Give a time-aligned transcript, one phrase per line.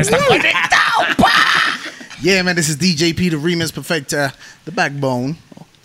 [0.00, 1.30] está conectado, pa.
[2.22, 4.32] Yeah, man, this is DJ P, the remix perfecta,
[4.64, 5.36] the backbone,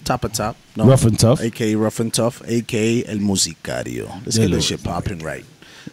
[0.04, 0.56] top of top.
[0.76, 1.42] No, Rough and tough.
[1.42, 4.08] AKA Rough and Tough, AKA El Musicario.
[4.26, 5.46] Let's Yeah, get this shit popping right.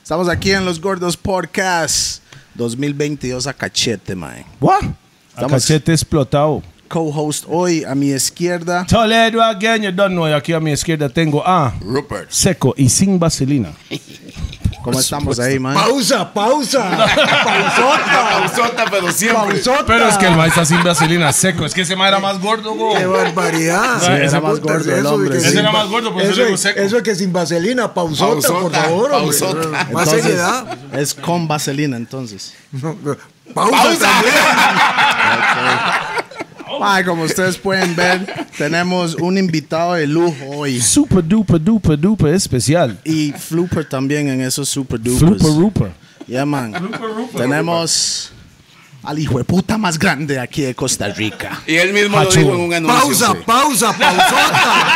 [0.02, 2.23] Estamos aquí en Los Gordos Podcast
[2.55, 4.45] 2022 a cachete, man.
[4.61, 4.85] What?
[4.85, 4.95] A
[5.42, 6.62] Estamos- cachete explotado.
[6.89, 8.87] Co-host hoy a mi izquierda.
[8.87, 10.25] Toledo again, you don't know.
[10.25, 12.30] Aquí a mi izquierda tengo a Rupert.
[12.30, 13.73] seco y sin vaselina.
[14.82, 15.74] ¿Cómo estamos ahí, man?
[15.74, 16.80] Pausa, pausa.
[17.45, 18.30] Pausota.
[18.30, 19.55] Pausota, pero siempre.
[19.56, 19.84] Pausota.
[19.86, 21.66] Pero es que el maestro está sin vaselina, seco.
[21.66, 22.95] Es que ese ma era más gordo, go.
[22.96, 24.00] Qué barbaridad.
[24.00, 25.48] Sí, era más gordo el hombre, sí.
[25.48, 26.80] Ese era más gordo, por eso eso le digo es- seco.
[26.80, 29.12] Eso es que sin vaselina, pausota, por Pausota, favor.
[29.12, 29.19] hombre.
[29.38, 29.69] pausota.
[29.69, 30.78] Más Entonces, seriedad.
[30.92, 32.55] Es con vaselina, entonces.
[32.72, 33.16] No, no.
[33.55, 34.08] Pausa, Pausa.
[36.80, 40.80] Ay, como ustedes pueden ver, tenemos un invitado de lujo hoy.
[40.80, 42.98] Super duper duper duper especial.
[43.05, 45.19] Y Flooper también en esos super dupers.
[45.41, 45.92] Flooper Rooper.
[46.27, 46.91] Yeah, man.
[47.36, 48.33] Tenemos
[49.03, 51.61] al hijo de puta más grande aquí de Costa Rica.
[51.66, 52.34] Y él mismo Hachu.
[52.34, 52.98] lo dijo en un anuncio.
[53.00, 53.38] Pausa, sí.
[53.47, 54.92] pausa, pausota.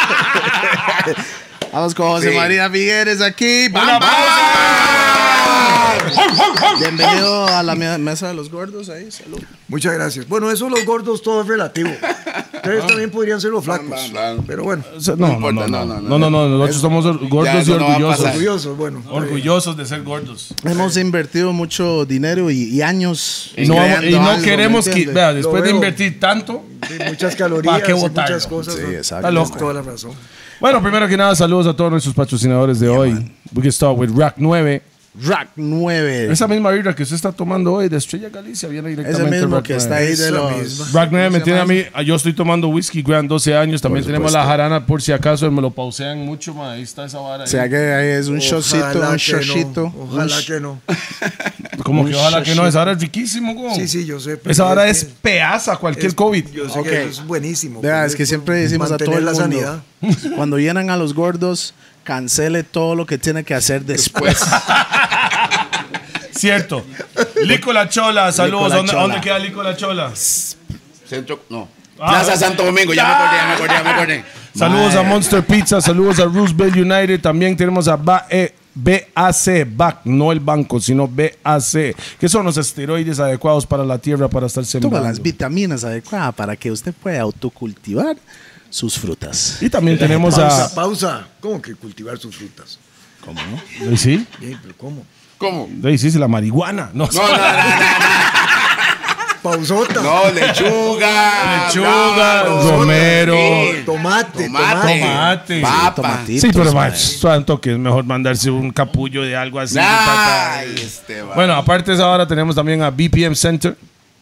[1.73, 2.37] Vamos con José Sí.
[2.37, 3.69] María Figueres aquí.
[3.69, 4.09] ¡Bam, Una bam!
[6.81, 8.89] Bienvenido a la mesa de los gordos.
[8.89, 9.41] Ahí, salud.
[9.69, 10.28] Muchas gracias.
[10.28, 11.91] Bueno, eso los gordos todo es relativo.
[12.55, 14.12] Ustedes también podrían ser los flacos.
[14.47, 14.84] Pero bueno.
[15.17, 16.00] No, no, no, no.
[16.00, 16.48] No, no, no.
[16.48, 18.27] Nosotros somos gordos y orgullosos.
[18.27, 19.03] Orgullosos, bueno.
[19.11, 20.55] Orgullosos de ser gordos.
[20.64, 23.53] Hemos invertido mucho dinero y, años.
[23.56, 23.77] y no
[24.42, 25.06] queremos que.
[25.06, 26.64] Vea, después de invertir tanto.
[27.06, 28.75] muchas calorías, muchas cosas.
[28.75, 29.28] Sí, exacto.
[29.28, 29.56] Está loco.
[29.56, 30.12] toda la razón.
[30.61, 33.33] Bueno, primero que nada, saludos a todos nuestros patrocinadores de hoy.
[33.53, 34.92] We can start with Rack 9.
[35.15, 36.33] Rack 9.
[36.33, 39.41] Esa misma birra que usted está tomando hoy de Estrella Galicia viene Ese directamente de
[39.43, 39.83] mismo Rack que 9.
[39.83, 40.57] está ahí de Esa los.
[40.57, 40.87] misma.
[40.95, 43.83] Rack 9 me ¿Cómo se tiene a mí, yo estoy tomando whisky Grand 12 años,
[43.83, 47.19] también tenemos la jarana por si acaso me lo pausean mucho, ma, ahí está esa
[47.19, 47.45] vara.
[47.45, 50.81] O sea que ahí es un shotcito, un no, Ojalá que no.
[51.85, 53.75] Como que ojalá que no, esa vara es riquísimo, go.
[53.75, 54.39] Sí, sí, yo sé.
[54.39, 56.48] pero Esa vara es es peaza cualquier es- COVID.
[56.53, 56.86] Yo sé Ok.
[56.89, 57.83] que eso es buenísimo.
[57.83, 59.83] Es que siempre decimos a todo el la mundo, sanidad.
[60.36, 64.39] cuando llenan a los gordos, cancele todo lo que tiene que hacer después.
[66.35, 66.85] Cierto.
[67.45, 68.73] Lico la Chola, saludos.
[68.73, 69.02] ¿Dónde, Chola.
[69.02, 70.12] dónde queda Lico la Chola?
[70.14, 71.68] Centro, no.
[71.98, 72.36] Ah, Plaza.
[72.36, 74.24] Santo Domingo, ya me acordé, ya me acordé, ya me acordé.
[74.55, 75.02] Saludos a.
[75.02, 77.20] Monster Pizza, saludos a Roosevelt United.
[77.20, 82.57] También tenemos a ba eh, BAC, BAC, no el banco, sino BAC, que son los
[82.57, 85.08] esteroides adecuados para la tierra para estar Toma sembrando.
[85.08, 88.17] las vitaminas adecuadas para que usted pueda autocultivar
[88.73, 89.59] sus frutas.
[89.61, 90.75] Y también tenemos Pausa, a.
[90.75, 91.27] pausa.
[91.41, 92.79] ¿Cómo que cultivar sus frutas?
[93.23, 93.93] ¿Cómo no?
[93.93, 94.27] ¿Eh, ¿Sí?
[94.41, 95.05] Bien, pero ¿cómo?
[95.37, 95.69] ¿Cómo?
[95.85, 96.91] ¿Eh, sí, sí, la marihuana.
[96.95, 97.37] No, No, no, no,
[99.43, 100.01] Pausota.
[100.01, 101.67] no, lechuga.
[101.67, 103.35] Lechuga, romero.
[103.85, 105.01] Tomate, Tomate.
[105.01, 105.61] Tomate.
[105.61, 106.21] Papa.
[106.27, 109.77] Sí, pero más tanto que es mejor mandarse un capullo de algo así.
[109.81, 111.23] Ay, este.
[111.23, 113.77] Bueno, aparte de esa hora tenemos también a BPM Center,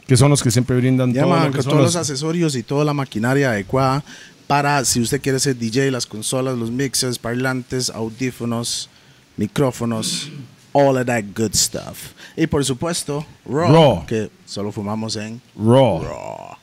[0.07, 1.95] que son los que siempre brindan Ya, todo man, lo que con son todos los-
[1.95, 4.03] los accesorios y toda la maquinaria adecuada
[4.51, 8.91] para si usted quiere ser DJ, las consolas, los mixers, parlantes, audífonos,
[9.37, 10.29] micrófonos,
[10.73, 12.15] all of that good stuff.
[12.37, 14.07] Y por supuesto, Raw, Raw.
[14.07, 16.03] que solo fumamos en Raw.
[16.03, 16.57] Raw.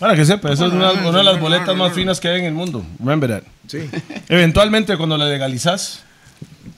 [0.00, 2.46] Para que sepa, esa es una, una de las boletas más finas que hay en
[2.46, 2.84] el mundo.
[2.98, 3.44] Remember that.
[3.68, 3.88] Sí.
[4.28, 6.00] Eventualmente, cuando la legalizas,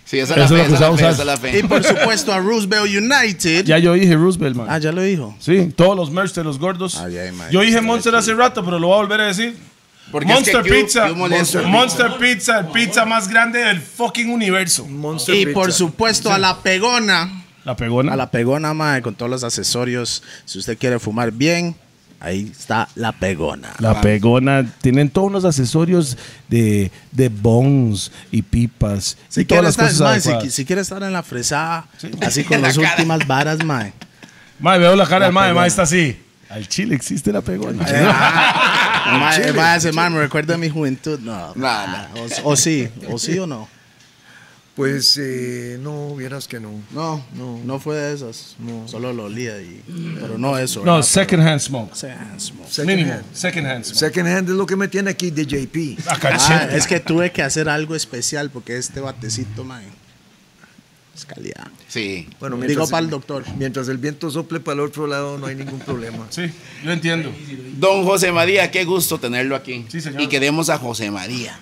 [0.04, 0.74] Sí, esa es la Eso es fe, esa
[1.10, 3.64] es la fe, esa Y por supuesto a Roosevelt United.
[3.64, 4.66] ya yo dije Roosevelt, man.
[4.68, 5.34] Ah, ya lo dijo.
[5.38, 6.98] Sí, todos los merch de los gordos.
[6.98, 7.50] Ay, man.
[7.50, 9.71] yo dije Monster hace rato, pero lo voy a volver a decir.
[10.10, 11.08] Porque es Monster que Q- Pizza.
[11.08, 11.62] Q molesta.
[11.62, 14.86] Monster, Pizza, el pizza más grande del fucking universo.
[14.86, 15.54] Monster Y Pizza.
[15.54, 17.44] por supuesto a la pegona.
[17.64, 18.12] La pegona.
[18.12, 20.22] A la pegona, mae, con todos los accesorios.
[20.44, 21.76] Si usted quiere fumar bien,
[22.20, 23.72] ahí está la pegona.
[23.78, 29.16] La pegona, tienen todos los accesorios de, de bongs y pipas.
[29.28, 30.54] Si y quiere, todas las estar, cosas mae, si, adecuadas.
[30.54, 31.86] si quiere estar en la fresada,
[32.20, 32.90] así con las cara.
[32.90, 33.92] últimas varas, mae.
[34.58, 35.60] Mae, veo la cara La del mae, pegona.
[35.60, 36.21] mae está así.
[36.52, 37.84] Al chile existe la pegona.
[37.88, 39.34] Ah,
[39.76, 41.18] ese mae me recuerda a mi juventud.
[41.20, 42.06] No, No, no.
[42.44, 43.68] O, o sí, o sí o no.
[44.74, 46.70] Pues eh, no, vieras que no.
[46.92, 48.56] No, no, no fue de esas.
[48.86, 49.82] Solo lo olía y.
[50.18, 50.80] Pero no eso.
[50.82, 51.06] No, ¿verdad?
[51.06, 51.94] second hand smoke.
[51.94, 52.68] Second smoke.
[52.70, 53.12] Second Mínimo.
[53.12, 53.24] hand.
[53.34, 53.98] Second hand smoke.
[53.98, 55.98] Second hand es lo que me tiene aquí de JP.
[56.08, 56.76] A Ah, cachete.
[56.78, 59.84] es que tuve que hacer algo especial porque este batecito, mae,
[61.14, 61.68] es calidad.
[61.88, 62.28] Sí.
[62.40, 63.44] Bueno, Digo para el doctor.
[63.56, 66.26] Mientras el viento sople para el otro lado, no hay ningún problema.
[66.30, 66.42] Sí,
[66.84, 67.32] yo entiendo.
[67.78, 69.84] Don José María, qué gusto tenerlo aquí.
[69.88, 70.22] Sí, señor.
[70.22, 71.58] Y queremos a José María.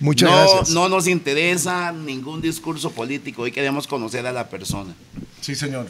[0.00, 0.70] Muchas no, gracias.
[0.70, 3.42] no nos interesa ningún discurso político.
[3.42, 4.94] Hoy queremos conocer a la persona.
[5.40, 5.86] Sí, señor.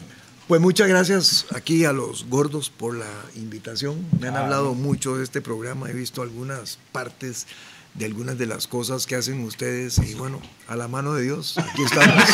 [0.46, 4.05] Pues muchas gracias aquí a los gordos por la invitación.
[4.20, 7.46] Me han hablado mucho de este programa, he visto algunas partes
[7.94, 11.56] de algunas de las cosas que hacen ustedes y bueno, a la mano de Dios,
[11.58, 12.25] aquí estamos.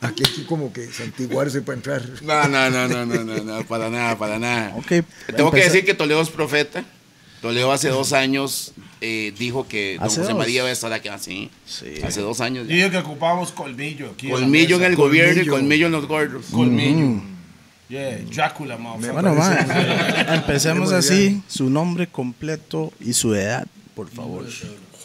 [0.00, 2.02] aquí Aquí hay que como que santiguarse para entrar.
[2.22, 4.74] No, no, no, no, no, no, no, para nada, para nada.
[4.76, 5.04] Ok,
[5.36, 6.84] Tengo que decir que Toledo es profeta.
[7.42, 10.38] Toledo hace dos años eh, dijo que don ¿Hace José dos?
[10.38, 11.50] María va a estar aquí así.
[11.66, 12.00] Sí.
[12.02, 12.66] Hace dos años.
[12.66, 12.74] Ya.
[12.74, 14.28] digo que ocupamos colmillo aquí.
[14.28, 15.52] Colmillo en el gobierno y Colmillo.
[15.52, 16.46] colmillo en los gordos.
[16.50, 17.22] Colmillo.
[17.88, 19.12] Yeah, Drácula, motherfucker.
[19.14, 21.42] Bueno, mae, empecemos así.
[21.48, 24.44] Su nombre completo y su edad, por favor.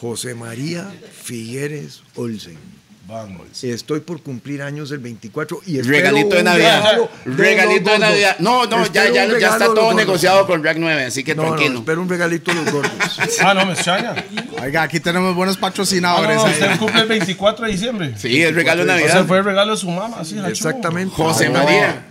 [0.00, 0.86] José María
[1.22, 2.58] Figueres Olsen.
[3.06, 3.62] Vamos.
[3.62, 6.96] Estoy por cumplir años el 24 y espero Regalito de Navidad.
[7.24, 7.98] de Regalito de.
[7.98, 8.36] Navidad.
[8.38, 9.94] No, no, ya, Espero ya, ya está todo gordos.
[9.96, 11.78] negociado con Rack 9, así que No, no, tranquilo.
[11.80, 12.92] espero un regalito de los gordos.
[13.44, 14.14] Ah, no, me extraña.
[14.62, 16.36] Oiga, aquí tenemos buenos Ah, patrocinadores.
[16.36, 16.52] no, ahí.
[16.52, 18.14] usted cumple el 24 de diciembre.
[18.16, 19.26] sí, el regalo de O sea, Navidad.
[19.26, 20.44] fue el regalo de su mamá, hachu.
[20.46, 21.14] Exactamente.
[21.14, 21.62] José No.
[21.62, 22.06] María.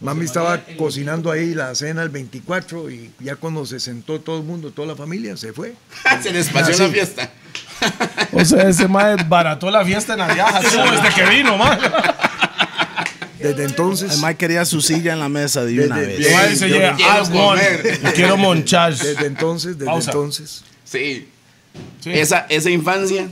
[0.00, 4.44] Mami estaba cocinando ahí la cena el 24 y ya cuando se sentó todo el
[4.44, 5.74] mundo, toda la familia, se fue.
[6.22, 7.30] Se les pasó la fiesta.
[8.32, 11.78] O sea, ese mae barató la fiesta en Navidad, desde que vino, man.
[13.38, 16.26] Desde entonces, El Mike quería su silla en la mesa de una Desde- vez.
[16.26, 18.00] El mae dice, yo yeah, quiero comer.
[18.14, 18.94] quiero monchar.
[18.94, 20.10] desde entonces, desde Pausa.
[20.10, 20.62] entonces.
[20.84, 21.26] Sí.
[22.00, 22.10] Sí.
[22.12, 23.28] Esa, esa infancia.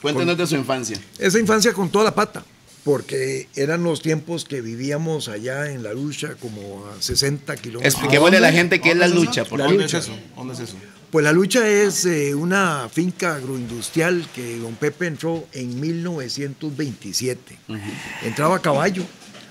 [0.00, 0.96] Cuéntenos de su infancia.
[1.18, 2.44] Esa infancia con toda la pata,
[2.84, 7.94] porque eran los tiempos que vivíamos allá en la lucha, como a 60 kilómetros.
[7.94, 9.58] Expliquémosle a la gente qué es la ¿Dónde lucha, por.
[9.60, 10.12] ¿Dónde es eso?
[10.36, 10.76] ¿Dónde es eso?
[11.10, 17.58] Pues la lucha es eh, una finca agroindustrial que don Pepe entró en 1927.
[18.24, 19.04] Entraba a caballo.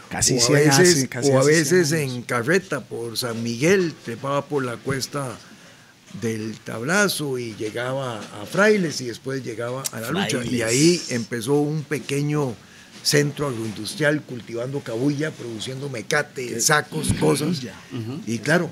[0.09, 3.17] Casi o a 100 veces, hace- casi o a hace 100 veces en carreta por
[3.17, 5.37] San Miguel, trepaba por la cuesta
[6.21, 10.43] del tablazo y llegaba a Frailes y después llegaba a la lucha.
[10.43, 12.53] Y ahí empezó un pequeño
[13.03, 17.61] centro agroindustrial cultivando cabulla, produciendo mecate, sacos, cosas.
[18.27, 18.69] Y claro,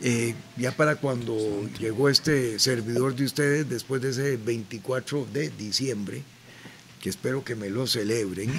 [0.00, 1.36] eh, ya para cuando
[1.78, 6.22] llegó este servidor de ustedes, después de ese 24 de diciembre,
[7.00, 8.50] que espero que me lo celebren,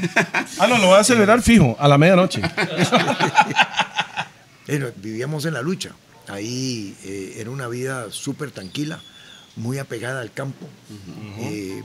[0.59, 2.41] Ah, no, lo voy a celebrar fijo, a la medianoche.
[4.67, 5.91] eh, vivíamos en la lucha.
[6.27, 9.01] Ahí eh, era una vida súper tranquila,
[9.55, 10.67] muy apegada al campo.
[11.39, 11.81] Eh,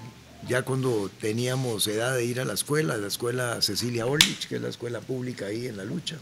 [0.49, 4.63] ya cuando teníamos edad de ir a la escuela, la escuela Cecilia Orlich, que es
[4.63, 6.17] la escuela pública ahí en la lucha,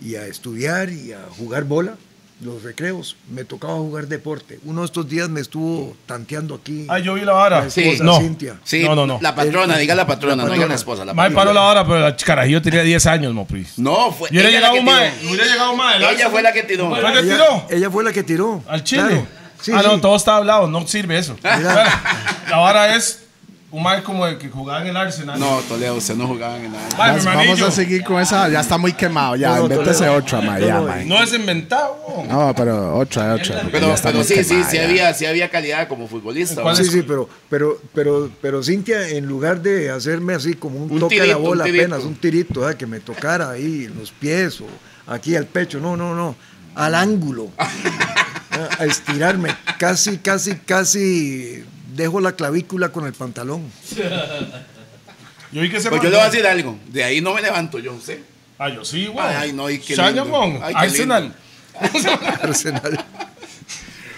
[0.00, 1.96] y a estudiar y a jugar bola,
[2.42, 4.60] los recreos, me tocaba jugar deporte.
[4.66, 6.84] Uno de estos días me estuvo tanteando aquí.
[6.86, 7.64] Ah, yo vi la vara.
[7.64, 7.96] la Sí.
[8.02, 8.18] No.
[8.20, 8.60] Cintia.
[8.62, 9.18] Sí, No, no, no.
[9.22, 10.68] La patrona, diga la patrona, La no diga patrona.
[10.68, 11.04] la esposa.
[11.06, 11.40] La Mae patrona.
[11.40, 13.72] paró la hora, pero la carajillo tenía 10 años, mo, please.
[13.80, 14.28] No, fue.
[14.30, 15.30] Yo la llegado mae, tiró.
[15.30, 16.12] hubiera llegado mae.
[16.14, 16.90] Ella fue la que tiró.
[16.90, 17.66] ¿Fue la que Ella, tiró?
[17.70, 18.62] ella fue la que tiró.
[18.68, 19.02] Al chile.
[19.02, 19.26] Claro.
[19.66, 20.00] Sí, ah, no, sí.
[20.00, 21.36] todo está hablado, no sirve eso.
[22.52, 23.24] Vara es
[23.72, 25.40] un mae como el que jugaba en el Arsenal.
[25.40, 26.70] No, Toledo, usted no jugaba en.
[26.70, 28.48] Mae, mi Vamos, a seguir con esa.
[28.48, 29.34] Ya está muy quemado.
[29.34, 30.56] Ya, No, no, invéntese otra, ma.
[30.56, 30.96] No, Ya, no, ma.
[31.04, 31.96] No es inventado.
[32.28, 33.62] No, pero otra, otra.
[33.72, 34.84] Pero, pero sí, sí, quemada, sí ya.
[34.84, 36.62] había, sí había calidad como futbolista.
[36.62, 36.76] ¿Cuál ¿va?
[36.76, 41.00] Sí, sí, pero, pero, pero, pero Cintia, en lugar de hacerme así como un, Un
[41.00, 42.76] toque a tirito, la bola un apenas, un tirito, ¿verdad?
[42.76, 44.66] que me tocara ahí en los pies o
[45.08, 46.36] aquí al pecho, no, no, no,
[46.76, 47.50] al ángulo.
[48.78, 51.64] a estirarme, casi, casi, casi
[51.94, 53.62] dejo la clavícula con el pantalón.
[55.52, 56.78] Yo vi que se Pues yo le voy a decir algo.
[56.88, 58.14] De ahí no me levanto yo, ¿sí?
[58.58, 59.20] Ah, yo sí, weón.
[59.36, 60.38] Ay, no, y qué Chaño, lindo.
[60.38, 60.58] weón.
[60.62, 61.34] Ay, qué Arsenal.
[62.42, 63.04] Arsenal.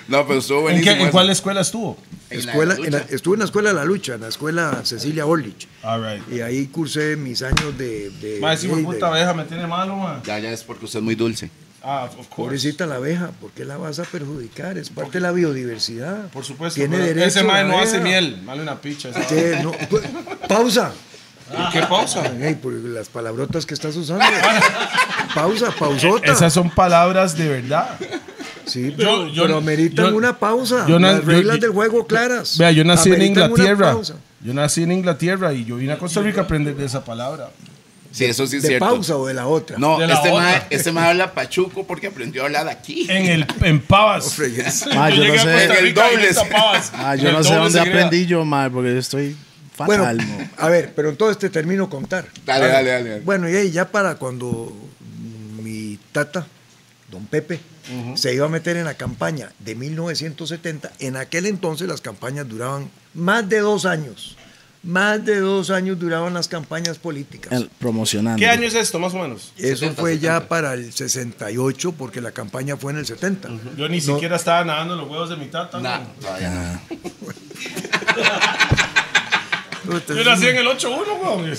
[0.09, 0.97] No, pero estuvo ¿En, buenísimo.
[0.97, 1.99] qué- en cuál escuela estuvo?
[2.31, 4.81] En la Escuela, en la- estuve en la escuela de la lucha, en la escuela
[4.85, 5.67] Cecilia Orlich.
[5.83, 6.23] All right.
[6.33, 8.11] Y ahí cursé mis años de...
[8.11, 10.23] de, si de- puta me tiene malo, man.
[10.25, 11.51] Ya, ya es porque usted es muy dulce.
[11.83, 12.29] Ah, of course.
[12.37, 14.77] Pobrecita la abeja, ¿por qué la vas a perjudicar?
[14.79, 16.29] Es parte de la biodiversidad.
[16.29, 16.79] Por supuesto.
[16.81, 18.43] Tiene derecho Ese mae no hace miel.
[18.45, 19.11] Vale una picha.
[19.29, 19.61] ¿Qué?
[19.63, 20.03] No, pu-
[20.49, 20.93] pausa.
[21.73, 22.25] ¿Qué pausa?
[22.61, 24.25] Por las palabrotas que estás usando.
[25.35, 26.33] pausa, pausota.
[26.33, 27.97] Esas son palabras de verdad.
[28.67, 30.87] Sí, pero, Yo- yo- pero ameritan yo- una pausa.
[30.87, 32.59] las reglas yo- del juego claras.
[32.59, 33.97] Vea, yo nací en Inglaterra.
[34.41, 37.51] Yo nací en Inglaterra y yo vine a Costa Rica a aprender de esa palabra.
[38.11, 38.87] Sí, eso sí es ¿De cierto.
[38.87, 39.77] pausa o de la otra?
[39.79, 40.43] No, De la este otra.
[40.43, 43.07] mae, este habla pachuco porque aprendió a hablar aquí.
[43.11, 44.37] En el en Pavas.
[44.93, 45.65] Ah, yo no sé.
[45.79, 46.29] El doble.
[47.19, 49.37] yo el no dónde aprendí yo, ma, porque yo estoy
[49.77, 50.27] Bueno, fatal.
[50.27, 50.49] mo.
[50.57, 52.27] a ver, pero entonces te termino contar.
[52.47, 53.09] Dale, dale, dale.
[53.11, 53.21] dale.
[53.23, 54.75] Bueno, y ahí ya para cuando
[55.63, 56.47] mi tata,
[57.11, 57.61] don Pepe,
[58.15, 62.91] se iba a meter en la campaña de 1970, en aquel entonces las campañas duraban
[63.15, 64.37] más de dos años.
[64.85, 67.53] Más de dos años duraban las campañas políticas.
[67.53, 68.39] El- promocionando.
[68.39, 69.53] ¿Qué año es esto, más o menos?
[69.59, 70.49] Eso 70, fue ya 70.
[70.49, 73.49] para el 68, porque la campaña fue en el 70.
[73.77, 74.05] Yo ni No.
[74.15, 75.81] siquiera estaba nadando en los huevos de mi tata.
[75.81, 76.07] Nah, ¿no?
[76.21, 76.81] todavía no.
[80.15, 81.55] Yo nací en el 8-1, weón.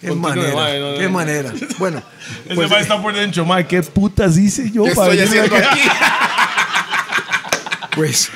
[0.00, 1.52] Qué manera, mae, no, no, qué manera.
[1.78, 2.02] Bueno,
[2.44, 3.66] Ese pues, mae está por dentro, mae.
[3.66, 5.80] ¿Qué putas hice yo ¿Qué para estoy haciendo aquí?
[7.96, 8.28] pues,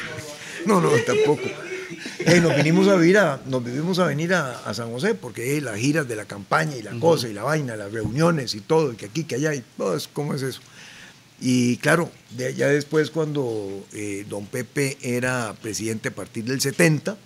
[0.66, 1.42] no, no, tampoco.
[2.26, 5.56] Eh, nos vinimos a vivir a, nos vivimos a venir a, a San José porque
[5.56, 8.60] eh, las giras de la campaña y la cosa y la vaina, las reuniones y
[8.60, 10.60] todo, y que aquí, que allá, y todo es- ¿cómo es eso?
[11.40, 17.16] Y claro, de- ya después cuando eh, don Pepe era presidente a partir del 70,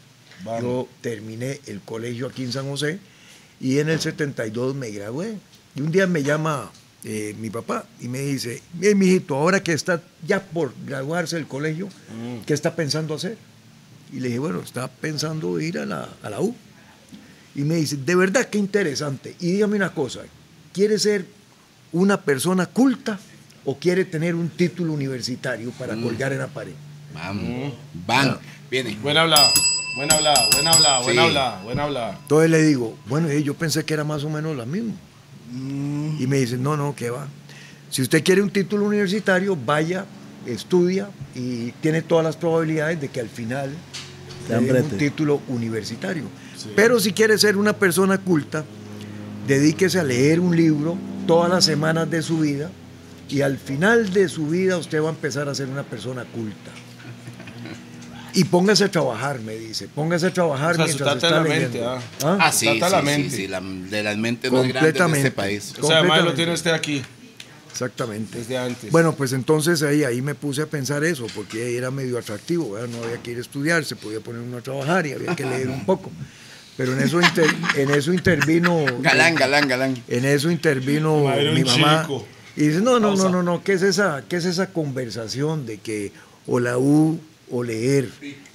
[0.62, 2.98] yo terminé el colegio aquí en San José
[3.60, 5.36] y en el 72 me gradué.
[5.74, 6.70] Y un día me llama
[7.02, 11.46] eh, mi papá y me dice, bien, mijito, ahora que está ya por graduarse del
[11.46, 11.88] colegio,
[12.46, 13.36] ¿qué está pensando hacer?
[14.14, 16.54] Y le dije, bueno, está pensando ir a la, a la U.
[17.56, 19.34] Y me dice, de verdad qué interesante.
[19.40, 20.20] Y dígame una cosa,
[20.72, 21.26] ¿quiere ser
[21.92, 23.18] una persona culta
[23.64, 26.72] o quiere tener un título universitario para colgar en la pared?
[27.12, 27.72] Vamos.
[28.06, 28.38] Van.
[28.70, 28.96] Viene.
[29.02, 29.50] Buen hablado,
[29.96, 31.22] buen hablado, buen hablado, buen Sí.
[31.22, 32.12] hablado, buen hablado.
[32.22, 34.94] Entonces le digo, bueno, eh, yo pensé que era más o menos lo mismo.
[36.18, 37.28] Y me dice, no, no, ¿qué va?
[37.90, 40.04] Si usted quiere un título universitario, vaya,
[40.46, 43.70] estudia y tiene todas las probabilidades de que al final
[44.48, 46.24] le den un título universitario.
[46.76, 48.64] Pero si quiere ser una persona culta,
[49.46, 50.96] dedíquese a leer un libro
[51.26, 52.70] todas las semanas de su vida
[53.28, 56.70] y al final de su vida usted va a empezar a ser una persona culta.
[58.36, 59.86] Y póngase a trabajar, me dice.
[59.86, 62.00] Póngase a trabajar O sea, mientras está la mente, ah.
[62.24, 62.38] ¿Ah?
[62.40, 63.36] Ah, sí, Trata sí, la sí, mente.
[63.36, 65.18] sí, la- de las mentes más grandes de Completamente.
[65.28, 65.74] este país.
[65.80, 67.02] O sea, además lo tiene usted aquí.
[67.74, 68.38] Exactamente.
[68.38, 68.92] Desde antes.
[68.92, 72.88] Bueno, pues entonces ahí, ahí me puse a pensar eso, porque era medio atractivo, ¿verdad?
[72.88, 75.44] no había que ir a estudiar, se podía poner uno a trabajar y había que
[75.44, 76.10] leer un poco.
[76.76, 78.84] Pero en eso, inter- en eso intervino...
[79.00, 80.02] Galán, galán, galán.
[80.08, 82.02] En eso intervino mi mamá.
[82.02, 82.26] chico.
[82.56, 85.78] Y dice, no, no, no, no, no, ¿qué es, esa, ¿qué es esa conversación de
[85.78, 86.12] que
[86.46, 87.18] o la U
[87.50, 88.08] o leer?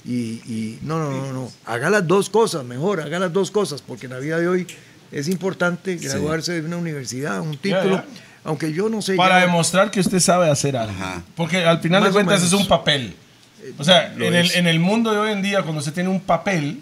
[0.06, 3.82] Y, y no, no, no, no, haga las dos cosas, mejor, haga las dos cosas,
[3.82, 4.66] porque en la vida de hoy
[5.12, 8.04] es importante graduarse de una universidad, un título, ya.
[8.44, 9.14] Aunque yo no sé...
[9.16, 10.92] Para ya- demostrar que usted sabe hacer algo.
[10.92, 11.22] Ajá.
[11.36, 13.14] Porque al final Más de cuentas es un papel.
[13.78, 16.20] O sea, en el, en el mundo de hoy en día, cuando usted tiene un
[16.20, 16.80] papel,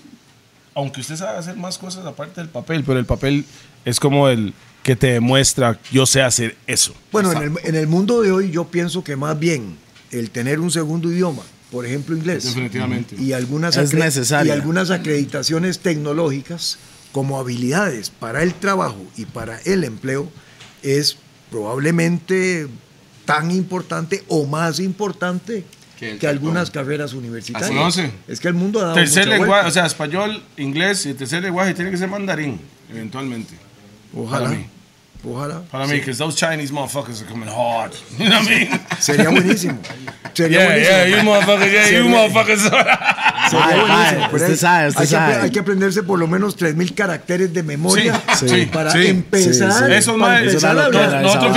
[0.74, 3.44] aunque usted sabe hacer más cosas aparte del papel, pero el papel
[3.84, 6.94] es como el que te demuestra, yo sé hacer eso.
[7.12, 9.76] Bueno, en el, en el mundo de hoy yo pienso que más bien
[10.12, 13.16] el tener un segundo idioma, por ejemplo inglés, Definitivamente.
[13.20, 14.54] y algunas, Es necesaria.
[14.54, 16.78] y algunas acreditaciones tecnológicas
[17.12, 20.30] como habilidades para el trabajo y para el empleo
[20.82, 21.16] es
[21.50, 22.66] probablemente
[23.24, 25.64] tan importante o más importante
[25.98, 27.98] Que que, algunas carreras universitarias.
[27.98, 28.10] Así.
[28.26, 29.68] Es que el mundo ha dado Tercer mucha lenguaje, vuelta.
[29.68, 33.54] o sea, español, inglés y el tercer lenguaje tiene que ser mandarín, eventualmente.
[34.16, 34.66] ojalá, para mí.
[35.24, 35.62] ojalá.
[35.70, 37.92] Para mí, because those Chinese motherfuckers are coming hard.
[38.18, 38.80] You know what I mean?
[39.00, 39.78] Sería buenísimo.
[40.34, 40.88] Sería Yeah, buenísimo.
[40.88, 42.70] yeah, you motherfuckers, yeah, you motherfuckers.
[44.32, 48.90] Usted hay- sabe, que, hay aprenderse por lo menos 3.000 caracteres de memoria Sí, para
[48.90, 49.06] sí.
[49.06, 49.90] empezar.
[49.92, 51.52] Eso nosotros,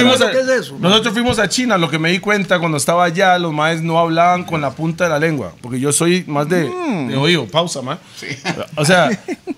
[1.13, 3.99] fuimos ¿Sabes a, China, lo que me di cuenta cuando estaba allá, los maes no
[3.99, 7.81] hablaban con la punta de la lengua, porque yo soy más de, de oído, pausa,
[7.81, 7.99] ma.
[8.75, 9.09] O sea,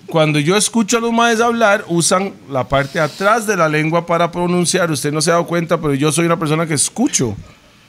[0.08, 4.06] cuando yo escucho a los maes hablar, usan la parte de atrás de la lengua
[4.06, 4.90] para pronunciar.
[4.90, 7.36] Usted no se ha dado cuenta, pero yo soy una persona que escucho,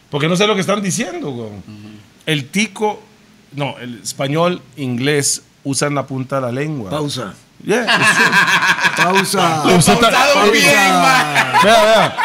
[0.10, 1.52] porque no sé lo que están diciendo.
[2.25, 3.02] El tico,
[3.56, 6.90] no, el español, inglés, usan la punta de la lengua.
[6.90, 7.34] Pausa.
[7.64, 7.86] Yeah.
[8.98, 9.64] Pausa.
[9.78, 10.64] Está- Pausado bien.
[11.64, 12.16] Vea, vea.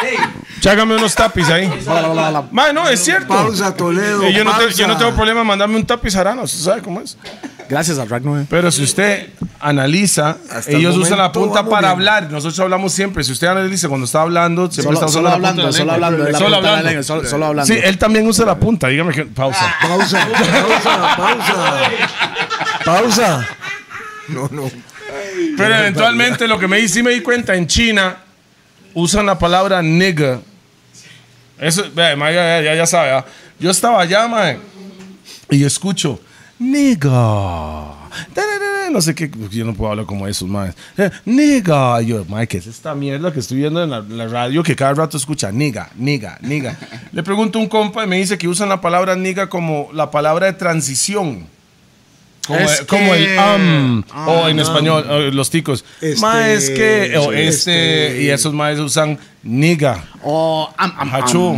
[0.59, 1.67] Chágame unos tapis ahí.
[2.51, 3.27] Ma, no, es cierto.
[3.27, 4.23] Pausa, Toledo.
[4.23, 4.97] Eh, yo, no pausa.
[4.97, 7.17] tengo problema mandarme un tapiz arano, ¿usted sabe cómo es?
[7.71, 8.47] Gracias a Rack 9.
[8.49, 9.29] Pero si usted
[9.61, 11.91] analiza, Hasta el ellos usan la punta para bien.
[11.91, 12.29] hablar.
[12.29, 13.23] Nosotros hablamos siempre.
[13.23, 16.23] Si usted analiza cuando está hablando, siempre Solo, está solo la hablando, solo la hablando.
[16.29, 16.83] la Solo hablando.
[16.89, 17.73] lengua, Solo, solo hablando.
[17.73, 18.89] Sí, él también usa la punta.
[18.89, 19.73] Dígame que pausa.
[19.81, 21.87] Pausa, pausa, pausa.
[22.83, 23.47] Pausa.
[24.27, 24.69] No, no.
[25.57, 28.17] Pero eventualmente lo que me di, sí me di cuenta, en China
[28.93, 30.41] usan la palabra nigga.
[31.57, 32.15] Eso, ya,
[32.61, 33.11] ya, ya sabe.
[33.11, 33.25] ¿ah?
[33.59, 34.59] Yo estaba allá, mae,
[35.49, 36.19] y escucho,
[36.61, 37.97] nigga.
[38.91, 40.73] No sé qué, yo no puedo hablar como esos, mae.
[40.97, 42.01] Eh, Nigga.
[42.01, 44.93] Yo, mae, ¿qué es esta mierda que estoy viendo en la, la radio que cada
[44.93, 45.49] rato escucha?
[45.51, 46.77] Nigga, nigga, nigga.
[47.13, 50.11] Le pregunto a un compa y me dice que usan la palabra nigga como la
[50.11, 51.47] palabra de transición.
[52.45, 54.63] Como, Es como el am, Ah, o en no.
[54.63, 55.85] español, o los ticos.
[56.01, 58.23] Este, es que, o este, este.
[58.23, 61.53] y esos maes usan nigga, O am, am, hachú,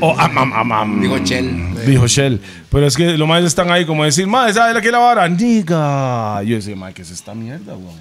[0.00, 1.00] o am, am, am, am.
[1.00, 1.74] Digo, Chel.
[1.86, 2.40] Dijo Shell.
[2.70, 5.28] Pero es que los maes están ahí como decir, ma, ¿sabes la que la vara?
[5.28, 6.42] Nigga.
[6.42, 7.94] Yo decía, ma, ¿qué es esta mierda, weón?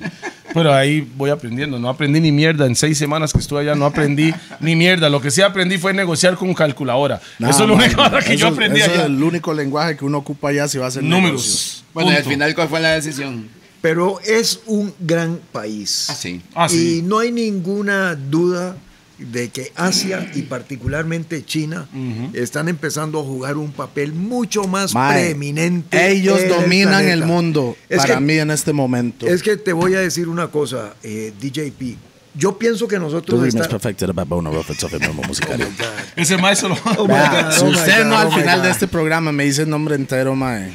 [0.53, 1.79] Pero ahí voy aprendiendo.
[1.79, 2.65] No aprendí ni mierda.
[2.65, 5.09] En seis semanas que estuve allá no aprendí ni mierda.
[5.09, 7.21] Lo que sí aprendí fue negociar con calculadora.
[7.39, 9.01] Nada, eso es lo único que yo aprendí eso allá.
[9.01, 11.03] es el único lenguaje que uno ocupa allá si va a hacer.
[11.03, 11.83] Números.
[11.93, 13.47] Bueno, al final, ¿cuál fue la decisión?
[13.81, 16.07] Pero es un gran país.
[16.09, 16.41] Ah, sí.
[16.55, 17.00] Ah, sí.
[17.00, 18.77] Y no hay ninguna duda
[19.20, 21.88] de que Asia y particularmente China
[22.34, 26.12] están empezando a jugar un papel mucho más preeminente.
[26.12, 27.25] Ellos en el dominan el, planeta.
[27.27, 29.27] mundo Es para que- mí en este momento.
[29.27, 31.98] Es que te voy a decir una cosa, eh, DJP.
[32.36, 35.67] Yo pienso que nosotros remix está- perfecto de Babona Rough Tough Memo musical.
[36.15, 36.75] Ese maestro lo.
[36.75, 37.05] Oh
[37.51, 39.70] si oh my usted God, no al oh final de este programa me dice el
[39.70, 40.72] nombre entero, mae,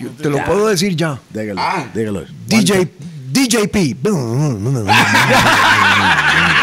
[0.00, 1.20] Yo te lo puedo decir ya.
[1.28, 1.86] dígalo, Ah.
[1.94, 2.24] dígalo.
[2.46, 2.88] DJ,
[3.30, 3.96] DJP.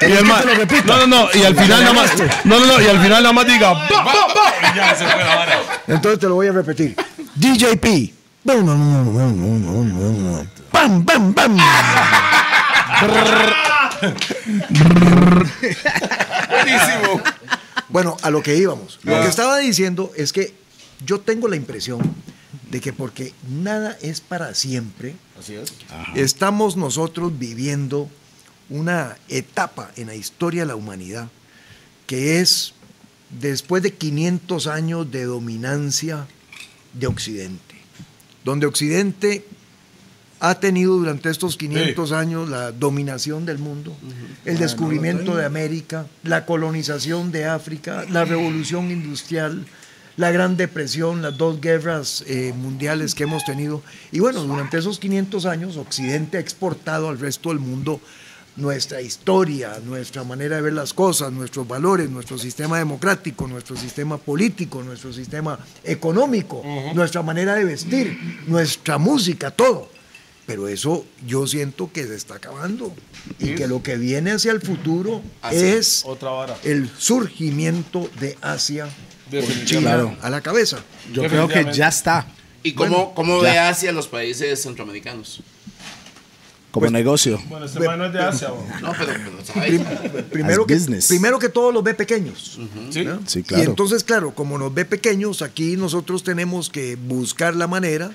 [0.00, 0.42] Y el ma-
[0.86, 1.28] no, no, no.
[1.34, 2.12] Y al final nada más.
[2.44, 2.80] No, no, no.
[2.80, 3.72] Y al final nada más diga.
[4.72, 5.58] Y ya se fue la vara.
[5.88, 6.94] Entonces te lo voy a repetir.
[7.34, 8.12] DJP.
[8.44, 8.64] Bam,
[11.04, 11.56] bam, bam.
[16.48, 17.20] Buenísimo.
[17.88, 18.98] Bueno, a lo que íbamos.
[19.02, 20.54] Lo que estaba diciendo es que
[21.04, 22.00] yo tengo la impresión
[22.70, 25.72] de que porque nada es para siempre, Así es.
[26.14, 28.08] estamos nosotros viviendo
[28.68, 31.28] una etapa en la historia de la humanidad
[32.06, 32.74] que es
[33.40, 36.26] después de 500 años de dominancia
[36.92, 37.74] de Occidente,
[38.44, 39.46] donde Occidente
[40.40, 43.96] ha tenido durante estos 500 años la dominación del mundo,
[44.44, 49.64] el descubrimiento de América, la colonización de África, la revolución industrial,
[50.16, 53.82] la Gran Depresión, las dos guerras eh, mundiales que hemos tenido.
[54.10, 58.00] Y bueno, durante esos 500 años Occidente ha exportado al resto del mundo
[58.56, 64.18] nuestra historia, nuestra manera de ver las cosas, nuestros valores, nuestro sistema democrático, nuestro sistema
[64.18, 66.62] político, nuestro sistema económico,
[66.94, 69.90] nuestra manera de vestir, nuestra música, todo.
[70.44, 72.92] Pero eso yo siento que se está acabando
[73.38, 76.56] y que lo que viene hacia el futuro Asia, es otra vara.
[76.64, 78.88] el surgimiento de Asia
[79.30, 79.64] con.
[79.64, 80.82] China a la cabeza.
[81.12, 82.26] Yo creo que ya está
[82.62, 85.40] ¿Y cómo, Bueno, cómo ve hacia los países centroamericanos?
[86.72, 87.38] Como negocio.
[87.48, 88.48] Bueno, este es de Asia.
[88.80, 89.12] No, pero,
[90.30, 91.06] primero, que, business.
[91.06, 92.58] primero que todo los ve pequeños.
[92.90, 93.04] Sí.
[93.04, 93.20] ¿no?
[93.26, 93.62] Sí, claro.
[93.62, 98.10] Y entonces, claro, como nos ve pequeños, aquí nosotros tenemos que buscar la manera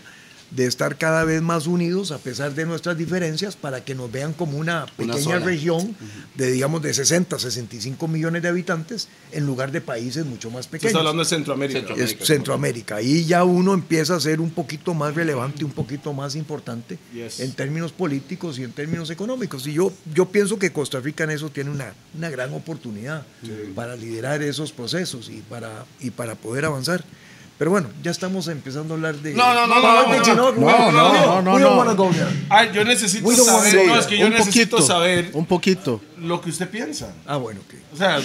[0.51, 4.31] de estar cada vez más unidos a pesar de nuestras diferencias para que nos vean
[4.33, 5.39] como una Una pequeña sola.
[5.39, 5.95] región
[6.35, 10.91] de digamos de 60, 65 millones de habitantes en lugar de países mucho más pequeños.
[10.91, 11.79] está hablando de Centroamérica.
[11.79, 12.25] Centro- Es América.
[12.25, 12.95] Centroamérica.
[12.95, 17.41] Ahí ya uno empieza a ser un poquito más relevante, un poquito más importante Yes.
[17.41, 19.67] en términos políticos y en términos económicos.
[19.67, 23.25] Y yo, yo pienso que Costa Rica en eso tiene una, una gran oportunidad
[23.75, 27.03] para liderar esos procesos y para, y para poder avanzar.
[27.57, 29.33] Pero bueno, ya estamos empezando a hablar de...
[29.33, 32.11] No, no, no, no, no, no, no, no, no.
[32.49, 33.87] Ay, yo necesito saber.
[33.87, 36.01] No, es que yo un necesito poquito, saber un poquito.
[36.19, 37.11] lo que usted piensa.
[37.25, 37.73] Ah, bueno, ok.
[37.93, 38.19] O sea,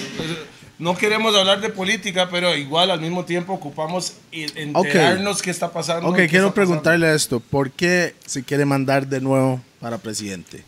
[0.78, 6.08] no queremos hablar de política, pero igual al mismo tiempo ocupamos enterarnos qué está pasando.
[6.08, 6.54] Ok, quiero está pasando.
[6.54, 7.40] preguntarle esto.
[7.40, 10.62] ¿Por qué se quiere mandar de nuevo para presidente?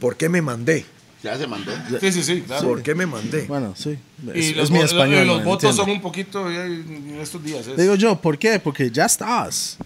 [0.00, 0.84] ¿Por qué me mandé?
[1.32, 1.72] Ya se mandó.
[2.00, 2.66] Sí, sí, sí, claro.
[2.68, 3.42] ¿Por qué me mandé?
[3.42, 3.98] Bueno, sí.
[4.34, 5.24] Y Es, los, es mi español.
[5.24, 7.66] y los ¿me votos son un poquito en estos días.
[7.66, 8.58] es- Digo yo, ¿por qué?
[8.58, 9.76] Porque ya estás.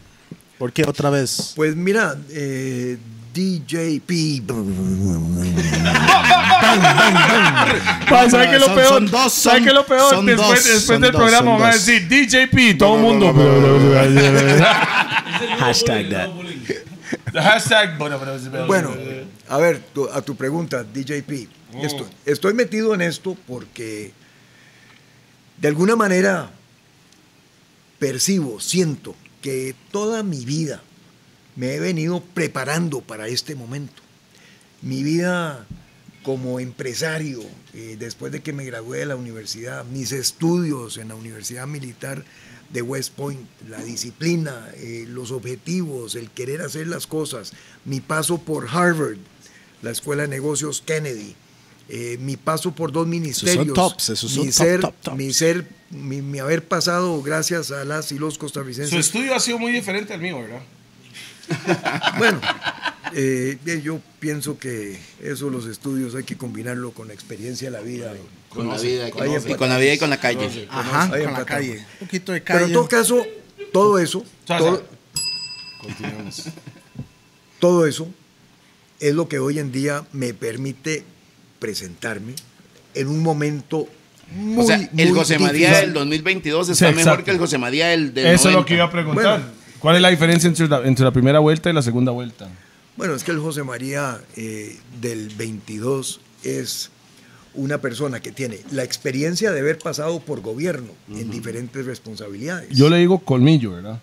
[0.58, 1.52] ¿Por qué otra vez?
[1.56, 2.96] Pues mira, eh,
[3.34, 4.42] DJP.
[8.08, 8.88] Pa, ¿Sabe qué es lo peor?
[8.88, 10.24] son dos, ¿Sabe son- qué es lo peor?
[10.24, 13.32] después del dos, programa van a decir DJP, todo el mundo.
[15.58, 16.28] Hashtag that.
[17.34, 17.98] Hashtag.
[18.66, 18.90] Bueno,
[19.48, 21.48] a ver, tu- a tu pregunta, DJP.
[21.82, 24.12] Esto- estoy metido en esto porque
[25.58, 26.50] de alguna manera
[27.98, 30.82] percibo, siento que toda mi vida
[31.56, 34.02] me he venido preparando para este momento.
[34.82, 35.64] Mi vida
[36.22, 37.40] como empresario,
[37.74, 42.24] eh, después de que me gradué de la universidad, mis estudios en la Universidad Militar
[42.70, 47.52] de West Point, la disciplina, eh, los objetivos, el querer hacer las cosas,
[47.84, 49.18] mi paso por Harvard,
[49.82, 51.34] la Escuela de Negocios Kennedy,
[51.88, 55.16] eh, mi paso por dos ministerios, tops, esos son mi top, ser, top, tops.
[55.16, 58.94] mi ser, mi, mi haber pasado gracias a las y los Su costarricenses.
[58.98, 60.62] estudio ha sido muy diferente al mío, ¿verdad?
[62.18, 62.40] Bueno,
[63.14, 67.76] eh, bien, yo pienso que eso, los estudios, hay que combinarlo con la experiencia de
[67.76, 68.12] la vida.
[68.48, 69.08] Con la vida.
[69.08, 70.66] y con- Ahí y con la vida y con la calle.
[70.70, 71.84] Ajá, con la calle.
[72.00, 72.66] Un poquito de Pero calle.
[72.66, 73.26] en todo caso,
[73.72, 74.82] todo eso, todo.
[75.80, 76.44] Continuamos.
[77.58, 78.08] todo eso
[79.00, 81.02] es lo que hoy en día me permite
[81.58, 82.34] presentarme
[82.94, 83.88] en un momento
[84.34, 85.86] muy, o sea, el muy José María difícil.
[85.86, 87.24] del 2022 está Sí, mejor exacto.
[87.24, 88.68] que el José María del, del Eso es lo 90.
[88.68, 89.24] que iba a preguntar.
[89.40, 89.44] Bueno.
[89.80, 92.48] ¿Cuál es la diferencia entre la, entre la primera vuelta y la segunda vuelta?
[92.96, 96.90] Bueno, es que el José María eh, del 22 es
[97.54, 102.70] una persona que tiene la experiencia de haber pasado por gobierno en diferentes responsabilidades.
[102.70, 104.00] Yo le digo colmillo, ¿verdad?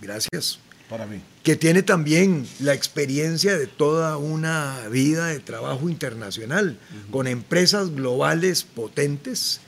[0.00, 0.58] Gracias.
[0.88, 1.18] Para mí.
[1.42, 6.78] que tiene también la experiencia de toda una vida de trabajo internacional,
[7.10, 9.60] con empresas globales potentes,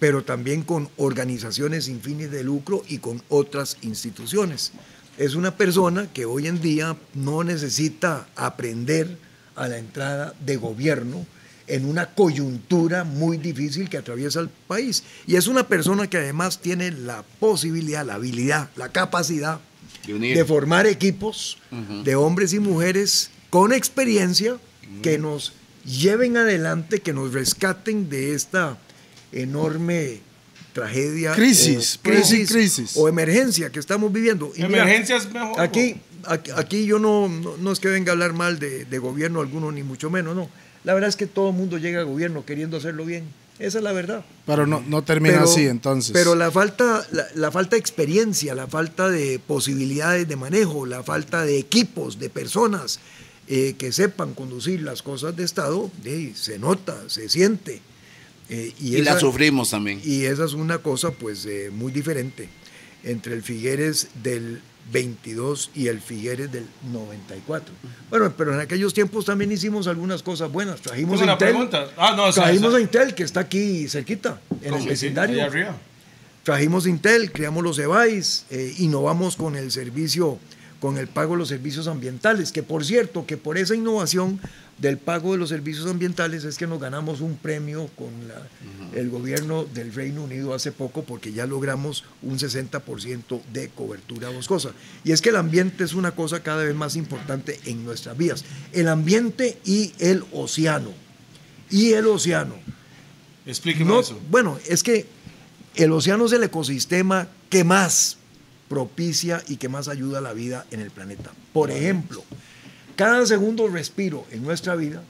[0.00, 4.72] pero también con organizaciones sin fines de lucro y con otras instituciones.
[5.16, 9.16] Es una persona que hoy en día no necesita aprender
[9.54, 11.24] a la entrada de gobierno
[11.66, 15.04] en una coyuntura muy difícil que atraviesa el país.
[15.26, 19.60] Y es una persona que además tiene la posibilidad, la habilidad, la capacidad
[20.06, 21.58] De formar equipos
[22.04, 24.58] de hombres y mujeres con experiencia
[25.02, 25.52] que nos
[25.84, 28.76] lleven adelante, que nos rescaten de esta
[29.32, 30.20] enorme
[30.74, 32.92] tragedia, Crisis, o puede decir crisis.
[32.96, 34.52] o emergencia que estamos viviendo.
[34.54, 35.58] Y mira, Emergencia es mejor.
[35.58, 38.98] Aquí, aquí, aquí yo no, no, no es que venga a hablar mal de, de
[38.98, 40.50] gobierno alguno, ni mucho menos, no.
[40.84, 43.24] La verdad es que todo el mundo llega a gobierno queriendo hacerlo bien.
[43.58, 44.24] Esa es la verdad.
[44.46, 46.12] Pero no, no termina Pero- así, entonces.
[46.12, 51.02] Pero la falta, la, la falta de experiencia, la falta de posibilidades de manejo, la
[51.04, 52.98] falta de equipos, de personas
[53.46, 57.80] eh, que sepan conducir las cosas de Estado, eh, se nota, se siente.
[58.48, 60.00] Eh, Y la esa- sufrimos también.
[60.04, 62.48] y esa es una cosa pues eh, muy diferente
[63.02, 64.60] entre el Figueres del
[64.92, 67.74] 22 y el Figueres del 94.
[68.10, 70.80] Bueno, pero en aquellos tiempos también hicimos algunas cosas buenas.
[70.82, 71.56] Trajimos a Intel.
[71.96, 75.36] Ah, no, trajimos a Intel, que está aquí cerquita, en el vecindario.
[75.36, 75.76] allá arriba.
[76.42, 80.38] Trajimos Intel, creamos los EVAIS, eh, innovamos con el servicio,
[80.84, 84.38] con el pago de los servicios ambientales, que por cierto, que por esa innovación
[84.76, 88.46] del pago de los servicios ambientales es que nos ganamos un premio con la-
[89.00, 94.72] el gobierno del Reino Unido hace poco porque ya logramos un 60% de cobertura boscosa.
[95.04, 98.44] Y es que el ambiente es una cosa cada vez más importante en nuestras vidas.
[98.74, 100.90] El ambiente y el océano.
[101.70, 102.56] Y el océano.
[103.46, 104.20] Explíqueme No, eso.
[104.30, 105.06] bueno, es que
[105.76, 108.18] el océano es el ecosistema que más
[108.74, 111.30] propicia y que más ayuda a la vida en el planeta.
[111.52, 112.24] Por ejemplo,
[112.96, 115.00] cada segundo respiro en nuestra vida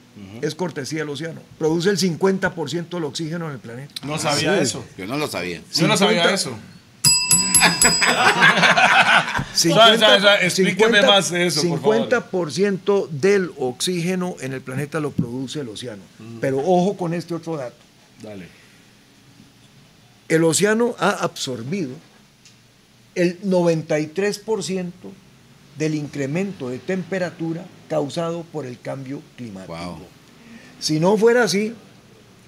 [0.42, 1.40] es cortesía del océano.
[1.59, 3.94] Produce el 50% del oxígeno en el planeta.
[4.07, 4.85] No sabía eso.
[4.98, 5.62] Yo no lo sabía.
[5.74, 6.35] Yo no sabía 50.
[6.35, 6.59] eso.
[9.55, 12.09] 50, Suave, suave, explíqueme más de eso, por favor.
[12.11, 16.03] 50% del oxígeno en el planeta lo produce el océano.
[16.42, 17.77] Pero ojo con este otro dato.
[18.22, 18.46] Dale.
[20.29, 21.94] el océano ha absorbido
[23.14, 24.92] el 93%
[25.79, 29.77] del incremento de temperatura causado por el cambio climático.
[29.77, 29.98] Wow.
[30.81, 31.74] Si no fuera así,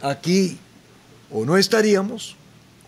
[0.02, 0.58] aquí
[1.30, 2.36] o no estaríamos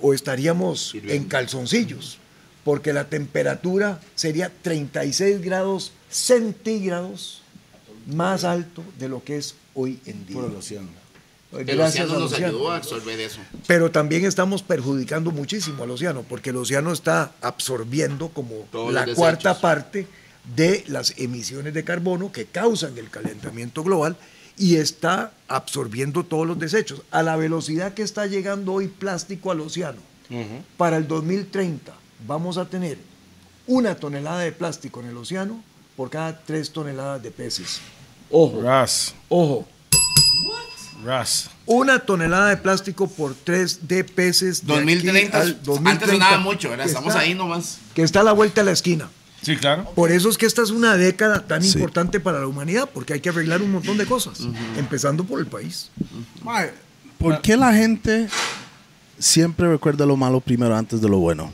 [0.01, 2.19] o estaríamos en calzoncillos,
[2.65, 7.43] porque la temperatura sería 36 grados centígrados
[8.07, 10.39] más alto de lo que es hoy en día.
[11.51, 11.73] Por el océano.
[11.73, 12.47] El Gracias océano al nos océano.
[12.57, 13.41] ayudó a absorber eso.
[13.67, 19.07] Pero también estamos perjudicando muchísimo al océano, porque el océano está absorbiendo como Todos la
[19.15, 20.07] cuarta parte
[20.57, 24.17] de las emisiones de carbono que causan el calentamiento global
[24.57, 27.03] y está absorbiendo todos los desechos.
[27.11, 30.01] A la velocidad que está llegando hoy plástico al océano,
[30.77, 31.95] para el 2030
[32.27, 32.99] vamos a tener
[33.67, 35.63] una tonelada de plástico en el océano
[35.97, 37.81] por cada tres toneladas de peces.
[38.31, 39.15] Ojo, Ras.
[39.29, 39.67] ojo.
[41.05, 41.51] Ras.
[41.67, 44.67] Una tonelada de plástico por 3 de peces.
[44.67, 47.79] de aquí 2030, al antes 2030, sonaba mucho, Estamos está- ahí nomás.
[47.95, 49.09] Que está a la vuelta de la esquina.
[49.43, 49.85] Sí, claro.
[49.95, 51.75] Por eso es que esta es una década tan Sí.
[51.75, 54.41] importante para la humanidad, porque hay que arreglar un montón de cosas,
[54.77, 55.91] empezando por el país.
[57.19, 58.29] ¿Por qué la gente
[59.19, 61.53] siempre recuerda lo malo primero antes de lo bueno?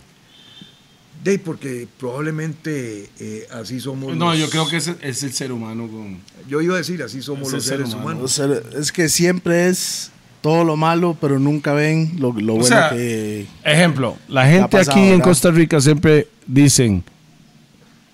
[1.25, 4.15] De, porque probablemente eh, así somos.
[4.15, 6.19] No, los- yo creo que es, es el ser humano con...
[6.49, 7.95] Yo iba a decir, así somos Es los ser seres.
[7.95, 8.33] O humanos.
[8.33, 8.47] sea,
[8.79, 10.11] es que siempre es
[10.43, 13.47] todo lo malo, pero nunca ven lo, lo bueno sea, que...
[13.65, 15.21] Ejemplo, la gente pasado, aquí en.
[15.23, 17.03] Costa Rica siempre dicen,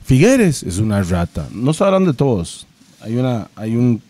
[0.04, 1.48] Figueres es una rata.
[1.52, 2.66] No se hablan de todos.
[3.00, 4.02] Hay, una, hay un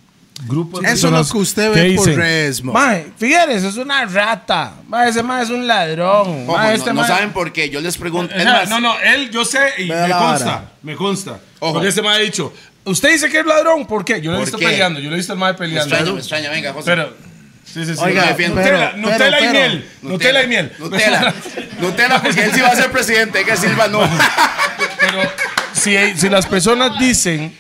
[0.47, 2.73] grupo de Eso es lo que usted ve por dicen, redes, mo.
[2.73, 4.75] "Mae, Figueres es una rata.
[4.89, 6.45] Mae, ese mae es un ladrón.
[6.49, 7.09] Ojo, Mae, no, este no mae-".
[7.09, 7.69] saben por qué.
[7.71, 8.35] Yo les pregunto.
[8.35, 11.39] Es más, no, no, él, yo sé y me la consta, me consta.
[11.59, 11.75] Ojo.
[11.75, 12.53] Porque ese mae ha dicho,
[12.85, 14.21] usted dice que es ladrón, ¿por qué?
[14.21, 14.67] Yo lo he ¿Por visto qué?
[14.67, 15.95] peleando, yo lo he visto al mae Me peleando.
[15.95, 16.51] extraña, me extraña.
[16.51, 16.85] Venga, José.
[16.91, 17.15] Pero,
[17.65, 18.01] sí, sí, sí.
[18.03, 18.61] Oiga, me defiendo.
[18.63, 19.91] pero- Nutella, pero- Nutella y pero- miel.
[20.03, 20.73] Nutella y miel.
[20.79, 21.35] Nutella.
[21.81, 23.45] Nutella, porque él sí va a ser presidente.
[23.45, 24.01] Que Silva no.
[24.99, 25.23] Pero
[25.73, 27.55] si, si las personas dicen,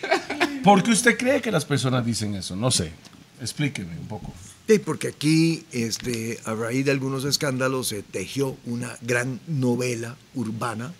[0.62, 2.57] ¿por qué usted cree que las personas dicen eso?
[2.57, 2.92] No sé.
[3.40, 4.33] Explíqueme un poco.
[4.68, 10.92] Sí, porque aquí, este, a raíz de algunos escándalos, se tejió una gran novela urbana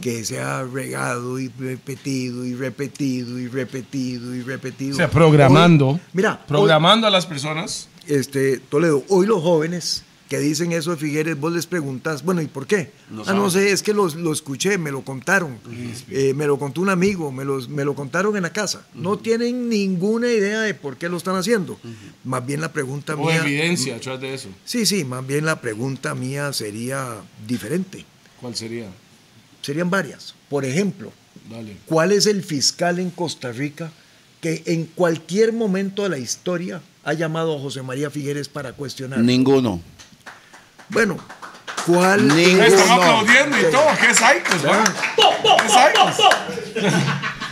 [0.00, 4.94] que se ha regado y repetido y repetido y repetido y repetido.
[4.94, 5.88] O sea, programando.
[5.90, 7.88] Hoy- mira, hoy- Programando a las personas.
[8.08, 12.46] este, Toledo, hoy los jóvenes que dicen eso de Figueres, vos les preguntas, bueno, ¿y
[12.46, 12.90] por qué?
[13.10, 15.58] No ah, no sé, es que los- lo escuché, me lo contaron,
[16.10, 18.86] eh, me lo contó un amigo, me, los- me lo contaron en la casa.
[18.94, 21.78] No tienen ninguna idea de por qué lo están haciendo.
[22.24, 23.36] Más bien la pregunta O mía...
[23.42, 24.48] evidencia atrás de eso.
[24.64, 28.04] Sí, sí, más bien la pregunta mía sería diferente.
[28.40, 28.88] ¿Cuál sería?
[29.62, 30.34] Serían varias.
[30.48, 31.12] Por ejemplo,
[31.50, 31.76] Dale.
[31.86, 33.92] ¿cuál es el fiscal en Costa Rica
[34.40, 39.20] que en cualquier momento de la historia ha llamado a José María Figueres para cuestionar?
[39.20, 39.80] Ninguno.
[40.88, 41.16] Bueno,
[41.86, 42.64] ¿cuál Ninguno.
[42.64, 42.94] Están no.
[42.94, 43.86] aplaudiendo y todo.
[44.00, 44.84] ¿Qué psychos, ¿verdad?
[45.62, 46.26] ¿Qué psychos?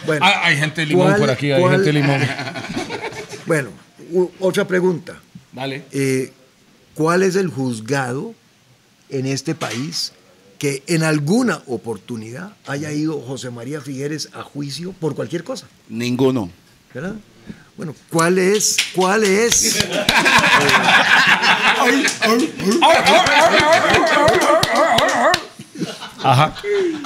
[0.06, 2.20] Bueno, Ah, hay gente limón ¿Cuál- por aquí, hay cuál- gente limón.
[3.46, 3.70] bueno,
[4.10, 5.14] u- otra pregunta.
[5.52, 5.84] Dale.
[5.92, 6.32] Eh,
[6.94, 8.34] ¿Cuál es el juzgado
[9.08, 10.12] en este país
[10.58, 15.66] que en alguna oportunidad haya ido José María Figueres a juicio por cualquier cosa?
[15.88, 16.50] Ninguno.
[16.94, 17.14] ¿verdad?
[17.76, 18.76] Bueno, ¿cuál es?
[18.94, 19.84] ¿Cuál es?
[26.24, 26.54] Ajá.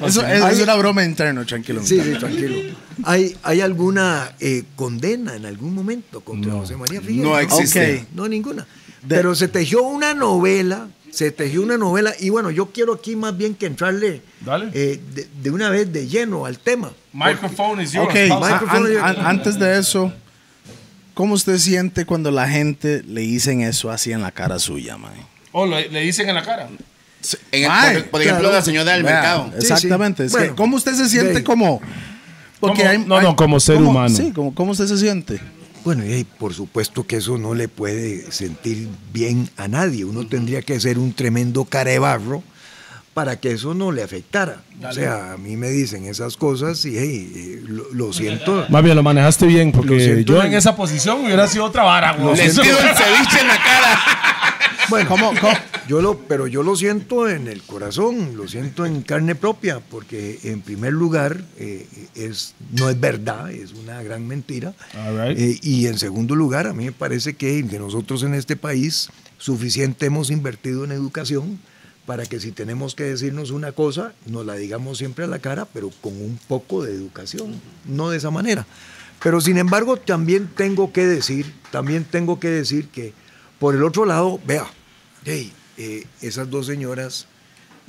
[0.05, 1.81] Eso es, es una broma interna, tranquilo.
[1.85, 2.74] Sí, sí, tranquilo.
[3.05, 7.22] ¿Hay, hay alguna eh, condena en algún momento contra José María Figueres?
[7.24, 8.07] No existe.
[8.14, 8.66] No, ninguna.
[9.02, 13.16] De- Pero se tejió una novela, se tejió una novela, y bueno, yo quiero aquí
[13.16, 14.70] más bien que entrarle Dale.
[14.74, 16.90] eh, de, de una vez de lleno al tema.
[17.12, 18.09] Microphone is yours.
[18.09, 18.48] Ok, Pausa.
[18.48, 20.12] a- an- Microphone- an- antes de eso,
[21.16, 25.14] ¿cómo usted siente cuando la gente le dicen eso así en la cara suya, man?
[25.50, 26.68] Oh, le, le dicen en la cara.
[27.50, 28.57] En el- Ay, por, por ejemplo, claro.
[28.57, 29.50] la señora del Vea, mercado.
[29.52, 30.22] Sí, Exactamente.
[30.22, 30.26] sí.
[30.26, 31.81] Es que, Bueno, ¿Cómo usted se siente como...
[32.61, 32.74] Como-
[33.07, 34.14] no, no, como ser ¿cómo- humano.
[34.16, 35.40] Sí, como, ¿cómo usted se siente?
[35.85, 40.05] Bueno, y por supuesto que eso no le puede sentir bien a nadie.
[40.05, 42.42] Uno tendría que ser un tremendo carebarro
[43.16, 44.61] para que eso no le afectara.
[44.87, 48.66] O sea, a mí me dicen esas cosas y hey, eh, lo, lo siento.
[48.68, 52.14] Más bien, lo manejaste bien, porque yo en- en esa posición hubiera sido otra vara.
[52.14, 54.00] pido el ceviche en la cara.
[54.90, 55.52] Bueno, ¿Cómo- cómo?
[55.88, 60.38] Yo lo, pero yo lo siento en el corazón, lo siento en carne propia, porque
[60.44, 64.74] en primer lugar eh, es, no es verdad, es una gran mentira.
[64.94, 65.38] Right.
[65.38, 69.09] Eh, y en segundo lugar, a mí me parece que, que nosotros en este país
[69.38, 71.59] suficiente hemos invertido en educación
[72.07, 75.66] para que si tenemos que decirnos una cosa, nos la digamos siempre a la cara,
[75.66, 78.66] pero con un poco de educación, no de esa manera.
[79.23, 83.12] Pero sin embargo, también tengo que decir, también tengo que decir que
[83.59, 84.66] por el otro lado, vea,
[85.25, 87.27] hey, eh, esas dos señoras,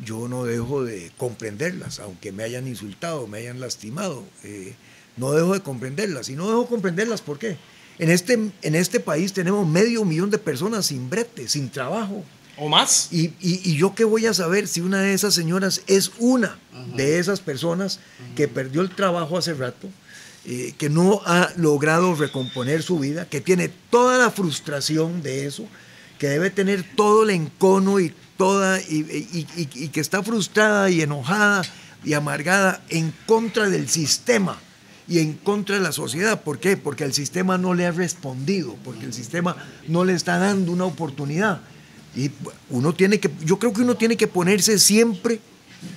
[0.04, 4.76] yo no dejo de comprenderlas, aunque me hayan insultado, me hayan lastimado, eh,
[5.18, 6.30] no dejo de comprenderlas.
[6.30, 7.58] Y no dejo de comprenderlas, ¿por qué?
[8.00, 12.24] En este, en este país tenemos medio millón de personas sin brete, sin trabajo.
[12.58, 13.10] ¿O más?
[13.12, 16.58] Y, y- y yo qué voy a saber si una de esas señoras es una
[16.96, 18.00] de esas personas
[18.36, 19.88] que perdió el trabajo hace rato,
[20.46, 25.68] eh, que no ha logrado recomponer su vida, que tiene toda la frustración de eso,
[26.20, 30.90] que debe tener todo el encono y toda y, y- y- y que está frustrada
[30.90, 31.64] y enojada
[32.04, 34.60] y amargada en contra del sistema
[35.08, 36.42] y en contra de la sociedad.
[36.42, 36.76] ¿Por qué?
[36.78, 39.56] Porque el sistema no le ha respondido, porque el sistema
[39.88, 41.62] no le está dando una oportunidad.
[42.16, 42.32] Y
[42.70, 45.40] uno tiene que, yo creo que uno tiene que ponerse siempre,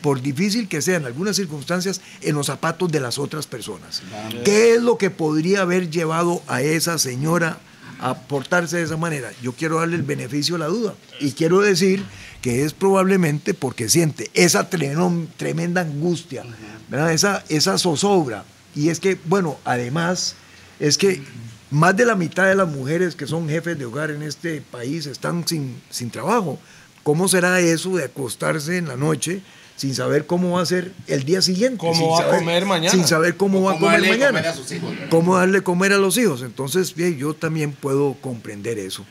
[0.03, 4.03] por difícil que sea en algunas circunstancias, en los zapatos de las otras personas.
[4.44, 7.59] ¿Qué es lo que podría haber llevado a esa señora
[8.01, 9.31] a portarse de esa manera?
[9.42, 12.05] Yo quiero darle el beneficio de la duda y quiero decir
[12.42, 16.44] que es probablemente porque siente esa tremenda angustia,
[16.88, 17.12] ¿verdad?
[17.12, 18.44] Esa, esa zozobra.
[18.75, 20.37] Y es que, bueno, además,
[20.79, 21.23] es que
[21.71, 25.07] más de la mitad de las mujeres que son jefes de hogar en este país
[25.07, 26.59] están sin, sin trabajo.
[27.03, 29.41] ¿Cómo será eso de acostarse en la noche
[29.77, 31.79] sin saber cómo va a ser el día siguiente?
[31.79, 32.91] ¿Cómo sin va a comer mañana?
[32.91, 34.39] Sin saber cómo va a ¿Cómo comer darle mañana.
[34.41, 34.93] comer a sus hijos?
[35.11, 36.43] ¿Cómo darle comer a los hijos?
[36.43, 39.07] Entonces, bien, yo también puedo comprender eso.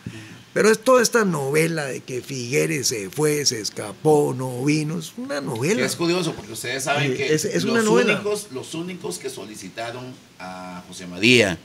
[0.53, 5.13] Pero es toda esta novela de que Figueres se fue, se escapó, no vino, es
[5.17, 5.85] una novela.
[5.85, 9.29] es curioso porque ustedes saben Eh, que es- es los, una únicos, los únicos que
[9.29, 10.05] solicitaron
[10.39, 11.57] a José María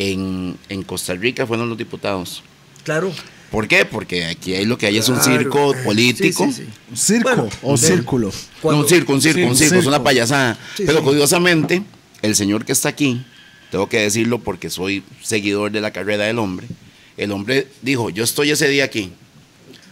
[0.00, 2.42] en, en Costa Rica fueron los diputados.
[2.84, 3.12] Claro.
[3.50, 3.84] ¿Por qué?
[3.84, 6.46] Porque aquí hay lo que hay es un circo Sí, político.
[6.46, 6.64] sí, sí.
[6.90, 8.32] ¿Un circo Bueno, o de- círculo?
[8.62, 10.56] No, un circo, un circo, Sí, un un circo, es una payasada.
[10.76, 11.04] Sí, Pero sí.
[11.04, 11.82] curiosamente,
[12.22, 13.24] el señor que está aquí,
[13.70, 16.66] tengo que decirlo porque soy seguidor de la carrera del hombre,
[17.16, 19.12] el hombre dijo, yo estoy ese día aquí.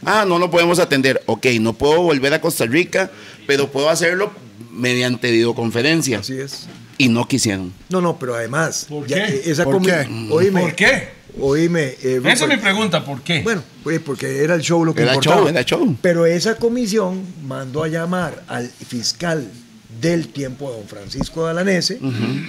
[0.04, 1.22] Ah, no lo podemos atender.
[1.26, 3.10] Ok, no puedo volver a Costa Rica,
[3.46, 4.30] pero puedo hacerlo
[4.72, 6.20] mediante videoconferencia.
[6.20, 6.66] Así es.
[6.98, 7.72] Y no quisieron.
[7.88, 8.87] No, no, pero además.
[8.88, 9.42] ¿Por ya, qué?
[9.46, 10.06] Esa ¿Por qué?
[10.30, 11.08] Oíme, ¿Por qué?
[11.40, 11.94] Oíme.
[12.02, 13.42] eh, Esa es mi pregunta, ¿por qué?
[13.42, 15.37] Bueno, pues porque era el show lo que Era importaba.
[15.42, 15.96] show, era show.
[16.02, 19.48] Pero esa comisión mandó a llamar al fiscal
[20.01, 21.98] del tiempo de don Francisco Dalanese.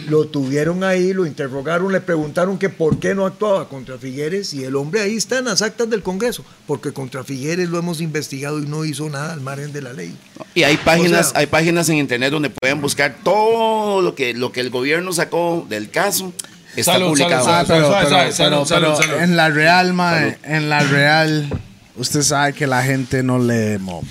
[0.10, 4.66] Lo tuvieron ahí, lo interrogaron, le preguntaron que por qué no actuaba contra Figueres y
[4.66, 8.60] el hombre ahí está en las actas del Congreso, porque contra Figueres lo hemos investigado
[8.60, 10.14] y no hizo nada al margen de la ley.
[10.54, 14.34] Y hay páginas, O sea- hay páginas en internet donde pueden buscar todo lo que,
[14.34, 16.34] lo que el gobierno sacó del caso.
[16.76, 17.46] Está Salud, publicado.
[17.46, 17.68] salud, Ah, salud.
[17.68, 19.24] pero, pero- suave, pero- salud, salud, pero salud.
[19.24, 21.50] en la real, mae, en la real,
[21.96, 24.04] usted sabe que la gente no lee, mo.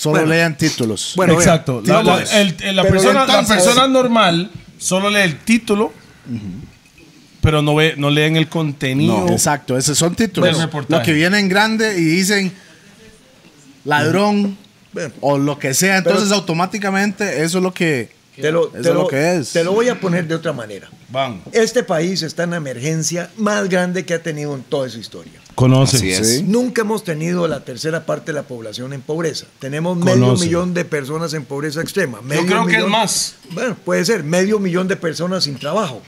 [0.00, 0.28] Solo Bueno.
[0.32, 1.12] lean títulos.
[1.14, 1.82] Bueno, Exacto.
[1.84, 5.38] La, la- digamos, el- el- la pero persona, la entonces- persona normal solo lee el
[5.40, 5.92] título,
[7.42, 9.26] pero no ve, no leen el contenido.
[9.26, 10.50] No, exacto, esos son títulos.
[10.50, 10.98] Del reportaje.
[10.98, 12.50] Lo que viene en grande y dicen
[13.84, 14.56] ladrón
[15.20, 18.10] o lo que sea, entonces automáticamente eso es lo que
[18.40, 19.52] Te lo, Eso te es lo lo- que es.
[19.52, 20.88] te lo voy a poner de otra manera.
[21.10, 21.42] Van.
[21.52, 25.39] Este país está en la emergencia más grande que ha tenido en toda su historia.
[25.60, 25.96] Conoce.
[25.98, 26.36] Así es.
[26.36, 26.42] Sí.
[26.42, 29.46] Nunca hemos tenido la tercera parte de la población en pobreza.
[29.58, 30.46] Tenemos medio Conoce.
[30.46, 32.18] millón de personas en pobreza extrema.
[32.28, 33.34] Yo creo que es más.
[33.50, 36.00] Bueno, puede ser, medio millón de personas sin trabajo.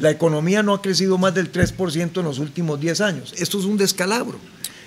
[0.00, 3.34] La economía no ha crecido más del 3% en los últimos 10 años.
[3.36, 4.38] Esto es un descalabro.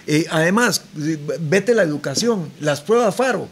[0.07, 3.47] Eh, además, eh, vete la educación, las pruebas FARO.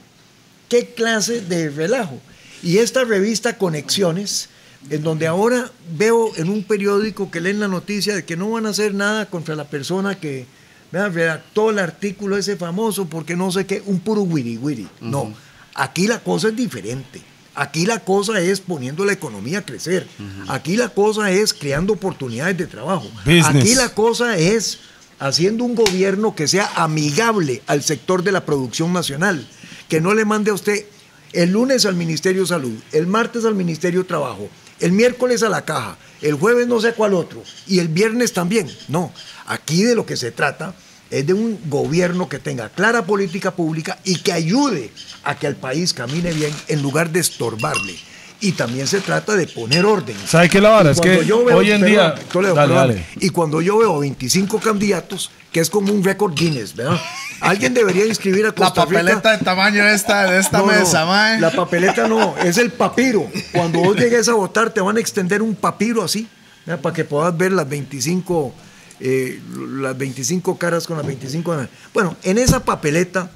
[0.70, 2.20] ¿Qué clase de relajo?
[2.63, 4.50] Y esta revista Conexiones,
[4.90, 8.66] en donde ahora veo en un periódico que leen la noticia de que no van
[8.66, 10.46] a hacer nada contra la persona que
[10.92, 14.88] redactó el artículo ese famoso porque no sé qué, un puro wiri wiri.
[15.02, 15.34] No,
[15.76, 17.22] aquí la cosa es diferente.
[17.56, 20.08] Aquí la cosa es poniendo la economía a crecer.
[20.48, 23.10] Aquí la cosa es creando oportunidades de trabajo.
[23.26, 23.46] Business.
[23.48, 24.78] Aquí la cosa es
[25.20, 29.48] haciendo un gobierno que sea amigable al sector de la producción nacional,
[29.90, 30.86] que no le mande a usted
[31.34, 35.50] el lunes al Ministerio de Salud, el martes al Ministerio de Trabajo, el miércoles a
[35.50, 38.70] la caja, el jueves no sé cuál otro y el viernes también.
[38.88, 39.12] No,
[39.48, 40.74] aquí de lo que se trata
[41.10, 44.92] es de un gobierno que tenga clara política pública y que ayude
[45.24, 47.96] a que el país camine bien en lugar de estorbarle.
[48.40, 50.16] Y también se trata de poner orden.
[50.28, 50.92] ¿Sabe qué la vara?
[50.92, 52.13] Es que yo veo- hoy en día.
[52.13, 52.88] perdón, Toledo, Dale, perdón.
[52.90, 53.06] dale.
[53.20, 57.02] Y cuando yo veo 25 candidatos, que es como un récord Guinness, ¿verdad?
[57.39, 59.00] Alguien debería inscribir a la Costa Rica.
[59.00, 61.39] papeleta de tamaño esta de esta No, no, mesa, mae.
[61.41, 63.28] La papeleta no, es el papiro.
[63.54, 66.28] Cuando vos llegues a votar, te van a extender un papiro así,
[66.63, 66.80] ¿verdad?
[66.80, 68.54] para que puedas ver las 25,
[69.00, 69.41] eh,
[69.80, 71.58] las 25 caras con las 25.
[71.91, 73.32] Bueno, en esa papeleta,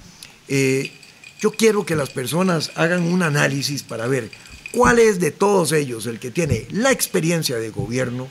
[0.48, 0.92] eh,
[1.40, 4.30] yo quiero que las personas hagan un análisis para ver
[4.74, 8.28] cuál es de todos ellos el que tiene la experiencia de gobierno,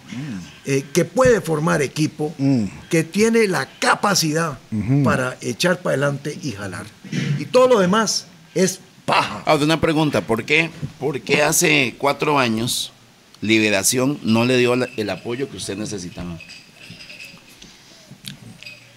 [0.65, 2.35] eh, que puede formar equipo,
[2.89, 4.59] que tiene la capacidad
[5.05, 6.87] para echar para adelante y jalar.
[7.39, 9.43] Y todo lo demás es paja.
[9.47, 12.93] Ahora, una pregunta, ¿por qué, ¿por qué hace cuatro años
[13.43, 16.39] Liberación no le dio el apoyo que usted necesitaba?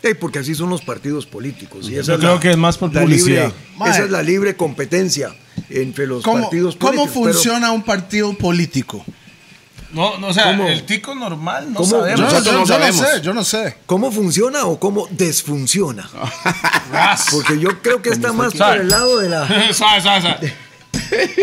[0.02, 1.90] Eh, porque así son los partidos políticos.
[1.90, 3.54] Y esa Yo creo la- que es más por la publicidad.
[3.78, 5.34] libre- esa es la libre competencia
[5.70, 7.12] entre los ¿Cómo, partidos cómo políticos.
[7.24, 9.06] pero- funciona un partido político?
[9.92, 10.68] No, no, o sea, ¿Cómo?
[10.68, 11.92] el tico normal no ¿Cómo?
[11.92, 12.20] Yo, sabemos.
[12.22, 13.02] Nosotros yo- no yo sabemos.
[13.08, 13.78] sé, yo no sé.
[13.86, 16.10] ¿Cómo funciona o cómo desfunciona?
[17.32, 19.44] Porque yo creo que está más por el lado de la...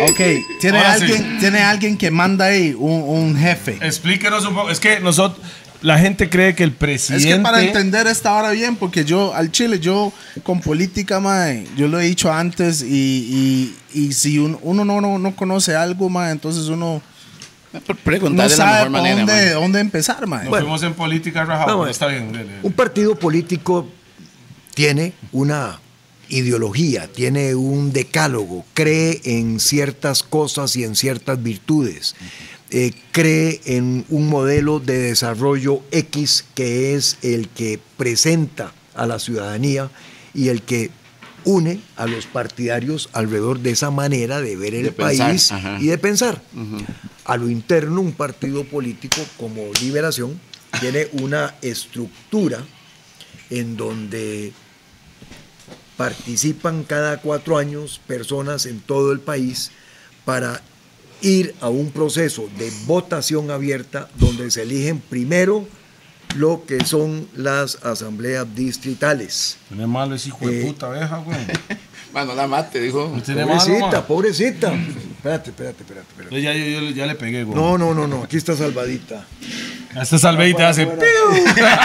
[0.09, 0.21] Ok,
[0.61, 1.03] tiene Ahora sí.
[1.05, 3.79] alguien, tiene alguien que manda ahí, un, un jefe.
[3.81, 4.71] Explíquenos un poco.
[4.71, 5.45] Es que nosotros,
[5.83, 7.29] la gente cree que el presidente.
[7.29, 10.13] Es que para entender esta hora bien, porque yo al Chile, yo
[10.43, 15.01] con política, mae, yo lo he dicho antes, y, y, y si un- uno no,
[15.01, 17.01] no, no conoce algo, mae, entonces uno
[17.73, 17.81] no
[18.31, 19.17] de la sabe mejor manera.
[19.19, 19.55] dónde, man.
[19.55, 20.41] dónde empezar, mae.
[20.41, 20.67] Nos Bueno.
[20.67, 21.87] fuimos en política No, bueno.
[21.91, 22.33] está bien.
[22.33, 22.59] dele, dele.
[22.63, 23.89] Un partido político
[24.75, 25.81] tiene una
[26.29, 32.15] ideología, tiene un decálogo, cree en ciertas cosas y en ciertas virtudes,
[32.71, 39.19] eh, cree en un modelo de desarrollo X que es el que presenta a la
[39.19, 39.91] ciudadanía
[40.35, 40.91] y el que
[41.45, 45.99] une a los partidarios alrededor de esa manera de ver el De país y de
[45.99, 46.43] pensar.
[47.25, 50.41] A lo interno, un partido político como Liberación
[50.81, 52.65] tiene una estructura
[53.51, 54.53] en donde
[55.97, 59.71] participan cada cuatro años personas en todo el país
[60.25, 60.63] para
[61.23, 65.67] ir a un proceso de votación abierta donde se eligen primero
[66.37, 69.59] lo que son las asambleas distritales.
[69.69, 71.39] Tiene malo ese hijo de Eh, puta vieja, güey.
[72.13, 73.13] Mano, la mate, dijo.
[73.25, 74.73] Tiene malo, Pobrecita, pobrecita.
[74.73, 76.07] Espérate, espérate, espérate.
[76.11, 76.43] espérate.
[76.95, 77.57] Ya, le pegué, güey.
[77.57, 79.25] No, no, no, no, aquí está salvadita.
[79.95, 80.83] A salve y te hace.
[80.83, 81.81] Afuera.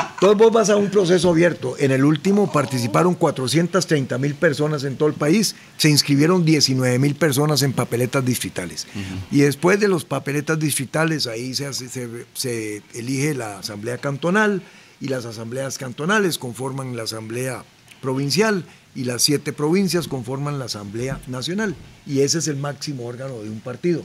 [0.20, 1.76] Entonces vos vas a un proceso abierto.
[1.78, 5.54] En el último participaron 430 mil personas en todo el país.
[5.78, 8.86] Se inscribieron 19 mil personas en papeletas distritales.
[9.30, 14.60] Y después de los papeletas distritales, ahí se, hace- se- se elige la asamblea cantonal
[15.00, 17.64] y las asambleas cantonales conforman la asamblea
[18.02, 18.64] provincial
[18.94, 23.48] y las siete provincias conforman la Asamblea Nacional y ese es el máximo órgano de
[23.48, 24.02] un partido.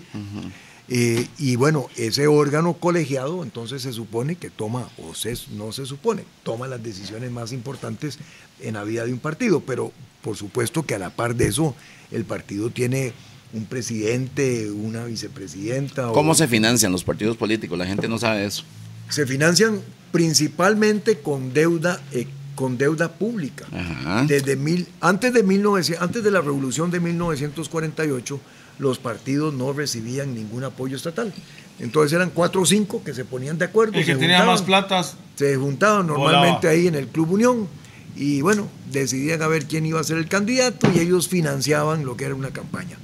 [0.87, 5.85] Eh, y bueno, ese órgano colegiado entonces se supone que toma, o se, no se
[5.85, 8.19] supone, toma las decisiones más importantes
[8.61, 11.75] en la vida de un partido, pero por supuesto que a la par de eso,
[12.11, 13.13] el partido tiene
[13.53, 16.11] un presidente, una vicepresidenta.
[16.11, 17.77] o- ¿Cómo se financian los partidos políticos?
[17.79, 18.63] La gente no sabe eso.
[19.09, 19.81] se financian
[20.11, 23.65] principalmente con deuda eh, con deuda pública.
[23.71, 24.23] Ajá.
[24.27, 28.39] Desde mil, antes, de 1900 antes de la revolución de 1948,
[28.79, 31.33] los partidos no recibían ningún apoyo estatal.
[31.79, 33.93] Entonces eran cuatro o cinco que se ponían de acuerdo.
[33.93, 35.15] El que se tenía juntaban, más platas.
[35.35, 36.69] Se juntaban normalmente Volaba.
[36.69, 37.67] ahí en el Club Unión
[38.15, 42.15] y bueno, decidían a ver quién iba a ser el candidato y ellos financiaban lo
[42.15, 42.97] que era una campaña.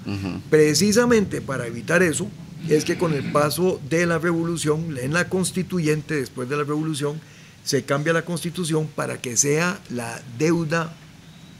[0.49, 2.27] Precisamente para evitar eso,
[2.69, 7.19] es que con el paso de la revolución, en la constituyente, después de la revolución,
[7.63, 10.93] se cambia la constitución para que sea la deuda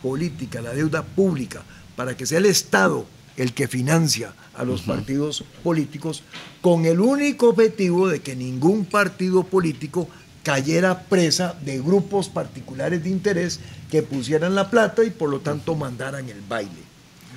[0.01, 1.63] política, la deuda pública,
[1.95, 3.05] para que sea el Estado
[3.37, 6.23] el que financia a los partidos políticos
[6.61, 10.07] con el único objetivo de que ningún partido político
[10.43, 13.59] cayera presa de grupos particulares de interés
[13.89, 16.71] que pusieran la plata y por lo tanto mandaran el baile.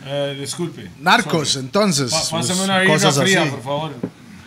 [0.07, 0.91] Eh, disculpe.
[1.01, 1.67] Narcos, Sorry.
[1.67, 2.11] entonces.
[2.11, 3.51] Pásame pues, una cosas fría, así.
[3.51, 3.93] por favor.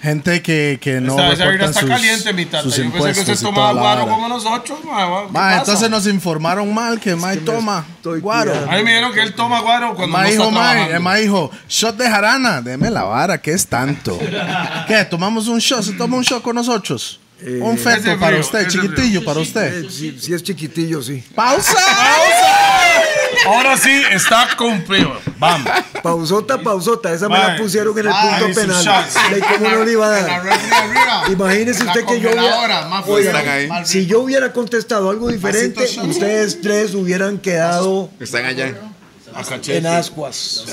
[0.02, 2.62] Gente que, que no esta, esa está sus, caliente, mi tata.
[2.64, 4.80] sus Yo pensé que impuestos usted tomaba guaro como nosotros.
[4.86, 8.52] ma, ¿qué Ma, entonces nos informaron mal que Mae me toma estoy guaro.
[8.52, 8.72] cuidando.
[8.72, 10.96] A mí me dijeron que él toma guaro cuando Ma no dijo, está Mae, trabajando.
[10.96, 14.20] eh, Ma dijo, shot de jarana, deme la vara, ¿qué es tanto?
[14.88, 15.04] ¿Qué?
[15.06, 15.82] ¿Tomamos un shot?
[15.84, 17.20] ¿Se toma un shot con nosotros?
[17.42, 19.84] Eh, un feto para usted, chiquitillo para usted.
[19.86, 21.24] Eh, si, si es chiquitillo, sí.
[21.36, 21.74] ¡Pausa!
[23.46, 25.20] Ahora sí, está cumplido.
[25.40, 25.72] Vamos.
[26.02, 29.06] Pausota, pausota, esa me la pusieron en el punto penal.
[29.34, 30.42] ¿De cómo no le iba a dar?
[31.32, 33.70] Imagínese usted que yo hubiera, Oiga, Están ahí.
[33.86, 38.74] si yo hubiera contestado algo diferente, ustedes tres hubieran quedado Están allá.
[39.68, 40.66] En ascuas.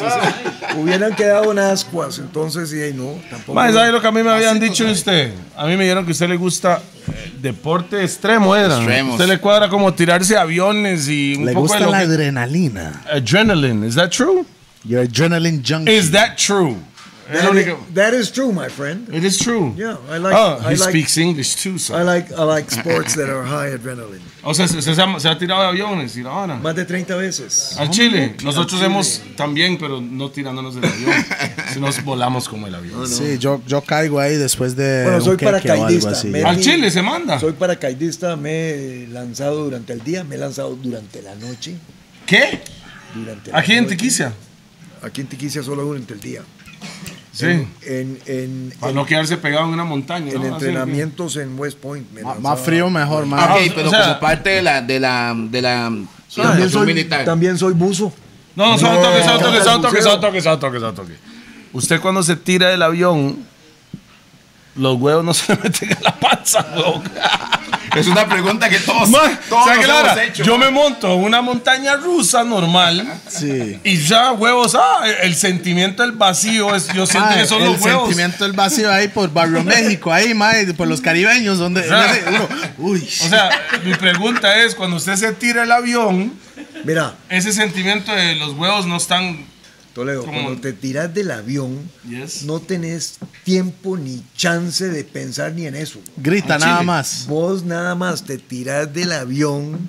[0.76, 2.18] hubieran quedado en ascuas.
[2.18, 3.54] Entonces, sí, no, tampoco.
[3.54, 5.32] Mae, ¿sabe lo que a mí me habían dicho usted?
[5.56, 8.76] A mí me dijeron que a usted le gusta eh, deporte extremo, ¿era?
[8.76, 9.12] Extremos.
[9.14, 12.04] Usted le cuadra como tirarse aviones y un Le poco gusta de lo la que-
[12.04, 13.02] adrenalina.
[13.12, 14.44] Adrenaline, is that true?
[14.84, 15.92] You're adrenaline junkie.
[15.92, 16.76] Is that true?
[17.32, 19.08] Es That lo is, único- that is true, my friend.
[19.14, 19.72] It is true.
[19.76, 21.98] Yeah, I like- Oh, I he like- speaks English too, so.
[21.98, 24.20] I like, I like sports that are high adrenaline.
[24.42, 26.56] O sea, se, se ha, se ha tirado de aviones y la vara.
[26.56, 27.76] Más de 30 veces.
[27.78, 28.36] Al Chile.
[28.44, 31.12] Nosotros hemos también, pero no tirándonos del avión.
[31.72, 33.06] si nos volamos como el avión.
[33.08, 36.10] Sí, yo, yo caigo ahí después de Bueno, soy paracaidista.
[36.10, 36.28] así.
[36.28, 37.40] Me- Al Chile se manda.
[37.40, 38.50] Soy paracaidista, me
[39.04, 41.76] he lanzado durante el día, me he lanzado durante la noche.
[42.26, 42.60] ¿Qué?
[43.14, 43.96] Durante la Aquí en noche.
[43.96, 44.32] Tiquicia.
[45.02, 46.42] Aquí en Tiquicia solo durante el día.
[47.34, 47.46] Sí.
[47.82, 50.28] En, en, Para en- no quedarse pegado en una montaña.
[50.30, 50.40] en ¿no?
[50.40, 52.06] Así entrenamientos en West Point.
[52.40, 53.48] Más frío mejor, más.
[53.50, 55.92] Ah, Ok, pero o sea- como parte de la, de la, de la
[56.34, 57.24] También soy, militar.
[57.24, 58.12] también soy buzo.
[58.54, 59.00] No, no, No.
[59.00, 59.22] toque,
[60.40, 60.58] solo
[60.94, 61.14] toque.
[61.72, 63.36] Usted cuando se tira del avión,
[64.76, 67.02] los huevos no se le meten en la panza, huevón.
[67.94, 70.42] Es una pregunta que todos, Ma, todos ¿sabe nos hemos hecho.
[70.42, 73.78] Yo me monto en una montaña rusa normal Sí.
[73.84, 77.80] y ya, huevos, ah, el sentimiento del vacío, es, yo siento que son el los
[77.80, 78.08] huevos.
[78.08, 82.48] sentimiento del vacío ahí por Barrio México, ahí, mae, por los caribeños, donde sea, uno,
[82.78, 83.50] uy, O sea,
[83.84, 86.32] mi pregunta es, cuando usted se tira el avión,
[86.82, 89.46] Mira, ese sentimiento de los huevos no están...
[89.94, 90.42] Toledo, ¿Cómo?
[90.42, 91.78] cuando te tiras del avión,
[92.08, 92.42] Yes.
[92.44, 96.00] no tenés tiempo ni chance de pensar ni en eso.
[96.16, 96.86] grita nada chile.
[96.86, 97.26] más.
[97.28, 99.88] Vos nada más te tiras del avión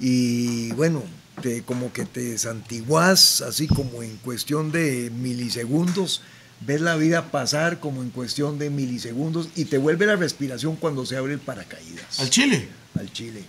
[0.00, 1.02] y bueno,
[1.42, 6.22] te, como que te santiguás así como en cuestión de milisegundos,
[6.66, 11.06] ves la vida pasar como en cuestión de milisegundos y te vuelve la respiración cuando
[11.06, 12.68] se abre el paracaídas Al chile.
[12.98, 13.42] al chile.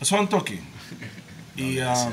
[0.00, 0.60] Eso un toque.
[1.56, 2.12] Y um,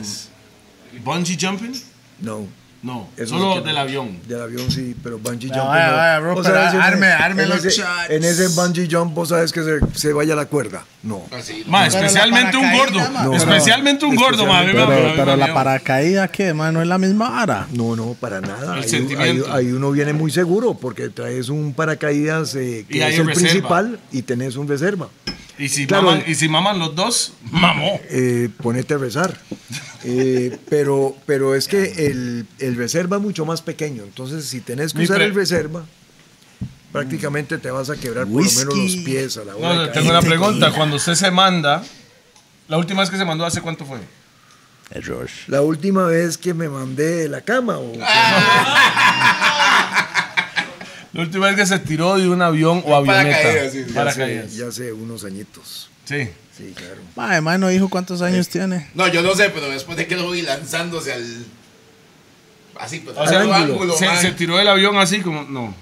[1.03, 1.73] bungee jumping,
[2.19, 2.47] No.
[2.83, 3.81] No, eso solo sí que del no.
[3.81, 4.19] avión.
[4.27, 5.65] Del avión sí, pero bungee jumping.
[5.67, 5.95] vaya, no.
[5.97, 8.09] vaya, bro, pero sabes, en- arme, arme en los ese- shots.
[8.09, 10.83] En ese bungee jump, vos sabes que se, se vaya la cuerda.
[11.01, 11.21] No.
[11.31, 11.63] Así.
[11.67, 12.99] Ma, Pero especialmente un gordo.
[13.11, 13.23] ma.
[13.23, 14.61] No, especialmente un gordo, ma.
[14.65, 16.71] Pero, pero da la paracaída, ¿qué, mae?
[16.71, 17.67] No es la misma vara.
[17.71, 18.77] No, no, para nada.
[18.77, 19.45] El ahí, sentimiento.
[19.53, 23.19] ahí- ahí uno viene muy seguro porque traes un paracaídas eh, Y que hay es
[23.19, 23.49] el reserva.
[23.49, 25.07] principal y tenés un reserva.
[25.57, 26.03] Y si, Claro.
[26.07, 27.99] maman, y si maman los dos, mamó.
[28.09, 29.37] Eh, ponete a rezar.
[30.05, 34.03] Eh, pero, pero es que el, el reserva es mucho más pequeño.
[34.03, 35.85] Entonces, si tenés que Mi usar el reserva,
[36.91, 39.75] prácticamente te vas a quebrar por lo menos los pies a la hora.
[39.75, 40.71] No, tengo una pregunta.
[40.73, 41.81] Cuando usted se manda,
[42.67, 43.99] la última vez que se mandó, ¿hace cuánto fue?
[44.91, 45.29] Error.
[45.47, 47.77] La última vez que me mandé de la cama.
[47.77, 47.93] o-
[51.13, 53.29] La última vez que se tiró de un avión o avioneta.
[53.37, 53.89] Paracaídas, sí, sí.
[53.89, 54.45] ya, Paracaídas.
[54.45, 55.89] hace, ya hace unos añitos.
[56.05, 56.29] Sí.
[56.57, 57.41] Sí, claro.
[57.41, 58.87] Mae no dijo cuántos años tiene.
[58.93, 61.45] No, yo no sé, pero después de que lo vi lanzándose al.
[62.79, 65.43] Así, pues, O sea, al ángulo, se, se tiró del avión así como.
[65.43, 65.73] No.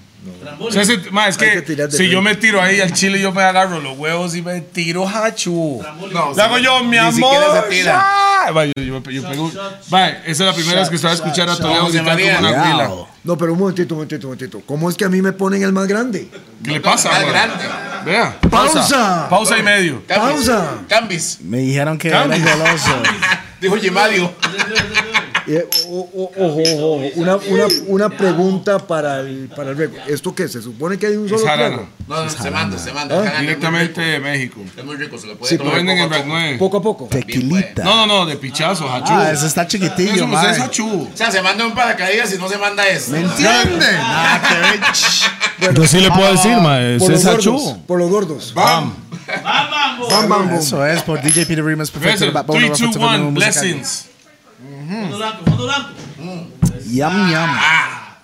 [0.59, 3.41] O sea, se- ma, es que, si yo me tiro ahí al chile, yo me
[3.41, 5.82] agarro los huevos y me tiro hachu.
[6.11, 7.13] No, Le hago yo, mi amor.
[7.13, 8.05] siquiera se tira.
[8.45, 8.51] ya.
[8.51, 9.51] Va, yo, yo- yo pego-
[9.93, 12.88] va, esa es la primera vez que estaba a escuchar a Toledo gritar como una.
[12.88, 13.07] Wow.
[13.24, 14.61] No, pero un momentito, un momentito, un momentito.
[14.65, 16.28] ¿Cómo es que a mí me ponen el más grande?
[16.63, 17.09] ¿Qué le pasa?
[17.09, 17.32] Más güey?
[17.34, 17.63] grande.
[18.05, 18.38] Vea.
[18.49, 19.28] ¡Pausa!
[19.30, 20.03] Pausa y medio.
[20.07, 20.34] Cambis.
[20.47, 20.72] Pausa.
[20.88, 21.39] Cambis.
[21.41, 23.01] Me dijeron que era goloso.
[23.61, 24.34] Dijo Gimadio.
[25.48, 27.10] Eh, ojo, ojo.
[27.16, 30.48] Una, una, una pregunta para el, para el rec- ¿Esto qué?
[30.48, 31.88] ¿Se supone que hay un Es solo trago?
[32.08, 33.20] No, no, se manda, se manda.
[33.22, 33.34] ¿Ah?
[33.36, 34.62] Es Directamente de México.
[34.78, 36.30] Es muy rico, se lo puede Sí, Lo tomar venden en poco a poco.
[36.30, 36.58] 9.
[36.60, 37.06] Poco a poco.
[37.08, 37.84] Tequilita.
[37.84, 39.14] No, no, no, de pichazo, hachú.
[39.14, 40.52] Ah, ese está chiquitillo, Eso mae.
[40.52, 41.10] es hachú.
[41.14, 43.12] O sea, se manda un paracaídas y no se manda eso.
[43.12, 43.92] ¿Me entiende?
[43.94, 45.76] Nada que ver.
[45.76, 47.76] Yo sí le puedo decir, ma, Por los gordos.
[47.88, 48.54] Por los gordos.
[48.54, 48.94] ¡Bam!
[49.44, 49.70] Bam,
[50.10, 50.54] bam, bam.
[50.56, 52.26] Eso es por DJ Peter Rimas, perfecto.
[52.26, 54.06] Listen, 3, 2, 1, blessings.
[56.88, 57.49] Yum, yum.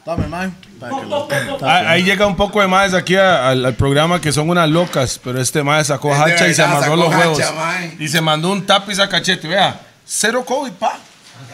[0.06, 0.50] Tome, mae.
[0.80, 1.28] Para que lo-
[1.64, 4.70] Ah, Ahí llega un poco de más aquí a- al, al programa que son unas
[4.70, 7.40] locas, pero este mae sacó de hacha y se verdad, amarró sacó los huevos.
[7.40, 7.96] hacha, mae.
[8.00, 9.48] Y se mandó un tapiz a cachete.
[9.48, 10.98] Vea, cero COVID, pa.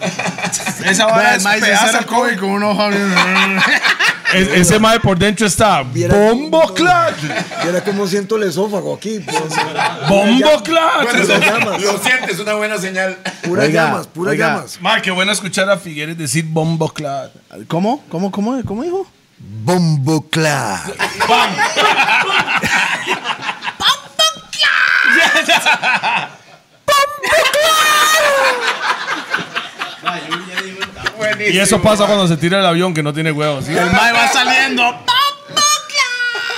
[0.86, 2.40] Esa vara es pedazo de COVID.
[2.40, 2.90] Con un ojo.
[4.34, 7.14] Es- ese mae por dentro está Viera- bombo clat.
[7.66, 9.20] Mira cómo siento el esófago aquí.
[9.20, 9.38] pues.
[10.10, 11.04] Bombo clat.
[11.04, 11.82] Bueno, Puras lo, llamas.
[11.84, 13.16] lo sientes, una buena señal.
[13.44, 14.48] Puras Oiga, llamas, puras oiga.
[14.56, 14.82] llamas.
[14.82, 17.30] Mae, qué bueno escuchar a Figueres decir bombo clat.
[17.68, 18.04] ¿Cómo?
[18.10, 18.32] ¿Cómo?
[18.32, 18.60] ¿Cómo?
[18.66, 19.06] ¿Cómo dijo?
[19.38, 20.26] Bombo
[31.38, 31.54] clap.
[31.54, 33.66] Y eso pasa cuando se tira el avión que no tiene huevos.
[33.66, 33.72] ¿sí?
[33.72, 34.84] El mae va saliendo.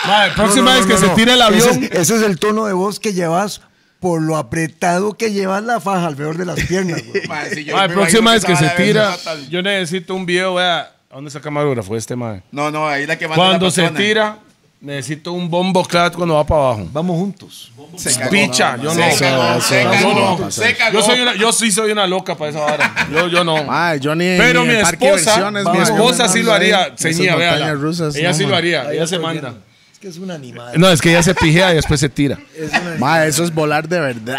[0.07, 1.15] Mae, próxima No, no, vez que no, se no.
[1.15, 1.83] tire el Ese avión.
[1.85, 3.61] es, ese es el tono de voz que llevas
[3.99, 7.01] por lo apretado que llevas la faja alrededor de las piernas.
[7.27, 9.17] Mae, si próxima vez imagino que se tira,
[9.49, 12.43] yo necesito un video, vea, ¿a dónde está el camarógrafo este mae?
[12.51, 14.37] No, no, ahí la que manda Cuando la se tira,
[14.81, 16.87] necesito un bombo clat cuando va para abajo.
[16.91, 17.71] Vamos juntos.
[17.97, 18.29] Se cagó.
[18.31, 19.11] Picha, yo no.
[19.11, 20.51] Se cagó, se Yo cagó, no.
[20.51, 20.93] se cagó.
[20.99, 23.07] Yo, soy una- yo sí soy una loca para esa vara.
[23.11, 23.63] Yo, yo no.
[23.63, 26.93] Mae, yo ni Pero ni mi esposa, mi esposa sí lo haría.
[27.01, 27.73] Véala.
[27.73, 28.91] rusas, Ella no, sí lo haría.
[28.91, 29.55] Ella se manda.
[29.93, 30.73] Es que es una animada.
[30.75, 32.37] No, es que ella se pijea y después se tira.
[32.55, 32.69] Es.
[32.99, 34.37] Mae, eso es volar de verdad.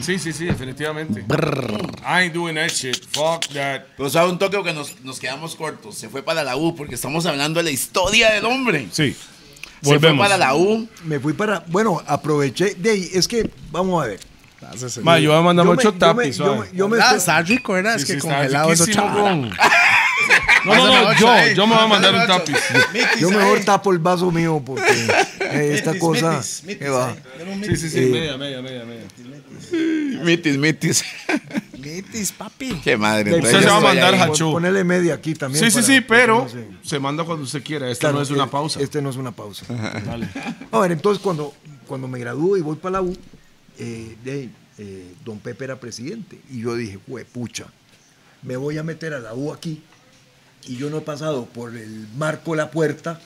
[0.00, 1.20] Sí, sí, sí, definitivamente.
[1.20, 2.96] I ain't doing that shit.
[3.12, 3.82] Fuck that.
[3.96, 5.96] Pero sabe un toque que nos, nos quedamos cortos.
[5.96, 8.86] Se fue para la U porque estamos hablando de la historia del hombre.
[8.92, 9.16] Sí.
[9.84, 10.24] Se fue Volvemos.
[10.26, 10.88] para la U.
[11.04, 11.62] Me fui para.
[11.68, 12.74] Bueno, aproveché.
[12.74, 14.20] De ahí, es que, vamos a ver.
[15.02, 16.36] Ma, yo voy a mandar mucho yo me- tapiz.
[16.38, 17.96] yo me- yo me Ah, estoy- está rico, ¿verdad?
[17.96, 19.50] Es Sí, que sí, congelado eso con-
[20.64, 22.56] No, no, no, yo, yo me voy a mandar un tapiz.
[23.20, 24.82] Yo mejor tapo el vaso mío porque
[25.40, 26.40] eh, esta cosa.
[26.66, 27.14] ¿qué va?
[27.66, 30.24] Sí, sí, sí, media, media, media, media.
[30.24, 31.04] Mitis, mitis.
[31.84, 32.80] Mitis, papi.
[32.82, 33.34] Qué madre.
[33.34, 34.44] Entonces Usted se va a mandar hachú.
[34.44, 35.64] Pon- Ponele media aquí también.
[35.64, 37.94] Sí, sí, sí, pero no se- se manda cuando usted quiera.
[37.96, 38.80] Claro, no es una eh, pausa.
[38.80, 39.66] Este no es una pausa.
[40.04, 40.28] Dale.
[40.70, 41.52] A ver, entonces cuando,
[41.86, 43.16] cuando me gradúo y voy para la U,
[43.78, 44.16] eh,
[44.78, 46.40] eh, don Pepe era presidente.
[46.50, 46.98] Y yo dije,
[47.32, 47.66] pucha,
[48.42, 49.82] me voy a meter a la U aquí.
[50.66, 53.20] Y yo no he pasado por el marco de la puerta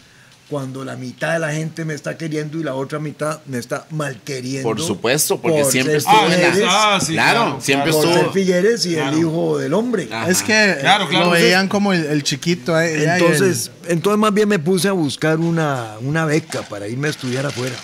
[0.49, 3.87] cuando la mitad de la gente me está queriendo y la otra mitad me está
[3.91, 4.69] mal queriendo.
[4.69, 8.03] Por supuesto, porque por siempre ser estuvo en la- Ah, sí, claro, claro, siempre por
[8.03, 8.33] ser estuvo.
[8.33, 9.13] Figueres y Claro.
[9.13, 10.09] el hijo del hombre.
[10.11, 10.31] Ajá.
[10.31, 12.79] Es que Claro, claro, lo veían como el, el chiquito.
[12.81, 17.09] eh, el- Entonces, entonces más bien me puse a buscar una, una beca para irme
[17.09, 17.75] a estudiar afuera.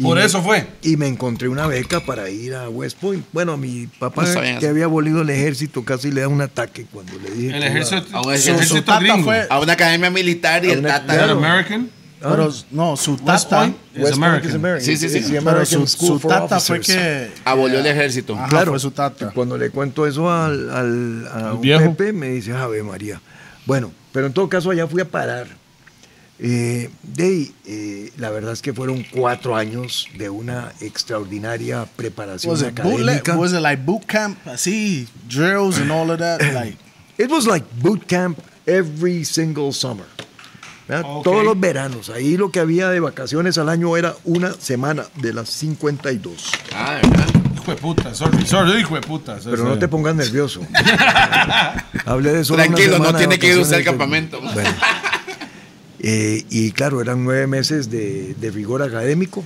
[0.00, 0.66] Por me- eso fue.
[0.82, 3.24] Y me encontré una beca para ir a West Point.
[3.32, 4.24] Bueno, mi papá,
[4.58, 7.56] que había abolido el ejército, casi le da un ataque cuando le dije.
[7.56, 11.14] El ejército, A un ejército tata fue- A una academia militar y el una- tata.
[11.14, 11.38] ¿Era Claro.
[11.38, 11.90] American?
[12.20, 13.56] Pero no, su West tata.
[13.58, 14.48] Point is West Point American.
[14.50, 14.84] is American.
[14.86, 15.38] Sí, sí, sí.
[15.44, 17.30] Pero su, tata fue que.
[17.44, 18.34] Abolió el ejército.
[18.36, 18.70] Ajá, Claro.
[18.72, 19.28] fue su tata.
[19.30, 21.94] Y Cuando le cuento eso al, al a ¿Al un viejo?
[21.96, 23.20] Pepe, me dice, Ave María.
[23.66, 25.48] Bueno, pero en todo caso allá fui a parar.
[26.38, 32.50] Eh, de ahí, eh, la verdad es que fueron cuatro años de una extraordinaria preparación
[32.52, 33.36] Was it académica.
[33.36, 34.38] Was it like boot camp?
[34.46, 36.40] Así, drills and all of that?
[36.52, 36.76] Like,
[37.18, 40.06] It was like boot camp every single summer.
[40.88, 41.04] ¿verdad?
[41.08, 41.24] Ok.
[41.24, 42.08] Todos los veranos.
[42.10, 46.50] Ahí lo que había de vacaciones al año era una semana de las 52.
[46.74, 47.26] Ah, de verdad.
[47.54, 49.38] Hijo de puta, sorry, sorry, hijo de puta.
[49.44, 50.60] Pero no te pongas nervioso.
[52.06, 54.40] Hablé de una Tranquilo, no semana de tiene que ir usted al campamento.
[54.40, 54.70] Bueno.
[56.02, 59.44] Eh, y claro, eran nueve meses de, de rigor académico,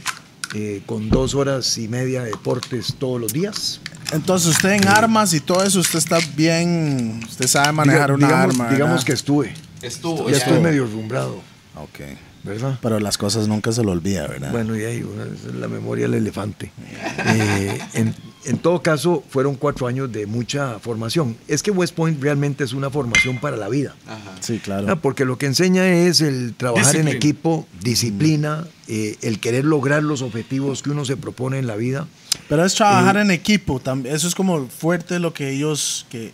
[0.55, 3.81] eh, con dos horas y media de deportes todos los días.
[4.13, 7.21] entonces usted en armas y todo eso, usted está bien.
[7.29, 8.71] Usted sabe manejar Diga- una digamos, arma.
[8.71, 9.07] digamos ¿verdad?
[9.07, 9.55] que estuve.
[9.83, 10.31] Estuvo.
[10.31, 11.43] Ya estoy medio rumbrado.
[11.77, 12.01] Ok.
[12.43, 12.79] ¿verdad?
[12.81, 14.53] Pero las cosas nunca se lo olvida, ¿verdad?
[14.53, 16.71] Bueno, y ahí, bueno, es la memoria del elefante.
[17.27, 18.15] Eh, en,
[18.47, 21.37] en todo caso, fueron cuatro años de mucha formación.
[21.49, 23.95] Es que West Point realmente es una formación para la vida.
[24.41, 24.87] sí, claro.
[24.91, 27.17] Ah, Porque lo que enseña es el trabajar en Disciplina.
[27.17, 32.07] equipo, disciplina, eh, el querer lograr los objetivos que uno se propone en la vida.
[32.49, 33.81] Pero es trabajar en equipo.
[33.81, 36.33] también Eso es como fuerte lo que ellos, que,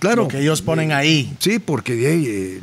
[0.00, 0.22] Claro.
[0.22, 1.32] lo que ellos ponen ahí.
[1.38, 2.60] Sí, porque eh,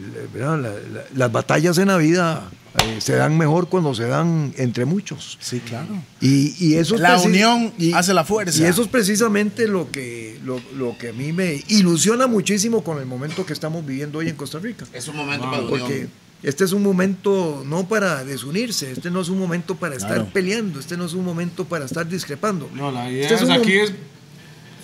[1.15, 5.37] las batallas en la vida eh, se dan mejor cuando se dan entre muchos.
[5.41, 5.87] Sí, claro.
[6.21, 8.61] Y, y eso es La unión hace la fuerza.
[8.61, 12.99] Y eso es precisamente lo que, lo, lo que a mí me ilusiona muchísimo con
[12.99, 14.85] el momento que estamos viviendo hoy en Costa Rica.
[14.93, 16.07] Es un momento para la Porque
[16.43, 20.29] este es un momento no para desunirse, este no es un momento para estar Claro.
[20.31, 22.69] peleando, este no es un momento para estar discrepando.
[22.75, 23.93] No, la idea Este es un aquí mom- es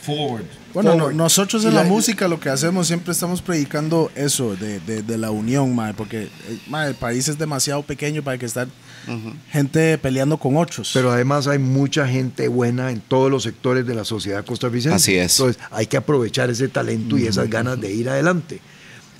[0.06, 0.46] forward.
[0.74, 1.16] Bueno, Forward.
[1.16, 5.18] nosotros en la, la- música lo que hacemos siempre estamos predicando eso, de, de- de
[5.18, 6.30] la unión, mae, porque eh,
[6.68, 8.68] mae, el país es demasiado pequeño para que estar
[9.52, 10.92] gente peleando con otros.
[10.94, 14.96] Pero además hay mucha gente buena en todos los sectores de la sociedad costarricense.
[14.96, 15.40] Así es.
[15.40, 18.60] Entonces hay que aprovechar ese talento y esas ganas de ir adelante.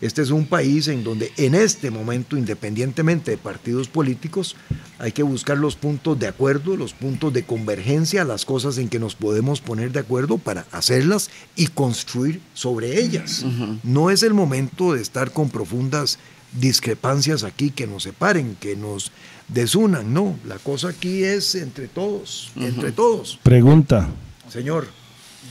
[0.06, 4.56] Este es un país en donde en este momento, independientemente de partidos políticos,
[5.00, 9.00] hay que buscar los puntos de acuerdo, los puntos de convergencia, las cosas en que
[9.00, 13.44] nos podemos poner de acuerdo para hacerlas y construir sobre ellas.
[13.84, 16.20] No es el momento de estar con profundas
[16.54, 19.12] discrepancias aquí que nos separen, que nos
[19.48, 20.38] desunan, no.
[20.46, 23.40] La cosa aquí es entre todos, entre todos.
[23.42, 24.08] Pregunta,
[24.50, 24.88] Señor,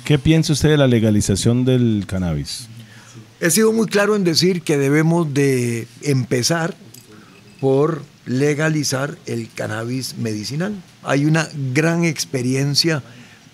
[0.05, 2.68] ¿qué piensa usted de la legalización del cannabis?
[3.41, 6.74] He sido muy claro en decir que debemos de empezar
[7.61, 10.74] por legalizar el cannabis medicinal.
[11.03, 13.03] Hay una gran experiencia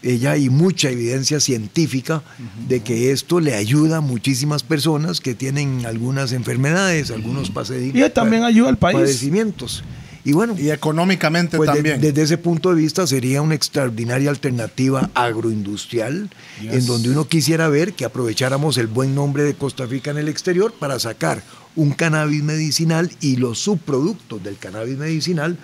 [0.02, 2.22] ya hay mucha evidencia científica
[2.68, 8.08] de que esto le ayuda a muchísimas personas que tienen algunas enfermedades, algunos pasedi- Y
[8.10, 8.94] también ayuda al país.
[8.96, 9.84] padecimientos.
[10.24, 12.00] Y bueno, y económicamente pues de- también.
[12.00, 16.28] desde ese punto de vista sería una extraordinaria alternativa agroindustrial
[16.62, 20.28] en donde uno quisiera ver que aprovecháramos el buen nombre de Costa Rica en el
[20.28, 21.42] exterior para sacar
[21.76, 25.56] un cannabis medicinal y los subproductos del cannabis medicinal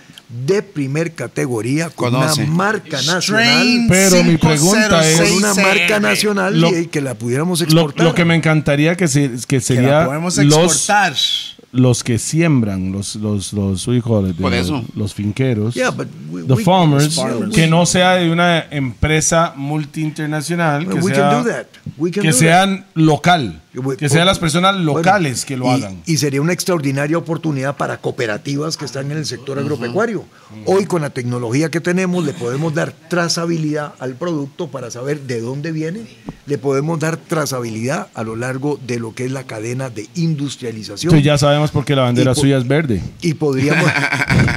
[0.46, 2.44] de primer categoría con Conoce.
[2.44, 3.86] una marca nacional.
[3.88, 8.06] Pero mi pregunta es- Con una 506 marca nacional Lo- y que la pudiéramos exportar.
[8.06, 10.64] lo que me encantaría que, se- que que sería la podemos exportar.
[11.10, 11.55] los
[12.04, 13.86] que siembran, los, los, los,
[14.34, 14.84] de Por los, eso.
[14.94, 17.54] los finqueros, Yeah, but we- the we- farmers, farmers.
[17.54, 21.66] que no sea de una empresa multi-internacional, que, We sea, can do that.
[21.98, 22.40] We can que do that.
[22.40, 23.60] sean local,
[23.98, 26.02] que sean las personas Bueno, locales que lo y- hagan.
[26.06, 30.24] Y sería una extraordinaria oportunidad para cooperativas que están en el sector agropecuario.
[30.64, 35.40] Hoy con la tecnología que tenemos le podemos dar trazabilidad al producto para saber de
[35.40, 36.02] dónde viene,
[36.46, 41.10] le podemos dar trazabilidad a lo largo de lo que es la cadena de industrialización.
[41.10, 43.02] Entonces ya sabemos por qué la bandera po- suya es verde.
[43.20, 43.90] y podríamos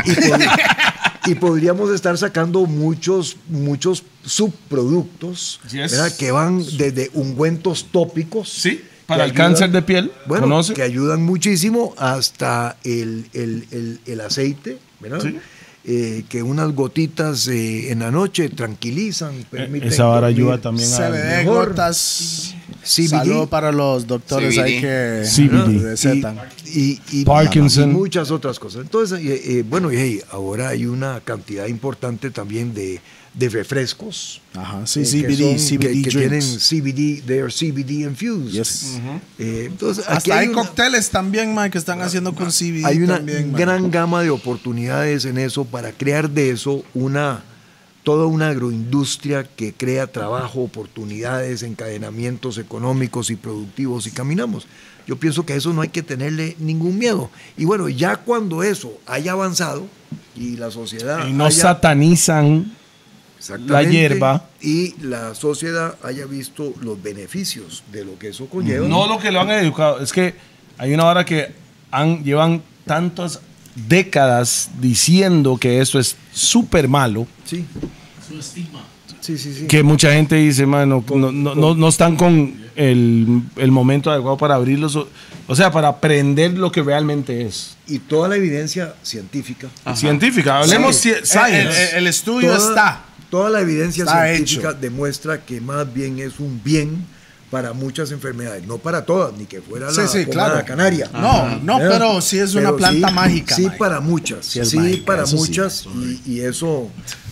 [0.05, 0.49] y, pod-
[1.26, 5.91] y podríamos estar sacando muchos muchos subproductos Yes.
[5.91, 6.15] ¿verdad?
[6.17, 10.74] que van desde ungüentos tópicos Sí, para el cáncer de piel, bueno ¿conoce?
[10.74, 15.22] que ayudan muchísimo hasta el, el- el- el aceite ¿verdad?
[15.86, 20.97] Eh, que unas gotitas eh, en la noche tranquilizan permiten Esa vara ayuda también a...
[21.10, 22.53] CBD, gotas.
[22.84, 23.07] CBD.
[23.10, 24.60] Saludo para los doctores CBD.
[24.62, 25.82] ahí que CBD.
[25.82, 26.38] recetan.
[26.66, 27.89] y, y- Parkinson.
[27.91, 28.82] y muchas otras cosas.
[28.82, 32.99] Entonces, eh, eh, bueno, y hey, ahora hay una cantidad importante también de,
[33.34, 34.41] de refrescos.
[34.53, 36.41] Ajá, sí, eh, que CBD, son- CBD que, que tienen.
[36.41, 38.51] CBD, they are CBD infused.
[38.51, 38.99] Yes.
[39.38, 42.97] Eh, entonces, aquí Hasta hay, una- cócteles también, man, que están haciendo con CBD hay
[42.97, 43.61] una también, man.
[43.61, 47.43] gran gama de oportunidades en eso para crear de eso una
[48.03, 54.65] toda una agroindustria que crea trabajo, oportunidades, encadenamientos económicos y productivos y caminamos.
[55.05, 57.30] Yo pienso que a eso no hay que tenerle ningún miedo.
[57.57, 59.86] Y bueno, ya cuando eso haya avanzado
[60.36, 62.73] y la sociedad Y no haya- satanizan.
[63.67, 64.45] La hierba.
[64.61, 68.87] y la sociedad haya visto los beneficios de lo que eso conlleva.
[68.87, 70.35] No lo que lo han educado, es que
[70.77, 71.51] hay una hora que
[71.91, 73.39] han, llevan tantas
[73.87, 77.65] décadas diciendo que eso es súper malo, Sí.
[79.21, 79.67] Sí, sí, sí.
[79.67, 84.37] que mucha gente dice, mano, no, no, no, no están con el, el momento adecuado
[84.37, 85.07] para abrirlos, o,
[85.47, 87.75] o sea, para aprender lo que realmente es.
[87.87, 89.67] Y toda la evidencia científica.
[89.95, 91.09] Científica, hablemos Sí.
[91.09, 91.89] ci- El, science.
[91.91, 93.05] el- el estudio toda, está.
[93.30, 94.80] Toda la evidencia Está científica hecho.
[94.80, 97.05] demuestra que más bien es un bien
[97.51, 100.65] para muchas enfermedades, no para todas, ni que fuera Sí, la sí, pomada claro.
[100.67, 101.09] canaria.
[101.13, 103.55] No, no, pero sí es una planta sí- mágica.
[103.55, 106.91] Sí, para muchas, Sí mágica, para muchas, y, y eso,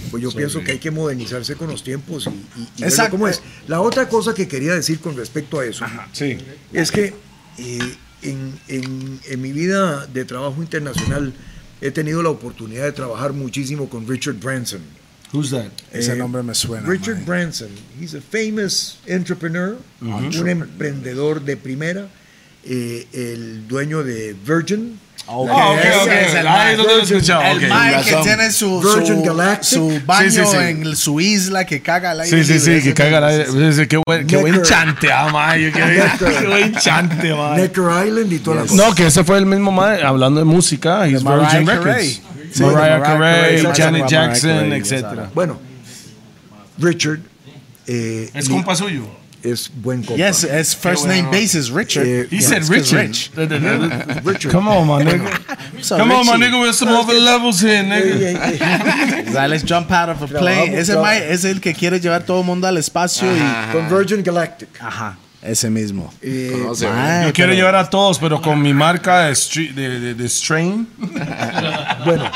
[0.09, 2.29] pues yo pienso que hay que modernizarse con los tiempos y,
[2.59, 3.11] y- y Exacto.
[3.11, 3.41] cómo es.
[3.67, 5.85] La otra cosa que quería decir con respecto a eso
[6.73, 7.13] es que
[7.59, 11.31] eh, en, en- en mi vida de trabajo internacional
[11.79, 14.81] he tenido la oportunidad de trabajar muchísimo con Richard Branson.
[15.34, 15.65] Who's that?
[15.91, 16.88] Ese Eh, nombre me suena.
[16.88, 17.25] Richard.
[17.25, 17.69] Branson,
[17.99, 22.07] he's a famous entrepreneur, un emprendedor de primera,
[22.63, 24.99] eh, el dueño de Virgin.
[25.30, 26.07] Ok, Ah, ok, ese ok.
[26.11, 27.69] es el Ah, lo he escuchado, El ok.
[27.69, 29.63] mae que tiene su, Virgin su, Galactic.
[29.67, 30.57] su baño Sí, sí, sí.
[30.57, 33.28] en su isla que caga al aire Sí, sí, sí, que caga la...
[33.28, 33.67] mae.
[33.69, 34.67] ese- Qué buen, qué buen Necker.
[34.69, 35.53] chante, ah.
[35.57, 37.57] Qué, buen chante, mae.
[37.61, 38.75] Necker Island y toda la cosa.
[38.75, 41.67] No, que ese fue el mismo mae, hablando de música, He's Virgin.
[41.67, 42.21] Records.
[42.51, 45.29] Sí, Mariah Mariah Carey, Janet Jackson, Carey, etc.
[45.33, 45.59] Bueno,
[46.79, 47.19] Richard
[47.87, 49.03] eh, Es mi- compa suyo.
[49.43, 50.17] es buen compa.
[50.17, 51.41] Yes, es first Qué name bueno.
[51.41, 52.05] basis, Richard.
[52.05, 53.07] Eh, He Yeah, said Richard.
[53.07, 53.31] Rich.
[54.25, 54.51] Richard.
[54.51, 55.29] Come on, my nigga.
[55.81, 56.59] So Come on, my nigga.
[56.59, 59.31] We're some other levels here, nigga.
[59.31, 60.73] sea, let's jump out of a plane.
[60.73, 60.95] Ese
[61.29, 63.71] es el que quiere llevar todo el mundo al espacio y...
[63.71, 64.69] Con Virgin Galactic.
[64.81, 66.13] Ajá, ese mismo.
[66.21, 69.73] Eh, Conoce, Mae, Yo quiero pero- llevar a todos, pero con mi marca de, stre-
[69.73, 70.88] de, de- de Strain.
[72.05, 72.31] Bueno,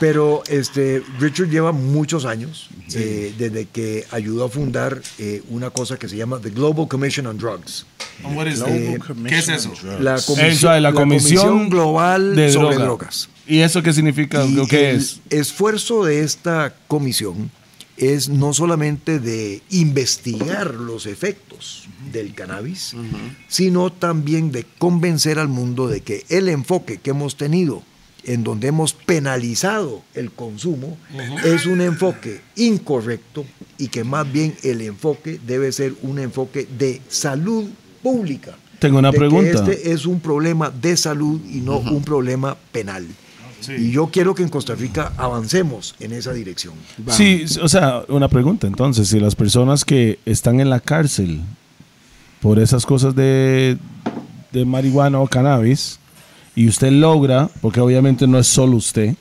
[0.00, 5.96] pero este Richard lleva muchos años eh, desde que ayudó a fundar eh, una cosa
[5.98, 7.86] que se llama the Global Commission on Drugs.
[8.22, 9.70] Commission ¿Qué es eso?
[9.70, 10.00] on Drugs.
[10.02, 12.84] La comisión, la comisión global de sobre droga.
[12.84, 13.28] drogas.
[13.46, 14.44] ¿Y eso qué significa?
[14.44, 15.20] Y ¿Qué el es?
[15.30, 17.50] esfuerzo de esta comisión
[17.98, 22.94] es no solamente de investigar los efectos del cannabis,
[23.48, 27.82] sino también de convencer al mundo de que el enfoque que hemos tenido
[28.24, 30.96] en donde hemos penalizado el consumo
[31.44, 33.44] es un enfoque incorrecto
[33.78, 37.68] y que más bien el enfoque debe ser un enfoque de salud
[38.02, 38.56] pública.
[38.78, 39.50] Tengo una De que pregunta.
[39.50, 43.06] Este es un problema de salud y no un problema penal.
[43.78, 46.74] Y yo quiero que en Costa Rica avancemos en esa dirección.
[47.08, 51.40] Sí, o sea, una pregunta entonces, si las personas que están en la cárcel
[52.40, 53.76] por esas cosas de,
[54.52, 55.98] de marihuana o cannabis,
[56.54, 59.14] y usted logra, porque obviamente no es solo usted,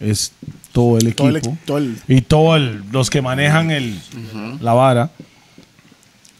[0.00, 0.32] es
[0.72, 3.98] todo el equipo, Todo el todo el- y todos los que manejan el,
[4.60, 5.10] la vara,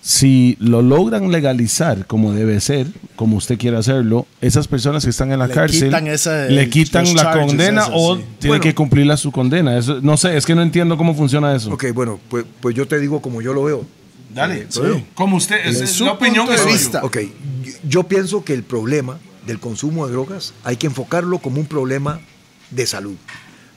[0.05, 5.31] si lo logran legalizar como debe ser, como usted quiere hacerlo, esas personas que están
[5.31, 8.25] en la Le cárcel quitan ese- le quitan la condena o sí.
[8.41, 8.63] tiene Bueno.
[8.65, 9.79] que cumplir la- su condena.
[9.79, 11.71] Eso, no sé, es que no entiendo cómo funciona eso.
[11.73, 13.87] Ok, bueno, pues, pues yo te digo como yo lo veo.
[14.35, 15.03] Dale, Eh, veo.
[15.15, 17.05] como usted, es, es su la opinión punto de vista.
[17.05, 17.19] Ok,
[17.63, 21.67] yo- yo pienso que el problema del consumo de drogas hay que enfocarlo como un
[21.67, 22.21] problema
[22.71, 23.15] de salud,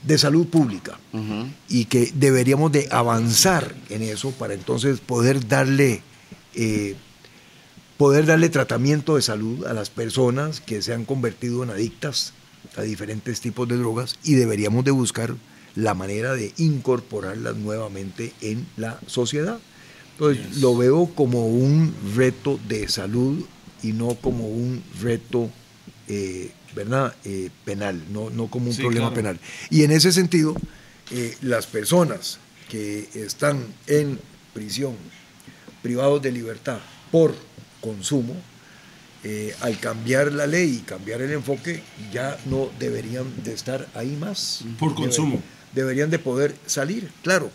[0.01, 0.97] de salud pública,
[1.69, 6.01] y que deberíamos de avanzar en eso para entonces poder darle,
[6.55, 6.95] eh,
[7.97, 12.33] poder darle tratamiento de salud a las personas que se han convertido en adictas
[12.77, 15.35] a diferentes tipos de drogas y deberíamos de buscar
[15.75, 19.59] la manera de incorporarlas nuevamente en la sociedad.
[20.13, 23.45] Entonces, lo veo como un reto de salud
[23.83, 25.49] y no como un reto,
[26.07, 27.13] eh, ¿verdad?
[27.25, 29.15] Eh, penal, no, no como un Sí, problema claro.
[29.15, 29.39] penal.
[29.69, 30.55] Y en ese sentido,
[31.11, 32.39] eh, las personas
[32.69, 34.17] que están en
[34.53, 34.95] prisión,
[35.85, 36.79] privados de libertad
[37.11, 37.35] por
[37.79, 38.33] consumo,
[39.23, 44.17] eh, al cambiar la ley y cambiar el enfoque, ya no deberían de estar ahí
[44.19, 44.61] más.
[44.79, 45.39] Por consumo.
[45.73, 47.51] Deberían de poder salir, claro,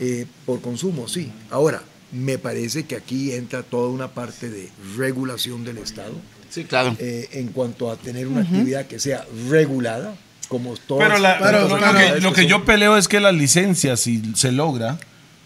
[0.00, 1.30] eh, por consumo, sí.
[1.50, 6.14] Ahora, me parece que aquí entra toda una parte de regulación del Estado
[6.50, 6.96] Sí, claro.
[6.98, 10.16] eh, en cuanto a tener una actividad que sea regulada,
[10.48, 14.00] como todas Pero, la- Pero- lo- que, lo que yo peleo es que las licencias,
[14.00, 14.98] si se logra,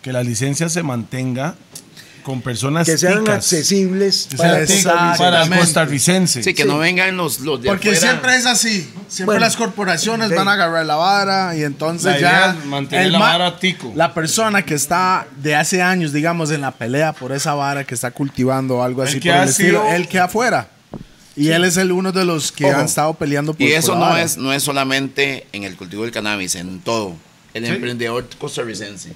[0.03, 1.55] que la licencia se mantenga
[2.27, 3.37] con personas que sean ticas.
[3.37, 4.66] accesibles para,
[5.16, 6.43] para el costarricense.
[6.43, 8.09] Sí, que no vengan los, los de Porque afuera.
[8.11, 8.91] siempre es así.
[9.07, 12.57] Siempre Bueno, las corporaciones van a agarrar la vara y entonces La ya.
[12.66, 13.93] mantener el la vara tico.
[13.95, 17.95] La persona que está de hace años, digamos, en la pelea por esa vara que
[17.95, 20.68] está cultivando algo El así que por ha el estilo, sido- él que afuera.
[21.37, 22.77] Y él es el uno de los que Ojo.
[22.79, 24.22] han estado peleando por Y por eso la no vara.
[24.22, 27.14] es, no es solamente en el cultivo del cannabis, en todo.
[27.55, 29.12] El emprendedor costarricense.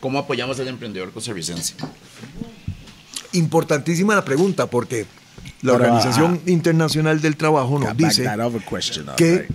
[0.00, 1.74] ¿Cómo apoyamos al emprendedor costarricense?
[3.32, 5.06] Importantísima la pregunta, porque
[5.62, 8.26] la Organización Internacional del Trabajo nos dice
[9.16, 9.48] que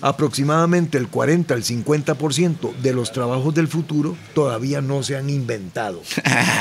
[0.00, 6.00] aproximadamente el 40 al 50% de los trabajos del futuro todavía no se han inventado.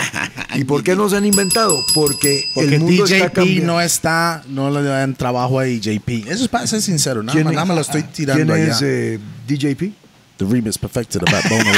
[0.56, 1.84] ¿Y por qué no se han inventado?
[1.96, 3.74] Porque, Porque el mundo está cambiando.
[3.74, 6.28] no está, no le dan trabajo a DJP.
[6.28, 8.66] Eso es para ser sincero, nada ¿Quién más, es- nada más lo estoy tirando ¿Quién
[8.66, 8.74] allá.
[8.74, 9.94] es eh, DJP?
[10.40, 11.68] The remix perfected of rock and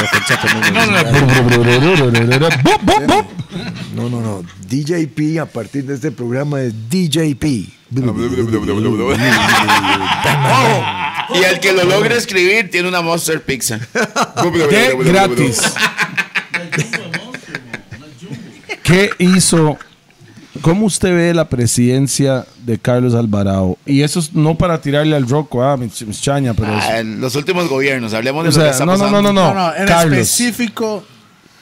[0.75, 2.47] No,
[2.85, 3.25] no, no.
[3.95, 4.43] No, no, no.
[4.69, 7.43] DJP a partir de este programa es DJP.
[7.43, 7.73] Y
[11.43, 13.79] el que lo logre escribir tiene una Monster Pizza.
[13.79, 15.59] De gratis.
[18.83, 19.79] ¿Qué hizo
[20.61, 23.77] ¿cómo usted ve la presidencia de Carlos Alvarado?
[23.85, 26.99] Y eso es no para tirarle al roco, ah, mi, mi chaña, pero es- Ah,
[26.99, 29.21] en los últimos gobiernos, hablemos de O lo que está no, no, pasando.
[29.21, 30.17] no, no, No, no, en Carlos.
[30.17, 31.03] específico,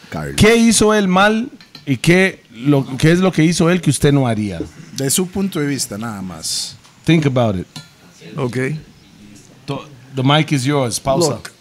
[0.10, 0.36] Carlos.
[0.38, 1.50] ¿Qué hizo él mal
[1.86, 4.60] y qué, lo, qué es lo que hizo él que usted no haría?
[4.96, 6.76] De su punto de vista, nada más.
[7.06, 7.68] Think about it.
[8.38, 8.58] Ok.
[10.16, 11.00] The mic is yours.
[11.00, 11.30] Pausa.
[11.36, 11.52] Look,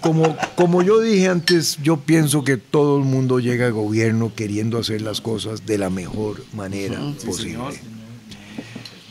[0.00, 4.78] como, como yo dije antes, yo pienso que todo el mundo llega al gobierno queriendo
[4.78, 7.80] hacer las cosas de la mejor manera posible.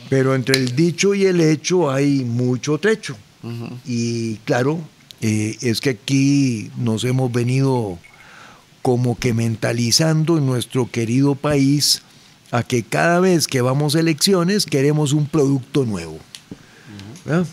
[0.08, 3.16] Pero entre el dicho y el hecho hay mucho trecho.
[3.86, 4.80] Y claro,
[5.20, 7.98] eh, es que aquí nos hemos venido
[8.82, 12.02] como que mentalizando en nuestro querido país
[12.50, 16.18] a que cada vez que vamos a elecciones queremos un producto nuevo.
[17.24, 17.46] ¿verdad?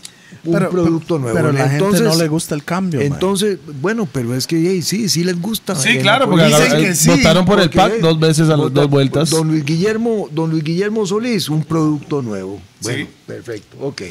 [0.44, 1.36] Un Pero- producto nuevo.
[1.36, 3.12] pero la gente Entonces- no le gusta el cambio, man.
[3.12, 5.74] Entonces, bueno, pero es que hey, sí, sí les gusta.
[5.74, 8.72] Sí, claro, la porque Dicen que sí, votaron por el PAC dos veces a las
[8.72, 9.30] dos vueltas.
[9.30, 12.60] Don Luis Guillermo, don Luis Guillermo Solís, un producto nuevo.
[12.82, 14.02] Bueno, perfecto, ok.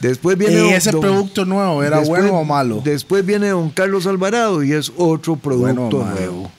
[0.00, 2.80] Después viene ¿Y ese don- producto nuevo era después- bueno o malo?
[2.84, 6.50] Después viene don Carlos Alvarado y es otro producto nuevo.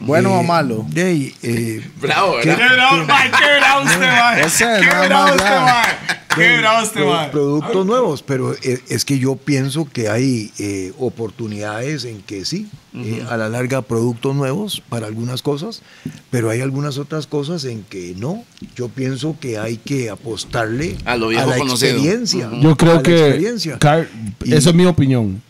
[0.00, 0.86] ¿Bueno o malo?
[0.94, 2.48] hey, eh, Bravo, ¿Qué?
[2.48, 2.68] ¿verdad?
[2.68, 4.40] Qué bravo, qué bravo usted, mae.
[4.40, 5.66] Ese es Qué nada bravo más usted, bravo.
[5.66, 6.18] mae.
[6.34, 7.28] Qué bravo usted, pro- mae.
[7.30, 12.68] productos nuevos, pero eh, es que yo pienso que hay eh, oportunidades en que sí,
[12.94, 15.82] eh, a la larga productos nuevos para algunas cosas,
[16.30, 18.44] pero hay algunas otras cosas en que no.
[18.74, 21.90] Yo pienso que hay que apostarle A lo viejo la conocido.
[21.92, 22.48] experiencia.
[22.60, 23.54] Yo creo que.
[23.78, 24.08] Car-
[24.44, 25.42] Y- eso es mi opinión.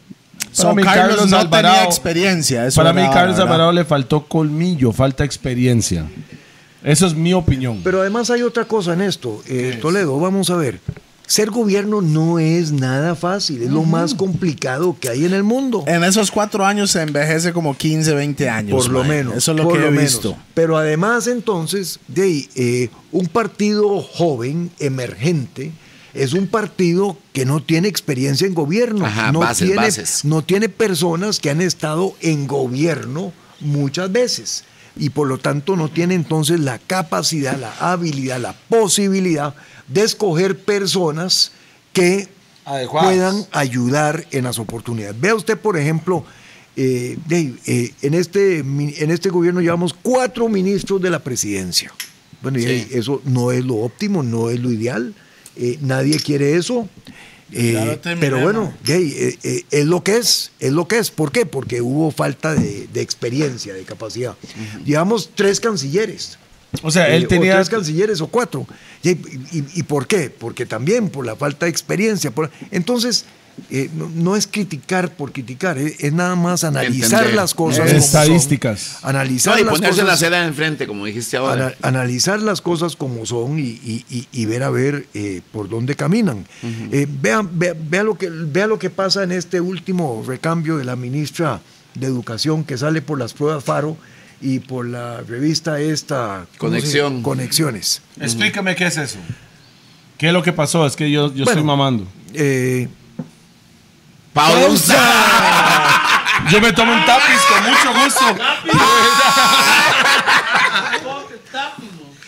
[0.52, 2.66] So, Carlos, no tenía experiencia.
[2.66, 3.42] eso para mí Carlos verdad.
[3.42, 6.06] Alvarado le faltó colmillo, falta experiencia.
[6.82, 7.80] Eso es mi opinión.
[7.84, 10.80] Pero además hay otra cosa en esto, eh, Toledo, vamos a ver.
[11.26, 15.84] Ser gobierno no es nada fácil, es lo más complicado que hay en el mundo.
[15.86, 18.70] En esos cuatro años se envejece como 15, 20 años.
[18.84, 19.08] por lo man.
[19.08, 19.34] menos.
[19.36, 20.02] Eso es lo que he menos.
[20.02, 20.36] visto.
[20.54, 25.72] Pero además entonces, de ahí, eh, un partido joven, emergente,
[26.14, 29.04] es un partido que no tiene experiencia en gobierno.
[29.06, 30.24] Ajá, no, bases, tiene, bases.
[30.24, 34.64] no tiene personas que han estado en gobierno muchas veces.
[34.96, 39.54] Y por lo tanto no tiene entonces la capacidad, la habilidad, la posibilidad
[39.86, 41.52] de escoger personas
[41.92, 42.28] que
[42.64, 43.08] Adecuadas.
[43.08, 45.20] puedan ayudar en las oportunidades.
[45.20, 46.24] Vea usted, por ejemplo,
[46.76, 51.92] eh, Dave, eh, en, este, en este gobierno llevamos cuatro ministros de la presidencia.
[52.42, 52.88] Bueno, y Sí.
[52.92, 55.14] eso no es lo óptimo, no es lo ideal.
[55.58, 56.88] Eh, nadie quiere eso.
[57.52, 58.74] eh, pero bueno.
[58.84, 61.10] Jay, eh, es lo que es, es lo que es.
[61.10, 61.46] ¿Por qué?
[61.46, 64.34] Porque hubo falta de, de experiencia, de capacidad.
[64.84, 66.38] Llevamos tres cancilleres.
[66.82, 68.66] o sea, él o tenía tres cancilleres o cuatro.
[69.02, 70.28] ¿Y, y- y por qué?
[70.28, 72.30] Porque también por la falta de experiencia.
[72.30, 73.24] por- entonces,
[73.70, 77.34] eh, no, no es criticar por criticar, eh, es nada más analizar Entender.
[77.34, 77.86] las cosas.
[77.86, 78.80] Eh, como estadísticas.
[78.80, 81.66] son, analizar No, y las ponerse la seda enfrente, como dijiste ahora.
[81.68, 85.68] ana- analizar las cosas como son y, y- y- y ver a ver eh, por
[85.68, 86.46] dónde caminan.
[86.92, 90.96] Eh, vea, vea lo que, vea lo que pasa en este último recambio de la
[90.96, 91.60] ministra
[91.94, 93.96] de Educación que sale por las pruebas Faro
[94.40, 97.22] y por la revista esta ¿cómo se- Conexión.
[97.22, 98.02] Conexiones.
[98.20, 99.18] Explícame qué es eso.
[100.16, 100.86] ¿Qué es lo que pasó?
[100.86, 101.50] Es que yo, yo Bueno.
[101.50, 102.06] estoy mamando.
[102.34, 102.88] Eh,
[104.32, 104.94] ¡Pausa!
[106.50, 108.24] Yo me tomo un tapiz con mucho gusto.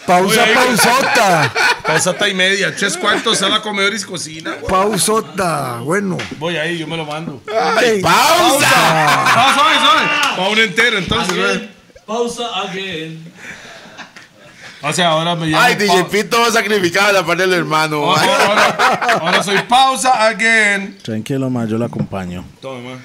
[0.07, 1.53] pausa, pausota.
[1.87, 4.57] Pausata y media, tres cuartos, sala, comedor y cocina.
[4.69, 5.79] Pausota.
[5.83, 6.19] Bueno.
[6.39, 7.41] Voy ahí, yo me lo mando.
[7.81, 8.69] Ey, ¡Pausa!
[8.73, 10.09] Ah, suave, suave.
[10.37, 11.33] Pa' un entero, entonces.
[11.33, 11.47] Again.
[11.47, 11.71] güey.
[12.07, 13.33] Pausa again.
[14.83, 15.63] O sea, ahora me llamo.
[15.63, 17.97] Ay, DJ Pito va sacrificado a la parte del hermano.
[18.05, 20.97] Ahora, ahora- ahora soy pausa again.
[21.03, 22.45] Tranquilo, man, yo lo acompaño.
[22.63, 23.01] Toma, man.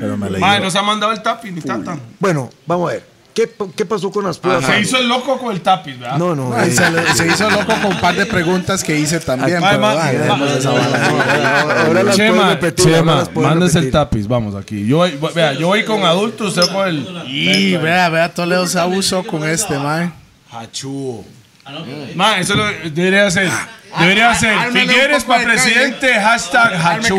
[0.00, 0.40] Pero me leí.
[0.40, 1.96] Mae, no se ha mandado el tapiz ni tata.
[2.18, 3.14] Bueno, vamos a ver.
[3.34, 4.62] ¿Qué, qué pasó con las pruebas?
[4.62, 4.80] Se Faro?
[4.80, 6.18] hizo el loco con el tapiz, ¿verdad?
[6.18, 6.54] No, no.
[6.54, 9.56] Ay, eh, se, le- se hizo loco con un par de preguntas que hice también.
[9.56, 10.16] Ay, pero, ma- ay,
[10.56, 11.82] esa vara.
[11.86, 12.84] ahora las Chema, repetir.
[12.84, 14.86] Chema, mándese el tapiz, vamos aquí.
[14.86, 17.24] Yo, voy- vea, yo voy con adultos, usted con el.
[17.26, 20.14] Y vea, vea, Toledo se abusó con este, man.
[20.60, 21.24] Hachú.
[21.66, 23.50] Ah, ahí- Ma, eso lo debería hacer.
[23.98, 24.52] Debería ser.
[24.52, 27.16] ármele un Figueres poco para presidente, hashtag Hachú.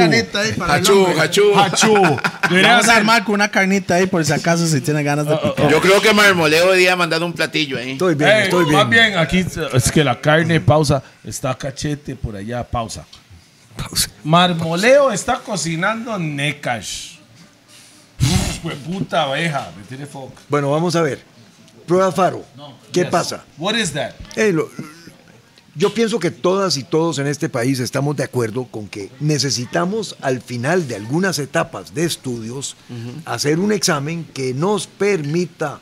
[0.67, 1.57] Hachú, hachú.
[1.57, 2.19] Hachú.
[2.49, 2.91] Debería ser.
[2.91, 5.71] armar con una carnita ahí por si acaso si tiene ganas de picar.
[5.71, 7.93] Yo creo que Marmoleo debía mandar un platillo ahí.
[7.93, 8.75] Estoy bien, estoy bien.
[8.75, 13.05] Más bien, aquí es que la carne, pausa, está cachete por allá, pausa.
[14.23, 17.15] Marmoleo está cocinando necash.
[18.85, 20.33] Puta abeja, me tiene foco.
[20.49, 21.34] Bueno, vamos a ver.
[21.87, 22.43] Prueba Faro.
[22.91, 23.09] ¿Qué Yes.
[23.09, 23.43] pasa?
[23.57, 24.11] What is that?
[24.35, 24.69] Eh, lo-
[25.75, 30.15] yo pienso que todas y todos en este país estamos de acuerdo con que necesitamos
[30.21, 32.75] al final de algunas etapas de estudios
[33.25, 35.81] hacer un examen que nos permita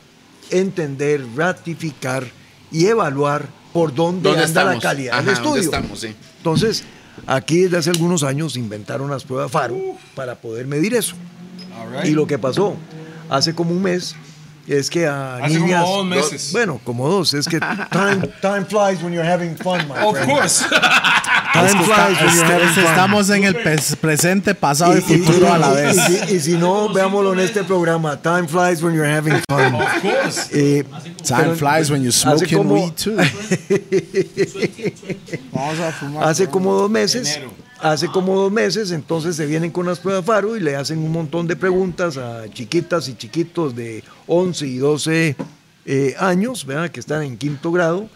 [0.50, 2.24] entender, ratificar
[2.72, 5.62] y evaluar por dónde, ¿Dónde anda la calidad Ajá, del ¿dónde estudio.
[5.78, 6.00] estamos?
[6.00, 6.14] Sí.
[6.38, 6.84] Entonces,
[7.26, 9.78] aquí desde hace algunos años inventaron las pruebas FARO
[10.16, 11.14] para poder medir eso.
[12.04, 12.76] Y lo que pasó
[13.30, 14.14] hace como un mes
[14.66, 15.84] es que a Hace como niñas...
[15.86, 16.50] dos meses.
[16.52, 17.34] Bueno, como dos.
[17.34, 17.60] Es que
[17.90, 20.30] time, time flies when you're having fun, my Of friend.
[20.30, 20.64] course.
[21.54, 22.84] Time Es que flies when you're having fun.
[22.84, 25.96] estamos en el pes- presente, pasado y, Y- futuro y- a la y- vez.
[25.96, 28.20] Y, si- y si no, veámoslo en este programa.
[28.20, 29.72] Time flies when you're having fun.
[29.76, 30.48] Of course.
[30.52, 30.82] Eh,
[31.22, 33.16] Time flies when you're smoking como- weed too.
[35.52, 36.24] Vamos a fumar.
[36.28, 37.38] hace como dos meses,
[37.80, 41.12] hace como dos meses, entonces se vienen con las pruebas FARO y le hacen un
[41.12, 45.36] montón de preguntas a chiquitas y chiquitos de 11 y 12
[45.86, 46.90] eh, años, ¿verdad?
[46.90, 48.08] que están en quinto grado,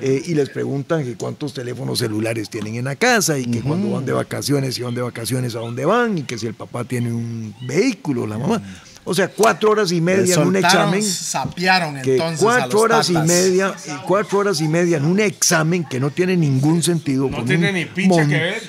[0.00, 3.90] eh, y les preguntan que cuántos teléfonos celulares tienen en la casa y que cuando
[3.90, 6.84] van de vacaciones, si van de vacaciones, a dónde van, y que si el papá
[6.84, 8.62] tiene un vehículo, la mamá.
[9.04, 12.82] O sea, cuatro horas y media en un examen sapearon que entonces a cuatro los
[12.82, 16.82] horas y media y cuatro horas y media en un examen que no tiene ningún
[16.82, 18.62] sentido No con tiene un ni picha que ver.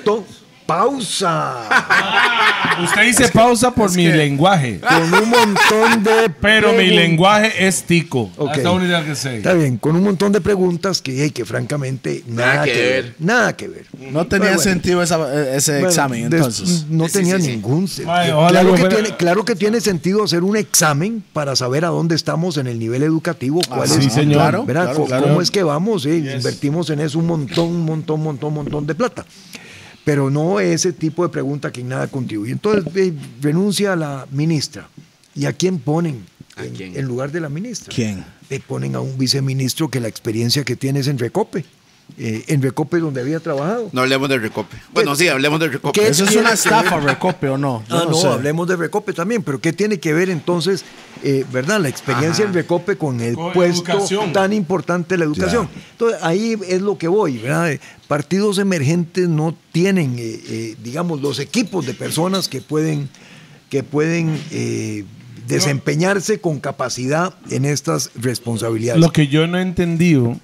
[0.69, 1.67] Pausa
[2.83, 4.79] Usted dice pausa por mi lenguaje.
[4.79, 8.29] con un montón de Pero mi lenguaje es tico.
[8.37, 8.51] Ok.
[8.51, 9.37] That's the only thing I can say.
[9.37, 13.15] está bien con un montón de preguntas que, hey, que francamente nada, que, ver.
[13.19, 16.85] nada que ver No tenía Bueno, sentido esa- ese Bueno, examen entonces.
[16.89, 17.47] no Sí, tenía sí, sí.
[17.49, 18.47] ningún sentido.
[18.47, 22.57] Claro, que tiene, claro que tiene sentido hacer un examen para saber a dónde estamos
[22.57, 24.65] en el nivel educativo, cuál Ah, es, sí, señor.
[24.65, 25.23] Claro, claro.
[25.23, 26.05] ¿Cómo es que vamos?
[26.05, 26.17] eh?
[26.37, 29.25] Invertimos en eso un montón, un montón, un montón, un montón de plata.
[30.09, 32.51] Pero no ese tipo de pregunta que en nada contribuye.
[32.51, 34.89] Entonces eh, renuncia a la ministra.
[35.35, 36.97] ¿Y a quién ponen ¿A en, quién?
[36.97, 37.93] en lugar de la ministra?
[37.93, 38.25] ¿Quién?
[38.49, 41.63] Le ponen a un viceministro que la experiencia que tiene es en Recope.
[42.21, 43.89] Eh, en Recope donde había trabajado.
[43.93, 44.75] No hablemos de Recope.
[44.93, 45.97] Bueno, sí, hablemos de Recope.
[45.97, 46.99] ¿Qué ¿Eso es una estafa?
[46.99, 47.81] Recope o no?
[47.89, 48.27] Yo Ah, no, sé.
[48.27, 50.83] hablemos de Recope también, pero ¿qué tiene que ver entonces,
[51.23, 54.33] eh, verdad, la experiencia en Recope con el Con puesto educación.
[54.33, 55.69] tan importante de la educación?
[55.93, 57.71] Entonces, ahí es lo que voy, ¿verdad?
[57.71, 63.07] Eh, Partidos emergentes no tienen, eh, eh, digamos, los equipos de personas que pueden,
[63.69, 65.05] que pueden eh,
[65.47, 69.01] desempeñarse con capacidad en estas responsabilidades.
[69.01, 70.37] Lo que yo no he entendido,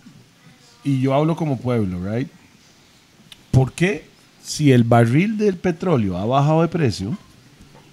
[0.86, 2.30] y yo hablo como pueblo, right?
[3.52, 4.06] ¿Por qué
[4.44, 7.18] si el barril del petróleo ha bajado de precio,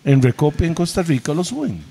[0.04, 1.82] en Recope en Costa Rica lo suben?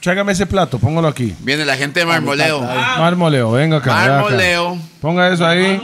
[0.00, 1.34] Tráigame ese plato, póngalo aquí.
[1.40, 2.60] Viene la gente de Marmoleo.
[2.60, 3.92] Marmoleo, venga acá.
[3.92, 4.22] venga acá.
[4.22, 4.78] Marmoleo.
[5.00, 5.80] Ponga eso ahí.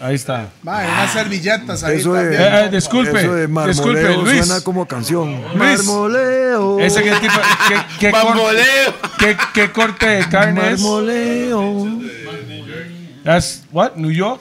[0.00, 0.48] Ahí está.
[0.62, 2.34] Mae, unas servilletas ahí Eso de.
[2.36, 4.46] Eh, eh, disculpe, eso de marmoleo disculpe, Luis.
[4.46, 5.42] suena como canción.
[5.54, 5.84] Luis.
[5.84, 6.78] Marmoleo.
[6.80, 7.34] Ese que tipo,
[7.98, 8.94] ¿qué, Marmoleo.
[9.18, 10.80] qué- qué corte de carne es?
[10.80, 12.00] Marmoleo.
[13.30, 13.96] That's what?
[13.96, 14.40] New York.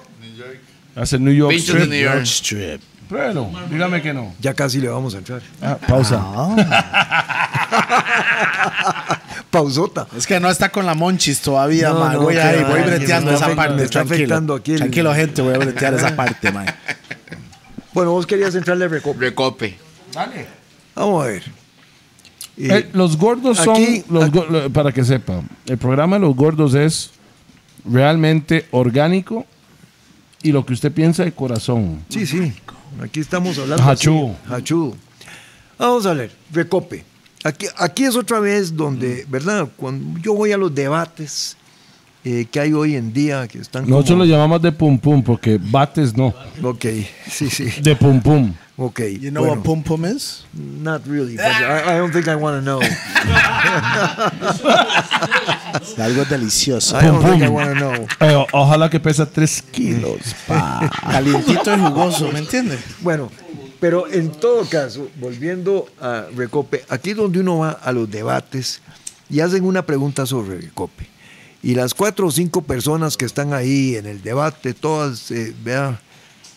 [0.96, 1.90] That's a New York de strip.
[1.90, 2.26] New York.
[2.26, 2.82] Strip.
[3.08, 4.34] Pruébelo, dígame que no.
[4.40, 5.42] Ya casi le vamos a entrar.
[5.62, 6.20] Ah, pausa.
[9.52, 10.08] Pausota.
[10.16, 12.14] Es que no está con la monchis todavía, No, mae.
[12.16, 13.76] no, voy ahí, voy breteando esa parte.
[13.76, 14.16] me está tranquilo.
[14.16, 16.68] afectando aquí el- Tranquilo, gente, voy a bretear esa parte, mae.
[17.94, 19.20] Bueno, vos querías entrarle a Recope.
[19.20, 19.78] Recope.
[20.96, 21.44] Vamos a ver.
[22.58, 26.22] Eh, los gordos son, aquí- los aquí- go- lo- para que sepa, el programa de
[26.22, 27.10] los gordos es
[27.86, 29.46] realmente orgánico
[30.42, 32.04] y lo que usted piensa de corazón.
[32.10, 32.54] sí, sí.
[33.02, 33.84] Aquí estamos hablando.
[33.84, 34.10] Así,
[34.50, 34.96] hachudo.
[35.78, 36.32] Vamos a ver.
[36.52, 37.06] Recope.
[37.44, 39.70] Aquí, aquí es otra vez donde, ¿verdad?
[39.78, 41.56] Cuando yo voy a los debates
[42.26, 43.84] eh, que hay hoy en día que están.
[43.84, 46.86] Nosotros como- lo llamamos de pum pum porque bates no, Ok,
[47.30, 47.70] sí, sí.
[47.82, 48.54] de pum pum.
[48.82, 49.02] Ok.
[49.20, 50.46] You know bueno, what pum pum is?
[50.54, 52.80] Not really, but I, I don't think I want to know.
[55.98, 56.98] Algo delicioso.
[56.98, 57.56] I don't Pum, think I pum.
[57.56, 57.94] want to know.
[58.22, 60.20] Eh, o- ojalá que pesa 3 kilos.
[60.48, 60.90] pa.
[61.12, 62.80] Calientito y jugoso, ¿me entiendes?
[63.02, 63.30] Bueno,
[63.80, 68.82] pero en todo caso, volviendo a Recope, aquí es donde uno va a los debates
[69.30, 71.08] y hacen una pregunta sobre Recope.
[71.62, 76.00] Y las cuatro o cinco personas que están ahí en el debate, todas, eh, vea,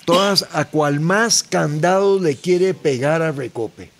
[0.04, 3.90] todas a cual más candado le quiere pegar a Recope.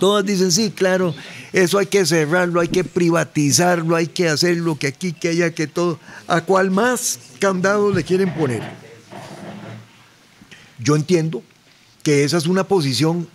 [0.00, 1.14] Todas dicen, sí, claro,
[1.52, 5.52] eso hay que cerrarlo, hay que privatizarlo, hay que hacer lo que aquí, que allá,
[5.52, 6.00] que todo.
[6.26, 8.62] A cual más candado le quieren poner.
[10.78, 11.42] Yo entiendo
[12.02, 13.28] que esa es una posición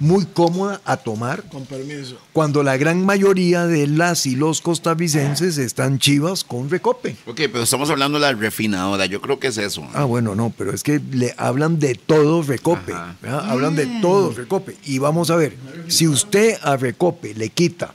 [0.00, 2.18] muy cómoda a tomar Con permiso.
[2.32, 7.16] cuando la gran mayoría de las y los costarricenses están chivas con recope.
[7.26, 9.06] Ok, pero estamos hablando de la refinadora.
[9.06, 9.86] Yo creo que es eso.
[9.94, 12.92] Ah, bueno, no, pero es que le hablan de todo recope.
[13.22, 14.76] Hablan de todo recope.
[14.84, 15.54] Y vamos a ver,
[15.88, 17.94] si usted a recope le quita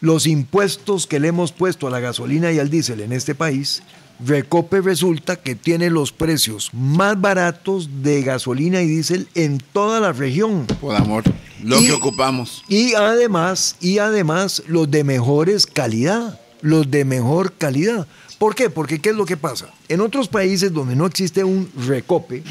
[0.00, 3.82] los impuestos que le hemos puesto a la gasolina y al diésel en este país,
[4.24, 10.12] Recope resulta que tiene los precios más baratos de gasolina y diésel en toda la
[10.12, 10.66] región.
[10.80, 11.22] Por amor.
[11.62, 12.64] Lo Y- que ocupamos.
[12.68, 18.06] Y además, y además los de mejores calidad, los de mejor calidad.
[18.38, 18.70] ¿Por qué?
[18.70, 19.66] Porque ¿qué es lo que pasa?
[19.88, 22.42] En otros países donde no existe un recope,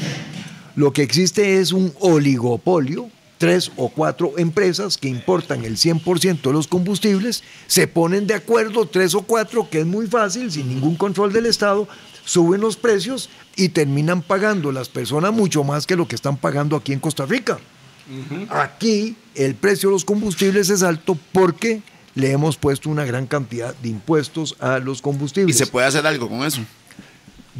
[0.74, 6.52] lo que existe es un oligopolio, tres o cuatro empresas que importan el 100% de
[6.52, 10.96] los combustibles, se ponen de acuerdo, tres o cuatro, que es muy fácil, sin ningún
[10.96, 11.88] control del Estado,
[12.24, 16.76] suben los precios y terminan pagando las personas mucho más que lo que están pagando
[16.76, 17.58] aquí en Costa Rica.
[18.50, 21.82] Aquí el precio de los combustibles es alto porque
[22.14, 25.56] le hemos puesto una gran cantidad de impuestos a los ¿Y combustibles.
[25.56, 26.60] se puede hacer algo con eso?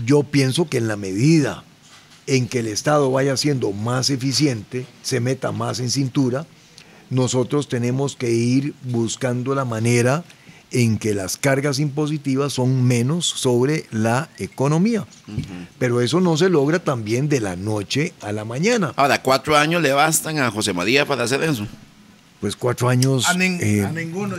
[0.04, 1.64] Yo pienso que en la medida
[2.28, 6.46] en que el Estado vaya siendo más eficiente, se meta más en cintura,
[7.10, 10.24] nosotros tenemos que ir buscando la manera
[10.70, 15.06] en que las cargas impositivas son menos sobre la economía.
[15.78, 18.92] Pero eso no se logra también de la noche a la mañana.
[18.96, 21.66] Ahora, cuatro años le bastan a José María para hacer eso.
[22.40, 23.28] Pues cuatro años.
[23.28, 24.36] A nin- eh, a ninguno,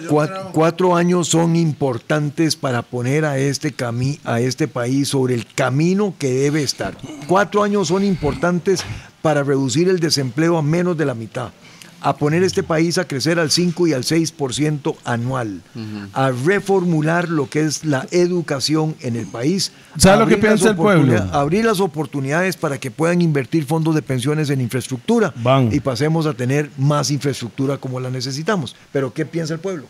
[0.53, 6.13] cuatro años son importantes para poner a este, cami a este país sobre el camino
[6.17, 6.95] que debe estar.
[7.27, 8.83] Cuatro años son importantes
[9.21, 11.49] para reducir el desempleo a menos de la mitad,
[12.01, 15.61] a poner este país a crecer al 5 y al 6% anual,
[16.13, 19.71] a reformular lo que es la educación en el país.
[19.97, 21.01] ¿Sabe lo que abrir las piensa el pueblo?
[21.13, 25.69] oportunidades- Abrir las oportunidades para que puedan invertir fondos de pensiones en infraestructura Van.
[25.73, 28.75] y pasemos a tener más infraestructura como la necesitamos.
[28.93, 29.85] Pero ¿qué piensa el pueblo?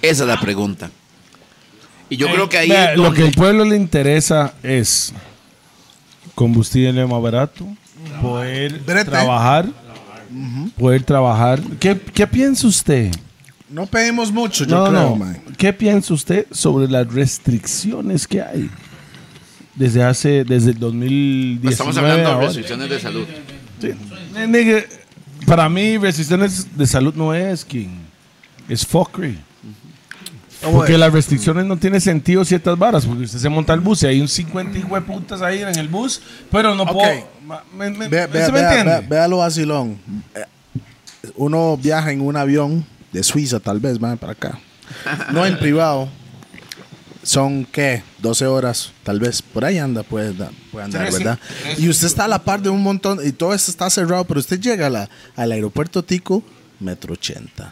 [0.00, 0.90] Esa es la pregunta.
[2.08, 5.12] Y yo creo que ahí Vea, lo que al pueblo le interesa es
[6.34, 7.66] combustible más barato,
[8.20, 9.10] poder Brete.
[9.10, 9.66] trabajar,
[10.78, 11.60] poder trabajar.
[11.80, 13.10] ¿Qué, qué piensa usted?
[13.68, 15.56] No pedimos mucho, yo No, creo, no.
[15.56, 18.70] ¿Qué piensa usted sobre las restricciones que hay
[19.74, 23.24] desde hace desde el 2019 estamos hablando de restricciones de salud.
[23.80, 23.90] Sí.
[24.36, 24.88] Eh,
[25.46, 27.88] Para mí, restricciones de salud no es king.
[28.68, 29.38] Es fuckery.
[30.70, 34.06] Porque las restricciones no tienen sentido ciertas varas, porque usted se monta al bus y
[34.06, 36.20] hay un 50 putas ahí en el bus,
[36.52, 36.92] pero no Ok.
[36.92, 37.28] puedo.
[37.44, 39.00] ma- me- me- Ve- ve- ¿se me vea- entiende?
[39.00, 39.98] vea- Véalo vacilón.
[41.36, 44.58] Uno viaja en un avión de Suiza, tal vez, man, para acá.
[45.32, 46.08] No en privado.
[47.22, 48.02] Son, ¿qué?
[48.18, 49.40] 12 horas, tal vez.
[49.42, 51.12] Por ahí anda, puede, da- puede andar.
[51.12, 51.38] ¿verdad?
[51.78, 54.40] Y usted está a la par de un montón, y todo esto está cerrado, pero
[54.40, 56.42] usted llega a la- al aeropuerto Tico,
[56.80, 57.70] metro 80.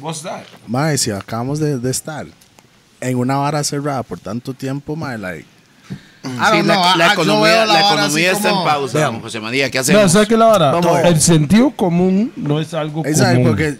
[0.00, 0.44] What's that?
[0.68, 2.26] Mae, si acabamos de, de estar
[3.00, 5.46] en una vara cerrada por tanto tiempo, mae, like.
[6.22, 9.70] I Sí, don't la, la ah, economía, la economía está como- en pausa, José María.
[9.70, 10.12] ¿Qué No, hacemos?
[10.12, 10.78] ¿sabe qué la vara?
[11.08, 13.48] El sentido común no es algo Exacto, común.
[13.48, 13.78] porque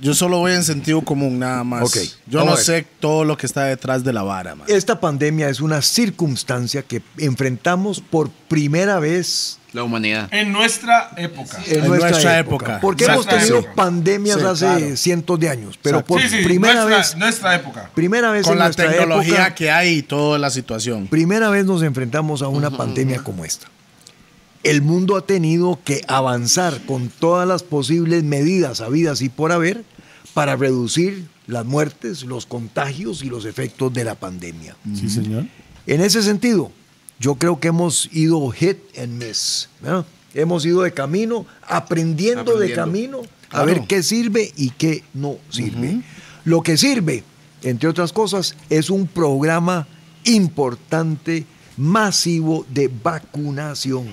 [0.00, 1.82] yo solo voy en sentido común nada más.
[1.82, 1.96] Ok,
[2.26, 4.66] Yo no sé todo lo que está detrás de la vara, man.
[4.68, 10.28] Esta pandemia es una circunstancia que enfrentamos por primera vez La humanidad.
[10.32, 11.58] En nuestra época.
[11.66, 12.64] en, En nuestra, nuestra época.
[12.66, 12.80] época.
[12.80, 13.74] Porque hemos tenido época.
[13.74, 14.96] pandemias Sí, hace claro.
[14.96, 16.14] cientos de años, pero Exacto.
[16.14, 17.90] por Sí, sí, primera nuestra, vez, nuestra época.
[17.94, 21.06] primera vez Con en la nuestra tecnología época, que hay y toda la situación.
[21.06, 23.68] primera vez nos enfrentamos a una pandemia como esta.
[24.62, 29.84] El mundo ha tenido que avanzar con todas las posibles medidas habidas y por haber
[30.34, 34.76] para reducir las muertes, los contagios y los efectos de la pandemia.
[34.94, 35.46] Sí, señor.
[35.86, 36.70] En ese sentido,
[37.18, 39.68] yo creo que hemos ido hit and miss.
[40.34, 43.66] Hemos ido de camino, aprendiendo, de camino, a Claro.
[43.66, 46.02] ver qué sirve y qué no sirve.
[46.44, 47.24] Lo que sirve,
[47.62, 49.88] entre otras cosas, es un programa
[50.24, 51.46] importante,
[51.76, 54.06] masivo de vacunación.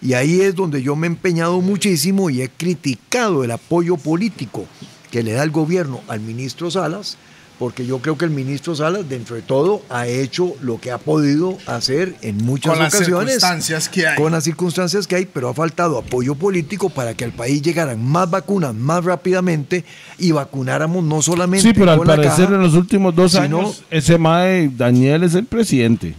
[0.00, 4.66] Y ahí es donde yo me he empeñado muchísimo y he criticado el apoyo político
[5.10, 7.16] que le da el gobierno al ministro Salas,
[7.58, 10.98] porque yo creo que el ministro Salas, dentro de todo, ha hecho lo que ha
[10.98, 13.30] podido hacer en muchas Con las ocasiones.
[13.32, 14.16] circunstancias que hay.
[14.16, 18.00] Con las circunstancias que hay, pero ha faltado apoyo político para que al país llegaran
[18.04, 19.84] más vacunas más rápidamente
[20.18, 23.42] y vacunáramos no solamente Sí, pero al con parecer caja, en los últimos dos sino-
[23.62, 26.14] años, ese mae Daniel es el presidente.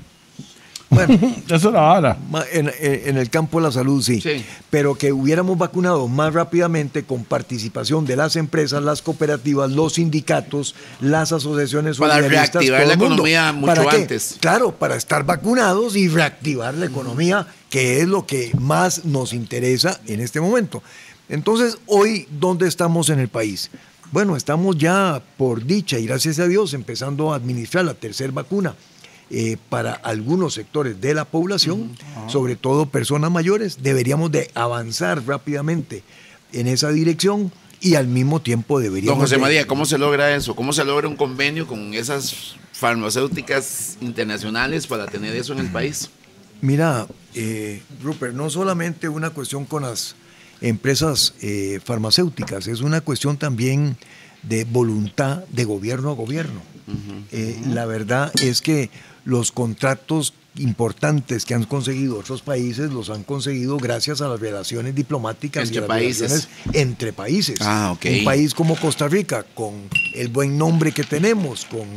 [0.89, 1.13] Bueno,
[1.47, 2.17] Eso es la vara.
[2.31, 4.21] Ma- En, en- el campo de la salud, sí.
[4.21, 4.43] Sí.
[4.69, 10.75] Pero que hubiéramos vacunado más rápidamente con participación de las empresas, las cooperativas, los sindicatos,
[10.99, 13.95] las asociaciones Para reactivar todo la economía mucho ¿Para qué?
[13.97, 14.37] antes.
[14.39, 19.99] Claro, para estar vacunados y reactivar la economía, que es lo que más nos interesa
[20.07, 20.81] en este momento.
[21.29, 23.69] Entonces, hoy, ¿dónde estamos en el país?
[24.11, 28.73] Bueno, estamos ya, por dicha y gracias a Dios, empezando a administrar la tercera vacuna
[29.31, 31.91] eh, para algunos sectores de la población,
[32.27, 33.83] sobre todo personas mayores.
[33.83, 36.03] Deberíamos de avanzar rápidamente
[36.53, 37.51] en esa dirección
[37.81, 39.17] y al mismo tiempo deberíamos...
[39.17, 40.55] Don José de- María, ¿cómo se logra eso?
[40.55, 46.09] ¿Cómo se logra un convenio con esas farmacéuticas internacionales para tener eso en el país?
[46.61, 50.15] Mira, eh, Rupert, no solamente una cuestión con las
[50.61, 53.95] empresas eh, farmacéuticas, es una cuestión también
[54.43, 56.61] de voluntad de gobierno a gobierno.
[57.31, 58.89] Eh, la verdad es que
[59.25, 64.95] los contratos importantes que han conseguido otros países los han conseguido gracias a las relaciones
[64.95, 66.21] diplomáticas Entre y a las países.
[66.31, 67.59] relaciones entre países.
[67.61, 67.95] Ah.
[68.03, 69.73] Un país como Costa Rica, con
[70.15, 71.87] el buen nombre que tenemos, con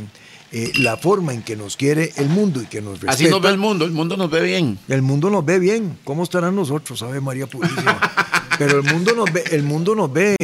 [0.51, 3.13] eh, la forma en que nos quiere el mundo y que nos respeta.
[3.13, 4.77] Así nos ve el mundo, el mundo nos ve bien.
[4.87, 5.97] El mundo nos ve bien.
[6.03, 6.99] ¿Cómo estarán nosotros?
[6.99, 7.99] Sabe María Purísima.
[8.57, 10.35] Pero el mundo nos ve, el mundo nos ve,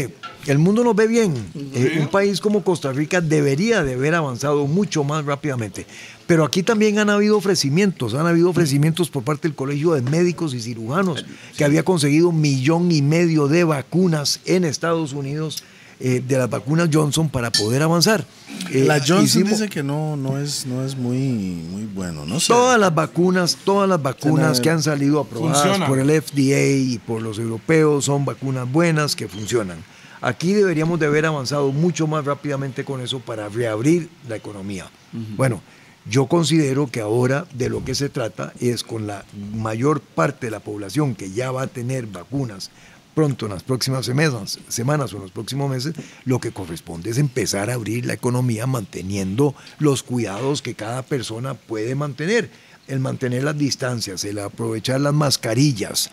[0.46, 1.34] el mundo nos ve bien.
[1.74, 5.86] Eh, un país como Costa Rica debería de haber avanzado mucho más rápidamente.
[6.26, 10.54] Pero aquí también han habido ofrecimientos, han habido ofrecimientos por parte del Colegio de Médicos
[10.54, 11.26] y Cirujanos,
[11.58, 15.64] que había conseguido un millón y medio de vacunas en Estados Unidos,
[16.00, 18.26] eh, de las vacunas Johnson, para poder avanzar.
[18.72, 22.26] Eh, La Johnson hicimos- dice que no, no, es, no es muy, muy bueno.
[22.26, 22.48] No sé.
[22.54, 25.88] Todas las vacunas, todas las vacunas que han salido aprobadas Funciona.
[25.88, 29.84] por el FDA y por los europeos son vacunas buenas que funcionan.
[30.22, 34.90] Aquí deberíamos de haber avanzado mucho más rápidamente con eso para reabrir la economía.
[35.38, 35.62] Bueno,
[36.10, 39.24] yo considero que ahora de lo que se trata es con la
[39.54, 42.70] mayor parte de la población que ya va a tener vacunas
[43.16, 45.94] pronto en las próximas semanas, semanas o en los próximos meses,
[46.26, 51.54] lo que corresponde es empezar a abrir la economía manteniendo los cuidados que cada persona
[51.54, 52.50] puede mantener.
[52.88, 56.10] El mantener las distancias, el aprovechar las mascarillas,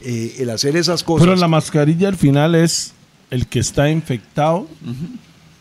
[0.00, 1.24] eh, el hacer esas cosas.
[1.26, 2.94] Pero la mascarilla al final es
[3.30, 4.66] el que está infectado,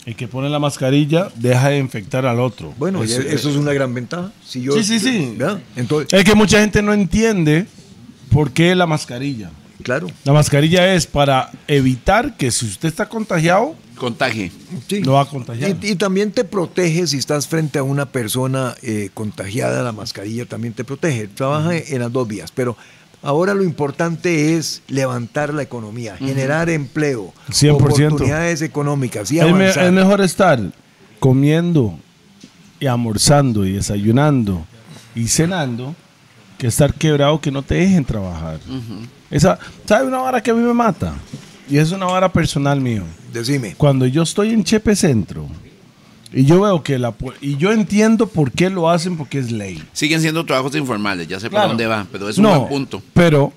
[0.06, 2.74] el que pone la mascarilla deja de infectar al otro.
[2.80, 4.32] bueno, Es- y eso es una gran ventaja.
[4.44, 5.34] Si yo, Sí, sí, sí.
[5.38, 5.62] ¿verdad?
[5.76, 7.68] Entonces, Es que mucha gente no entiende
[8.32, 9.52] por qué la mascarilla.
[9.84, 10.08] Claro.
[10.24, 14.52] La mascarilla es para evitar que si usted está contagiado, Contagie.
[14.90, 15.02] Sí.
[15.04, 15.78] lo va a contagiar.
[15.82, 20.46] Y, y también te protege si estás frente a una persona eh, contagiada, la mascarilla
[20.46, 21.28] también te protege.
[21.30, 22.76] Trabaja en las dos vías, pero
[23.22, 27.72] ahora lo importante es levantar la economía, generar empleo, 100%.
[27.74, 29.86] oportunidades económicas y es, me- avanzar.
[29.86, 30.60] es mejor estar
[31.22, 31.98] comiendo
[32.82, 34.66] y almorzando y desayunando
[35.16, 35.96] y cenando
[36.58, 38.60] que estar quebrado que no te dejen trabajar.
[39.32, 41.14] Esa, ¿Sabe una vara que a mí me mata?
[41.70, 43.04] Y es una vara personal mío.
[43.34, 43.74] Decime.
[43.76, 45.48] Cuando yo estoy en Chepe Centro
[46.32, 47.14] y yo veo que la...
[47.42, 49.84] Y yo entiendo por qué lo hacen porque es ley.
[49.94, 51.64] Siguen siendo trabajos informales, ya sé Claro.
[51.64, 53.02] para dónde va, pero es un no, buen punto.
[53.14, 53.52] pero...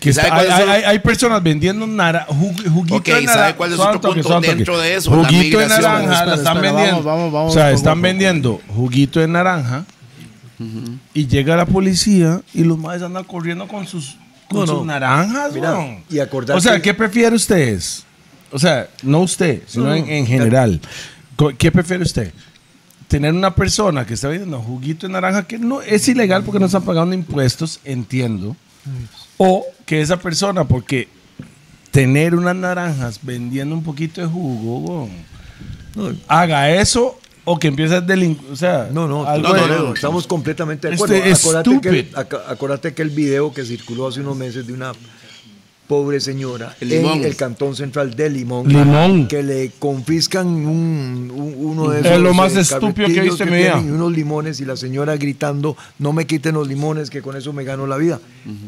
[0.00, 3.24] Que ¿Y sabe está- hay, hay- hay personas vendiendo nara, ju- juguito Ok, de ¿sabe
[3.26, 3.56] naranja.
[3.56, 5.10] cuál es otro punto dentro de eso?
[5.16, 7.02] La Juguito de naranja, Espera, la están espera, vendiendo.
[7.02, 9.84] vamos, vamos, vamos o sea, están vendiendo juguito de naranja
[11.14, 14.16] y llega la policía y los madres andan corriendo con sus,
[14.54, 14.78] con No, no.
[14.78, 15.52] sus naranjas.
[15.52, 18.04] Mira, y acordate- O sea, ¿qué prefiere ustedes?
[18.50, 20.80] O sea, no usted, sino No, en, general.
[21.58, 22.32] ¿Qué prefiere usted?
[23.08, 26.66] Tener una persona que está vendiendo juguito de naranja que no es ilegal porque no
[26.66, 28.56] están pagando impuestos, entiendo.
[29.36, 31.08] O que esa persona, porque
[31.90, 35.08] tener unas naranjas vendiendo un poquito de jugo,
[36.28, 38.50] haga eso o que empiece a delinquir.
[38.50, 41.24] O sea, No, no, algo no, no, no, estamos completamente de Este acuerdo.
[41.30, 41.44] es
[42.48, 44.92] Acordate que, el, que video que circuló hace unos meses de una
[45.86, 49.28] pobre señora El en el cantón central de Limón, Limón.
[49.28, 53.16] que le confiscan un, un- uno de Es esos lo más eh, estúpido que he
[53.16, 53.72] carretillos visto en mi vida.
[53.74, 57.36] tienen y unos limones y la señora gritando no me quiten los limones que con
[57.36, 58.18] eso me gano la vida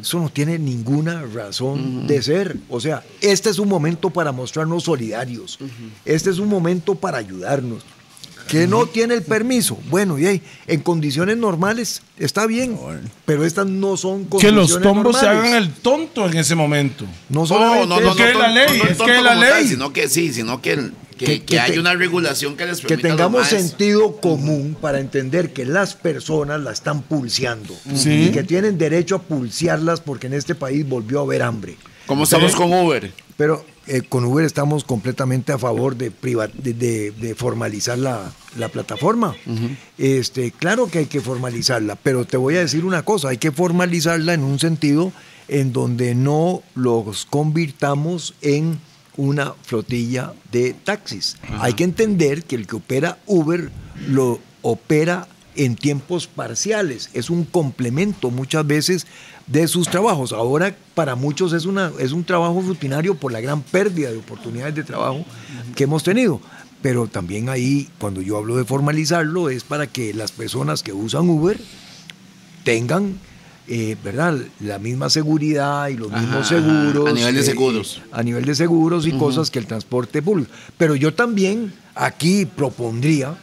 [0.03, 2.59] eso no tiene ninguna razón de ser.
[2.69, 5.59] O sea este es un momento para mostrarnos solidarios.
[6.05, 7.83] Este es un momento para ayudarnos
[8.49, 9.79] que no tiene el permiso.
[9.91, 12.79] Bueno, y ahí, en condiciones normales está bien,
[13.25, 17.05] pero estas no son que condiciones los tombos se hagan el tonto en ese momento.
[17.29, 18.99] No No, solamente no, no, no, Es que no, la no, ley, no, no, es
[18.99, 19.69] que la tal, ley.
[19.69, 22.81] sino que sí, sino que, que, Que- que que hay te- una regulación que les
[22.81, 28.27] que permita los tengamos sentido común para entender que las personas la están pulseando Sí.
[28.29, 31.77] y que tienen derecho a pulsearlas porque en este país volvió a haber hambre.
[32.07, 33.11] ¿Cómo estamos con Uber?
[33.37, 38.33] Pero eh, con Uber estamos completamente a favor de, priva- de, de- de formalizar la,
[38.59, 39.35] la plataforma.
[39.99, 43.53] este, claro que hay que formalizarla, pero te voy a decir una cosa, hay que
[43.53, 45.13] formalizarla en un sentido
[45.49, 48.79] en donde no los convirtamos en
[49.17, 51.37] una flotilla de taxis.
[51.61, 53.71] Hay que entender que el que opera Uber
[54.09, 59.07] lo opera en tiempos parciales, es un complemento muchas veces
[59.47, 60.33] de sus trabajos.
[60.33, 64.75] Ahora para muchos es, una, es un trabajo rutinario por la gran pérdida de oportunidades
[64.75, 65.25] de trabajo
[65.75, 66.41] que hemos tenido.
[66.83, 71.29] Pero también ahí, cuando yo hablo de formalizarlo, es para que las personas que usan
[71.29, 71.59] Uber
[72.65, 73.19] tengan,
[73.67, 74.37] eh, ¿verdad?
[74.61, 76.49] La misma seguridad y los Ajá, mismos ajá.
[76.57, 77.09] seguros.
[77.11, 78.03] A nivel de eh, seguros.
[78.13, 80.51] a nivel de seguros y cosas que el transporte público.
[80.77, 83.37] Pero yo también aquí propondría,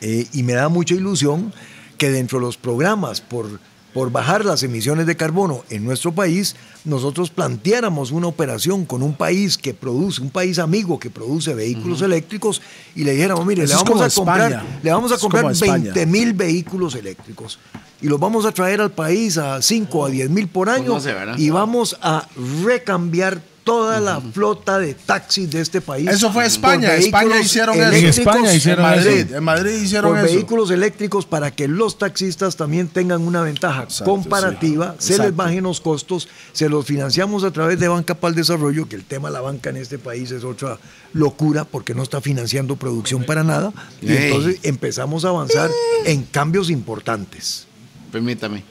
[0.00, 1.52] eh, y me da mucha ilusión,
[1.96, 3.60] que dentro de los programas por
[3.92, 6.54] por bajar las emisiones de carbono en nuestro país,
[6.84, 12.00] nosotros planteáramos una operación con un país que produce, un país amigo que produce vehículos
[12.02, 12.62] eléctricos
[12.94, 14.78] y le dijéramos, mire, Eso le vamos a comprar, España.
[14.82, 15.92] le vamos a Es comprar como España.
[15.92, 17.58] 20 mil vehículos eléctricos
[18.02, 21.00] y los vamos a traer al país a 5 a 10 mil por año no
[21.00, 21.36] sé, ¿verdad?
[21.36, 22.26] y vamos a
[22.64, 26.08] recambiar toda la flota de taxis de este país.
[26.08, 26.96] Eso fue España.
[26.96, 27.92] España hicieron eso.
[27.92, 29.08] En España hicieron en eso.
[29.08, 30.34] Madrid, en Madrid hicieron por eso.
[30.34, 35.12] vehículos eléctricos para que los taxistas también tengan una ventaja Exacto, comparativa, sí.
[35.12, 38.88] se les bajen los costos, se los financiamos a través de Banca para el Desarrollo,
[38.88, 40.76] que el tema de la banca en este país es otra
[41.12, 43.72] locura porque no está financiando producción para nada,
[44.02, 45.70] y entonces empezamos a avanzar
[46.06, 47.68] en cambios importantes.
[48.10, 48.64] Permítame.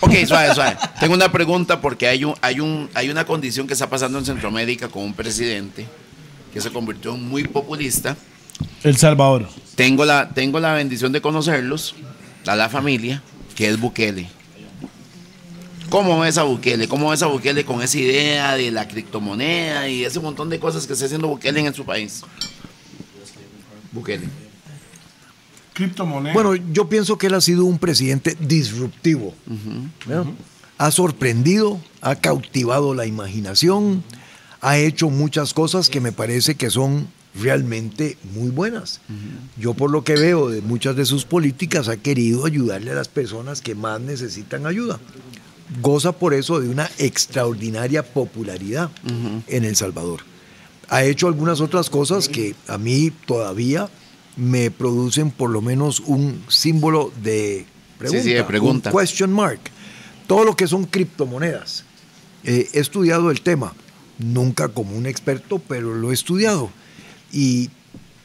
[0.00, 0.76] Ok, suave, suave.
[0.98, 4.24] Tengo una pregunta porque hay, un, hay, un, hay una condición que está pasando en
[4.24, 5.86] Centroamérica con un presidente
[6.52, 8.16] que se convirtió en muy populista.
[8.82, 9.48] El Salvador.
[9.74, 11.94] Tengo la, tengo la bendición de conocerlos,
[12.46, 13.22] a la familia,
[13.54, 14.28] que es Bukele.
[15.90, 16.88] ¿Cómo ves a Bukele?
[16.88, 20.86] ¿Cómo ves a Bukele con esa idea de la criptomoneda y ese montón de cosas
[20.86, 22.22] que está haciendo Bukele en su país?
[23.92, 24.28] Bukele.
[25.72, 26.34] Criptomoneda.
[26.34, 29.34] Bueno, yo pienso que él ha sido un presidente disruptivo.
[30.78, 34.02] Ha sorprendido, ha cautivado la imaginación,
[34.60, 39.00] ha hecho muchas cosas que me parece que son realmente muy buenas.
[39.56, 43.08] Yo por lo que veo de muchas de sus políticas ha querido ayudarle a las
[43.08, 44.98] personas que más necesitan ayuda.
[45.80, 48.90] Goza por eso de una extraordinaria popularidad
[49.46, 50.20] en El Salvador.
[50.88, 53.88] Ha hecho algunas otras cosas que a mí todavía
[54.40, 57.66] me producen por lo menos un símbolo de
[57.98, 58.22] pregunta.
[58.24, 58.90] sí, de pregunta.
[58.90, 59.60] un question mark.
[60.26, 61.84] Todo lo que son criptomonedas.
[62.44, 63.74] Eh, he estudiado el tema,
[64.18, 66.70] nunca como un experto, pero lo he estudiado.
[67.32, 67.68] Y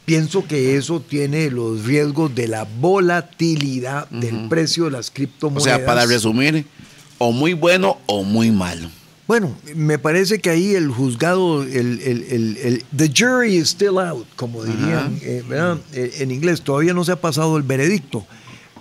[0.06, 5.64] pienso que eso tiene los riesgos de la volatilidad del precio de las O criptomonedas.
[5.64, 6.64] sea, para resumir,
[7.18, 8.88] o muy bueno o muy malo.
[9.26, 13.98] Bueno, me parece que ahí el juzgado, el, el, el- el- the jury is still
[13.98, 15.42] out, como dirían eh.
[15.92, 18.24] Eh, en inglés, todavía no se ha pasado el veredicto.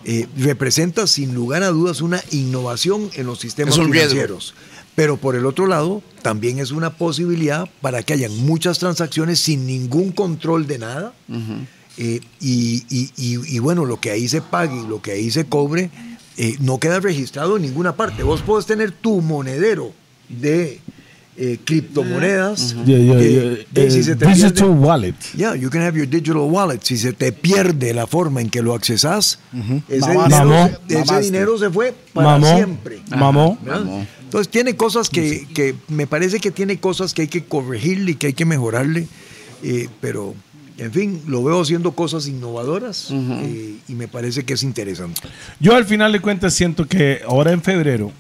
[0.04, 3.94] Eh, representa sin lugar a dudas una innovación en los sistemas riesgo.
[4.12, 4.54] financieros.
[4.94, 9.66] Pero por el otro lado, también es una posibilidad para que hayan muchas transacciones sin
[9.66, 11.14] ningún control de nada.
[11.98, 12.84] Y, y-
[13.18, 15.90] y- y bueno, lo que ahí se pague y lo que ahí se cobre
[16.38, 18.22] eh, no queda registrado en ninguna parte.
[18.22, 19.92] Vos podés tener tu monedero
[20.30, 20.80] de
[21.38, 22.76] eh, criptomonedas.
[22.86, 23.32] Yeah, yeah, que-
[23.74, 23.84] yeah.
[23.84, 25.16] de- si se te digital pierde- wallet.
[25.36, 26.80] Yeah, you can have your digital wallet.
[26.84, 29.40] Si se te pierde la forma en que lo accesas,
[29.90, 30.30] ese, Mamaste.
[30.30, 30.68] dinero, Mamó.
[30.68, 31.22] se- ese Mamaste.
[31.26, 32.56] dinero se fue para Mamó.
[32.56, 33.00] siempre.
[33.10, 33.58] Mamó.
[33.66, 34.08] Mamó.
[34.24, 38.16] Entonces tiene cosas que, que me parece que tiene cosas que hay que corregirle y
[38.16, 39.08] que hay que mejorarle,
[39.64, 40.36] eh, pero
[40.78, 45.22] en fin, lo veo haciendo cosas innovadoras eh, y me parece que es interesante.
[45.60, 48.12] Yo al final de cuentas siento que ahora en febrero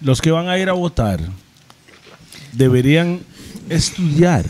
[0.00, 1.20] los que van a ir a votar
[2.52, 3.20] deberían
[3.68, 4.44] estudiar,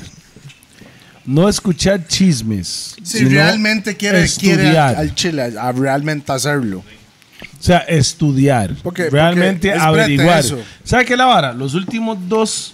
[1.24, 2.96] no escuchar chismes.
[3.02, 4.96] Si sino realmente quiere, quiere estudiar.
[4.96, 6.78] al Chile a realmente hacerlo.
[6.78, 8.74] O sea, estudiar.
[8.82, 10.44] Porque- realmente porque averiguar.
[10.84, 11.52] ¿Sabe qué la vara?
[11.52, 12.72] Los últimos dos,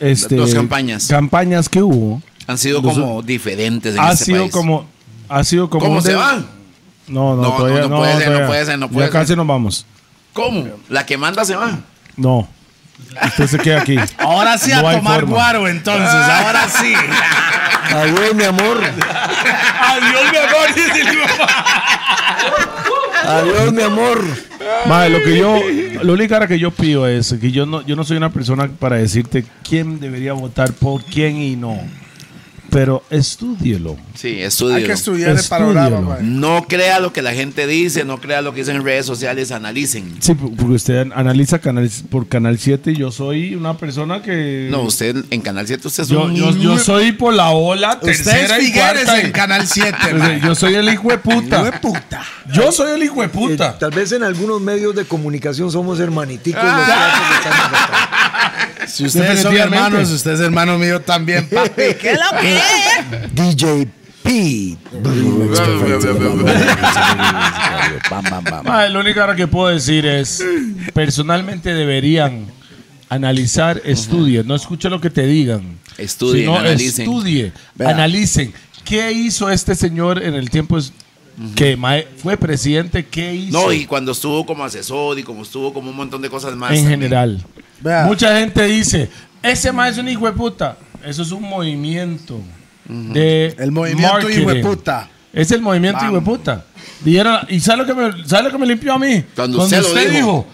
[0.00, 1.06] este, Dos campañas.
[1.06, 4.52] campañas que hubo Han sido Los- como diferentes en ha este sido país.
[4.52, 4.84] como
[5.28, 6.44] ha sido como ¿Cómo se de- van?
[7.06, 7.94] No, no, No, todavía no, no.
[7.96, 9.36] no puede ser, no puede ser, no Ya puede casi ser.
[9.36, 9.86] nos vamos.
[10.32, 10.68] ¿Cómo?
[10.88, 11.78] La que manda se va.
[12.16, 12.48] No.
[13.26, 13.96] Usted se queda aquí.
[14.18, 15.34] Ahora sí a No hay tomar forma.
[15.34, 16.08] guaro, entonces.
[16.08, 16.94] Ahora sí.
[17.94, 18.80] Adiós, mi amor.
[18.82, 20.68] Adiós, mi amor.
[23.26, 24.24] Adiós, mi amor.
[24.86, 25.60] Madre, lo que yo,
[26.02, 28.68] lo único ahora que yo pido es que yo no, yo no soy una persona
[28.78, 31.78] para decirte quién debería votar por quién y no.
[32.70, 33.96] Pero estúdielo.
[34.14, 34.28] Sí,
[34.72, 35.74] Hay que estudiar el Estúdialo.
[35.74, 36.18] panorama.
[36.22, 39.50] No crea lo que la gente dice, no crea lo que dicen en redes sociales,
[39.50, 40.16] analicen.
[40.20, 42.94] Sí, porque usted analiza canal, por Canal 7.
[42.94, 44.68] Yo soy una persona que.
[44.70, 47.94] No, usted en Canal 7 usted es Yo, un yo, yo soy por la ola,
[47.94, 49.20] Usted es tercera y cuarta.
[49.20, 49.96] en Canal 7.
[50.14, 51.56] O sea, Yo soy el hijo de puta.
[51.56, 52.22] Hijo de puta.
[52.52, 53.78] Yo soy el hijo de Eh, puta.
[53.78, 56.76] tal vez en algunos medios de comunicación somos hermaniticos Ah.
[57.36, 58.09] los que.
[58.86, 61.94] Si ustedes son hermanos, usted es hermano mío también, papi.
[62.00, 62.58] ¿Qué lo que?
[63.32, 63.88] DJ
[64.22, 64.76] P.
[68.90, 70.44] Lo único ahora que puedo decir es,
[70.92, 72.46] personalmente deberían
[73.08, 75.78] analizar, estudien, no escuche lo que te digan.
[75.98, 77.04] Estudien, sino analicen.
[77.04, 78.52] estudie, analicen.
[78.84, 80.78] ¿Qué hizo este señor en el tiempo
[81.54, 81.78] que
[82.16, 83.06] fue presidente?
[83.06, 86.30] ¿Qué hizo No, y cuando estuvo como asesor y como estuvo como un montón de
[86.30, 86.70] cosas más.
[86.70, 87.00] en también.
[87.00, 87.44] general?
[87.80, 88.04] Vea.
[88.04, 89.08] Mucha gente dice,
[89.42, 90.76] ese mae es un hijo de puta.
[91.04, 92.40] Eso es un movimiento
[92.86, 95.08] de El movimiento hijo de puta.
[95.32, 96.64] Es el movimiento, hijo de puta.
[97.04, 99.24] Dijeron, ¿y sabe lo que me, sabe lo que me limpió a mí?
[99.34, 100.46] Cuando usted lo dijo.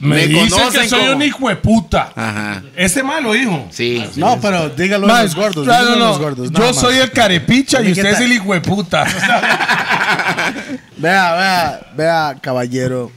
[0.00, 2.10] me, Me conocen que soy como- un hijo de puta.
[2.16, 2.62] Ajá.
[2.74, 3.66] Ese mal lo dijo.
[3.70, 4.02] Sí.
[4.16, 5.64] No, pero dígalo a los gordos.
[5.64, 6.50] claro, dígalo a no, los gordos.
[6.50, 6.76] Yo más.
[6.76, 9.04] soy el carepicha y ¿Y usted es el hijo de puta.
[10.96, 13.10] Vea, vea, vea, caballero.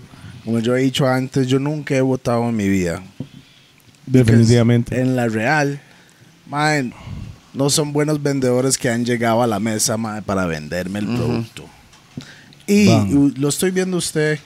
[0.46, 3.02] Como yo he dicho antes, yo nunca he votado en mi vida.
[4.06, 4.99] Definitivamente.
[4.99, 5.80] En la real,
[6.48, 6.94] man,
[7.53, 11.65] no son buenos vendedores que han llegado a la mesa man, para venderme el producto.
[12.68, 12.90] Y
[13.38, 14.40] lo estoy viendo usted.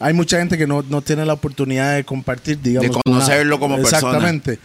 [0.00, 2.90] Hay mucha gente que no, no tiene la oportunidad de compartir, digamos.
[2.90, 3.98] De conocerlo como persona.
[3.98, 4.58] Exactamente.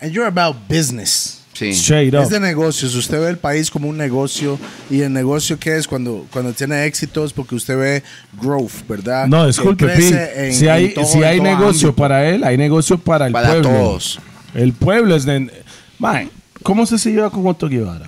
[0.00, 1.39] And you're about business.
[1.60, 1.70] Sí.
[1.70, 2.22] Straight up.
[2.22, 2.94] Es de negocios.
[2.94, 4.58] Usted ve el país como un negocio.
[4.88, 5.86] ¿Y el negocio qué es?
[5.86, 8.02] Cuando, cuando tiene éxitos, porque usted ve
[8.40, 9.26] growth, ¿verdad?
[9.26, 10.40] No, Que disculpe, crece Pi.
[10.46, 11.96] en- Si hay, todo- si hay negocio ámbito.
[11.96, 13.68] para él, hay negocio para el Para pueblo.
[13.68, 14.18] todos.
[14.54, 15.50] El pueblo es de.
[15.98, 16.30] Man,
[16.62, 18.06] ¿cómo se lleva con Otto Guevara?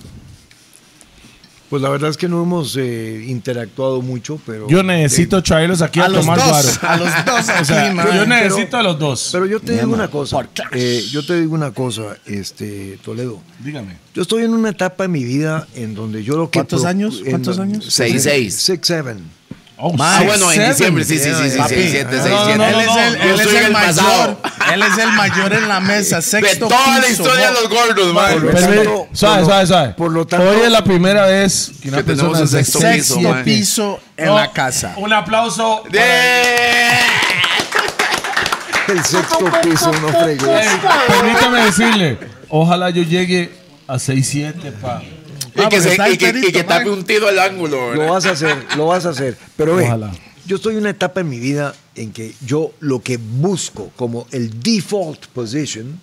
[1.73, 4.69] Pues la verdad es que no hemos eh, interactuado mucho, pero...
[4.69, 6.69] Yo necesito traerlos aquí a, tomar dos, guaro.
[6.83, 8.05] a los dos O sea, man.
[8.05, 9.31] yo Pero- necesito a los dos.
[9.33, 13.41] Pero yo te digo una cosa, eh, yo te digo una cosa, este, Toledo.
[13.65, 13.97] Dígame.
[14.13, 16.59] Yo estoy en una etapa en mi vida en donde yo lo que...
[16.59, 17.23] ¿Cuántos pro- años?
[17.27, 17.87] ¿Cuántos años?
[17.89, 18.55] Seis, seis.
[18.55, 19.23] Six, seven.
[19.85, 22.35] Oh, Ah, six, bueno, en diciembre, sí, sí, sí, sí, Papi, seis, siete, no, seis,
[22.35, 22.59] no, siete.
[22.59, 24.37] no, Él es el, él es el el mayor.
[24.73, 26.17] Él es el mayor en la mesa.
[26.17, 27.61] De Sexto toda la piso, historia de ¿no?
[27.63, 28.33] los gordos, man.
[28.35, 29.89] Por lo Permi- tanto, suave, suave, suave.
[29.95, 32.79] por lo tanto- Hoy es la primera vez que una Que tenemos persona de sexto
[32.79, 33.45] sexto piso, man.
[33.45, 34.95] piso en No, la casa.
[34.99, 35.83] Un aplauso.
[35.91, 36.01] ¡De!
[38.89, 40.49] El sexto piso, no fregues.
[41.09, 42.19] Permítame decirle,
[42.49, 43.53] ojalá yo llegue
[43.89, 45.03] a 6-7, pa.
[45.55, 47.89] Y que, se, está y que, y que tape un tiro al ángulo.
[47.91, 48.07] ¿verdad?
[48.07, 49.37] Lo vas a hacer, lo vas a hacer.
[49.57, 50.13] Pero ve, Ojalá.
[50.47, 54.27] yo estoy en una etapa en mi vida en que yo lo que busco como
[54.31, 56.01] el default position,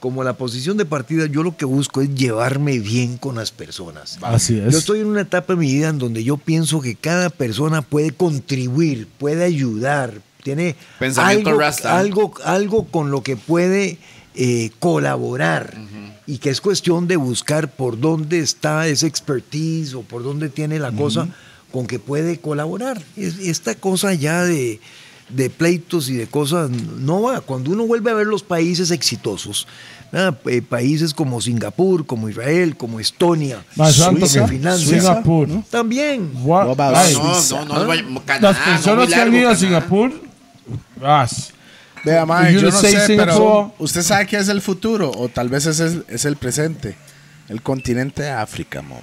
[0.00, 4.18] como la posición de partida, yo lo que busco es llevarme bien con las personas.
[4.20, 4.70] Así es.
[4.72, 7.80] Yo estoy en una etapa en mi vida en donde yo pienso que cada persona
[7.80, 10.12] puede contribuir, puede ayudar,
[10.42, 11.98] tiene Pensamiento algo, rasta.
[11.98, 13.98] algo, algo con lo que puede
[14.34, 15.76] eh, colaborar
[16.26, 20.78] y que es cuestión de buscar por dónde está ese expertise o por dónde tiene
[20.78, 21.28] la cosa
[21.70, 23.00] con que puede colaborar.
[23.16, 24.80] Es- esta cosa ya de,
[25.28, 27.40] de pleitos y de cosas no va.
[27.40, 29.66] Cuando uno vuelve a ver los países exitosos.
[30.44, 35.48] Eh, países como Singapur, como Israel, como Estonia, Más Suiza, Finlandia, Singapur.
[35.70, 36.30] también.
[36.42, 36.66] What?
[37.14, 39.56] No, no, Canadá, Las personas que han ido a.
[39.56, 40.12] Singapur,
[41.00, 41.52] ras.
[42.04, 43.16] Vea, You yo no sé, Singapore.
[43.16, 46.96] pero usted sabe que es el futuro, o tal vez es el, es el presente.
[47.48, 49.02] El continente de África, mo.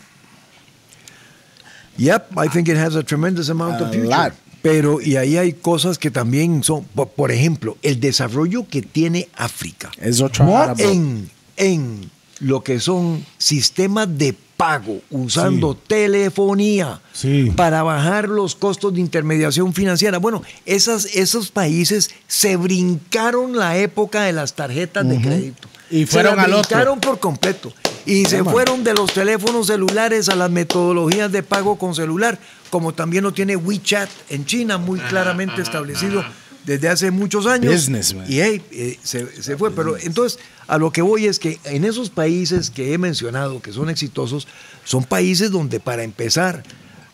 [1.98, 4.08] Yep, I think it has a tremendous amount of future.
[4.08, 4.34] lot.
[4.62, 9.30] Pero, y ahí hay cosas que también son, por, por ejemplo, el desarrollo que tiene
[9.36, 12.12] África Es otra en, en
[12.42, 17.50] lo que son sistemas de pago usando telefonía Sí.
[17.56, 20.18] para bajar los costos de intermediación financiera.
[20.18, 25.70] Bueno, esas, esos países se brincaron la época de las tarjetas de crédito.
[25.90, 26.68] Y Se fueron las al otro.
[26.68, 27.72] brincaron por completo.
[28.06, 32.38] Y se fueron de los teléfonos celulares a las metodologías de pago con celular,
[32.70, 36.22] como también lo tiene WeChat en China, muy claramente establecido
[36.66, 37.74] desde hace muchos años.
[37.74, 38.26] Business, man.
[38.28, 39.72] Y hey, eh, se, se fue.
[39.72, 43.72] Pero entonces, a lo que voy es que en esos países que he mencionado, que
[43.74, 44.48] son exitosos,
[44.84, 46.64] son países donde para empezar,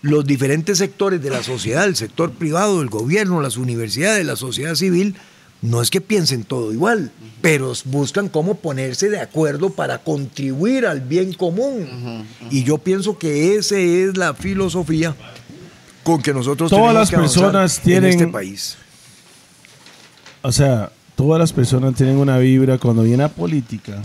[0.01, 4.75] los diferentes sectores de la sociedad, el sector privado, el gobierno, las universidades, la sociedad
[4.75, 5.15] civil,
[5.61, 7.11] no es que piensen todo igual,
[7.41, 12.23] pero buscan cómo ponerse de acuerdo para contribuir al bien común.
[12.51, 15.15] Y yo pienso que esa es la filosofía
[16.03, 18.77] con que nosotros Todas tenemos las que personas en tienen- este país.
[20.45, 23.99] O sea, todas las personas tienen una vibra cuando viene a política.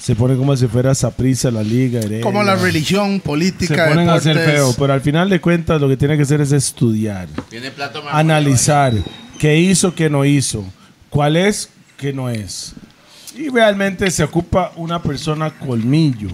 [0.00, 2.22] Se pone como si fuera Saprissa, la Liga, Heredia.
[2.22, 4.60] Como la religión, Se política, ponen a hacer deportes.
[4.60, 8.00] feo, pero al final de cuentas lo que tiene que hacer es estudiar, Tiene plato
[8.02, 8.92] más analizar
[9.40, 10.64] qué hizo, qué no hizo,
[11.10, 12.74] cuál es, qué no es.
[13.36, 16.28] Y realmente se ocupa una persona colmillo.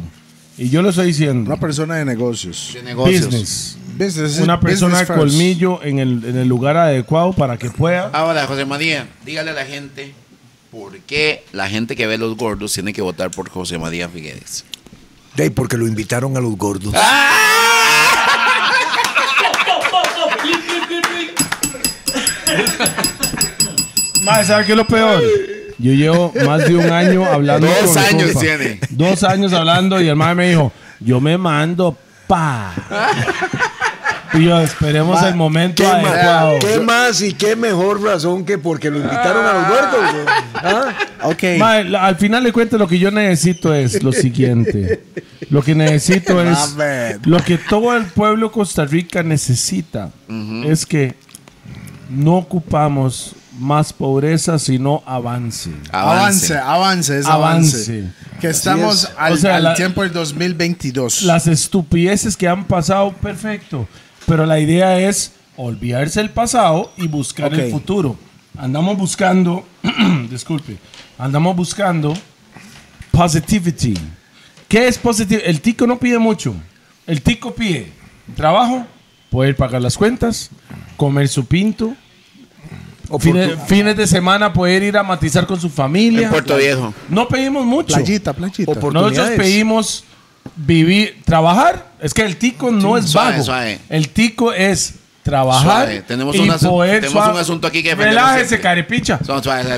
[0.58, 1.50] Y yo lo estoy diciendo.
[1.50, 2.72] Una persona de negocios.
[2.74, 3.26] de negocios.
[3.26, 3.78] Business.
[3.98, 8.10] Business, Una persona colmillo en el, en el lugar adecuado para que pueda.
[8.12, 10.14] Ahora, José María, dígale a la gente
[10.70, 14.64] por qué la gente que ve los gordos tiene que votar por José María Figueres.
[15.34, 16.94] De ahí, porque lo invitaron a los gordos.
[24.22, 25.22] Más, ¿sabes qué es lo peor?
[25.78, 28.40] Yo llevo más de un año hablando Dos con años compa.
[28.40, 28.80] tiene.
[28.90, 31.96] Dos años hablando y el madre me dijo, yo me mando
[32.26, 32.74] pa.
[34.34, 36.52] Y yo, esperemos el momento ¿Qué adecuado.
[36.56, 40.24] más, ¿Qué más y qué mejor razón que porque lo invitaron a los güey?
[40.54, 40.94] ¿Ah?
[41.24, 41.42] Ok.
[41.58, 45.02] Mae, la- al final de cuentas, lo que yo necesito es lo siguiente.
[45.50, 46.76] Lo que necesito es.
[47.24, 50.10] Lo que todo el pueblo de Costa Rica necesita
[50.66, 51.14] es que
[52.10, 55.70] no ocupamos más pobreza, sino avance.
[55.90, 57.76] Avance, avance, es avance.
[57.76, 58.04] Avance.
[58.40, 59.10] Que estamos es.
[59.18, 61.22] al, O sea, al la- tiempo del 2022.
[61.22, 63.88] Las estupideces que han pasado, perfecto.
[64.28, 68.16] Pero la idea es olvidarse el pasado y buscar el futuro.
[68.58, 69.66] Andamos buscando,
[70.30, 70.76] disculpe,
[71.16, 72.14] andamos buscando
[73.10, 73.94] positivity.
[74.68, 75.40] ¿Qué es positivo?
[75.44, 76.54] El tico no pide mucho.
[77.06, 77.90] El tico pide
[78.36, 78.86] trabajo,
[79.30, 80.50] poder pagar las cuentas,
[80.98, 81.94] comer su pinto,
[83.18, 86.26] fines, fines de semana poder ir a matizar con su familia.
[86.26, 86.92] En Puerto Viejo.
[87.08, 87.94] No pedimos mucho.
[87.94, 88.74] Playita, playita.
[88.74, 90.04] Nosotros pedimos
[90.56, 91.86] vivir, trabajar.
[92.00, 93.44] Es que el tico no es Suave, vago.
[93.44, 93.78] suave.
[93.88, 96.02] El tico es trabajar Suave.
[96.06, 99.18] Tenemos y un poder tenemos suave- un asunto aquí que Relájese, carepicha.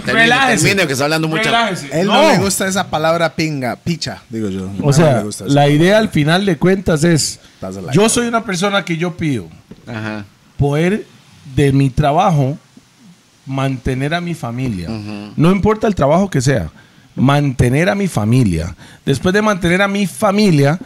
[0.07, 0.65] Relájese.
[0.65, 1.43] termine, que está hablando mucho.
[1.43, 1.89] Relájese.
[2.01, 2.23] Él no.
[2.23, 2.29] No.
[2.31, 4.71] le gusta esa palabra pinga, picha, digo yo.
[4.81, 7.41] O no sea, la idea al final de cuentas es,
[7.93, 9.49] yo soy una persona que yo pido
[9.89, 10.25] Ajá.
[10.57, 11.05] poder
[11.57, 12.57] de mi trabajo
[13.47, 14.89] mantener a mi familia.
[15.37, 16.71] No importa el trabajo que sea,
[17.21, 18.75] mantener a mi familia.
[19.05, 20.79] Después de mantener a mi familia,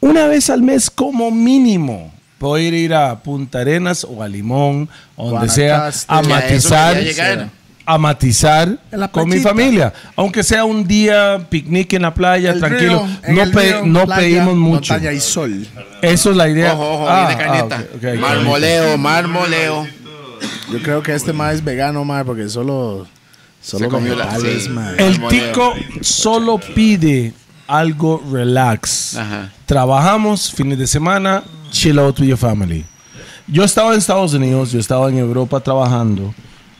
[0.00, 5.30] una vez al mes como mínimo, poder ir a Punta Arenas o a Limón, o
[5.30, 6.96] donde sea, a matizar.
[7.86, 8.78] A matizar
[9.10, 9.92] con mi familia.
[10.14, 13.04] Aunque sea un día picnic en la playa, El tranquilo.
[13.26, 14.92] río, no pe- río, no playa, pedimos mucho.
[14.92, 15.66] Montaña y sol.
[16.00, 16.74] Eso es la idea.
[16.74, 19.86] Ojo, ojo, Ah, viene ah, marmoleo, marmoleo.
[20.70, 23.08] Yo creo que este más es vegano, más porque solo,
[23.60, 24.68] solo Se comió la- sí.
[24.98, 27.32] El tico solo pide
[27.66, 29.16] algo relax.
[29.16, 29.52] Ajá.
[29.66, 32.84] Trabajamos fines de semana, chill out with your family.
[33.46, 36.34] Yo estaba en Estados Unidos, yo estaba en Europa trabajando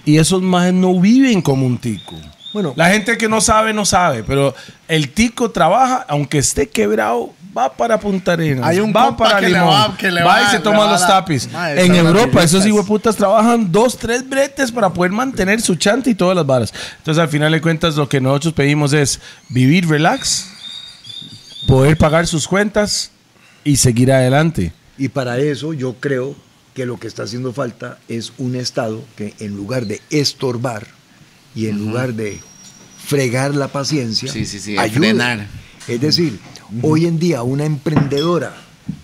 [0.04, 2.14] y esos más no viven como un tico.
[2.52, 2.72] Bueno.
[2.74, 4.52] la gente que no sabe, no sabe, pero
[4.88, 9.48] el tico trabaja, aunque esté quebrado, va para Punta Arenas, Hay un va para que
[9.48, 11.48] le Limón, va- que le va, va- y se le toma los la- tapis.
[11.76, 16.36] En Europa, esos putas trabajan dos, tres bretes para poder mantener su chante y todas
[16.36, 16.72] las varas.
[16.98, 20.46] Entonces, al final de cuentas, lo que nosotros pedimos es vivir relax,
[21.66, 23.10] poder pagar sus cuentas
[23.64, 24.72] y seguir adelante.
[24.98, 26.34] Y para eso yo creo
[26.74, 30.86] que lo que está haciendo falta es un Estado que en lugar de estorbar
[31.54, 32.40] y en lugar de
[33.04, 34.98] fregar la paciencia, Sí, sí, sí, a ayude.
[35.08, 35.46] frenar.
[35.88, 36.38] Es decir,
[36.82, 38.54] hoy en día una emprendedora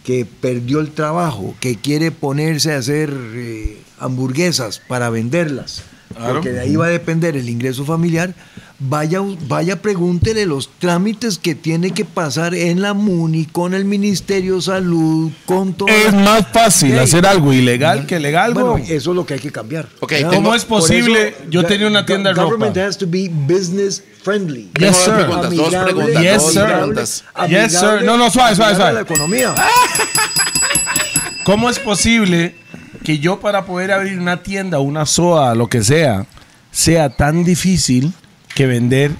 [0.05, 5.83] que perdió el trabajo, que quiere ponerse a hacer eh, hamburguesas para venderlas,
[6.17, 8.35] porque de ahí va a depender el ingreso familiar,
[8.79, 14.57] vaya, vaya pregúntele los trámites que tiene que pasar en la MUNI, con el Ministerio
[14.57, 15.89] de Salud, con todo.
[15.89, 18.85] Es más fácil hacer algo ilegal que legal, Bueno, güey.
[18.93, 19.89] eso es lo que hay que cambiar.
[20.31, 21.29] ¿Cómo es posible?
[21.29, 22.45] eso, Yo tenía una tienda de ropa.
[22.55, 24.71] Government has to be business friendly.
[24.79, 25.13] Yes, sir.
[25.13, 26.65] dos preguntas, dos Amigable, preguntas, Yes, dos sir.
[26.65, 27.25] preguntas.
[27.49, 28.03] Yes, sir.
[28.05, 28.93] No, no, suave, suave, suave.
[28.93, 29.55] la economía.
[31.45, 32.57] ¿Cómo es posible
[33.05, 36.27] que yo para poder abrir una tienda, una SOA, lo que sea,
[36.73, 38.13] sea tan difícil
[38.57, 39.13] que vender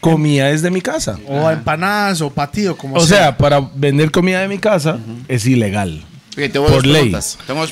[0.00, 1.18] comida desde mi casa?
[1.28, 4.98] O empanadas o patido, como O sea, para vender comida de mi casa
[5.28, 6.02] es ilegal.
[6.54, 7.14] Por ley.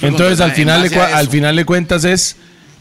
[0.02, 2.36] Entonces, al final, de, al final de cuentas es,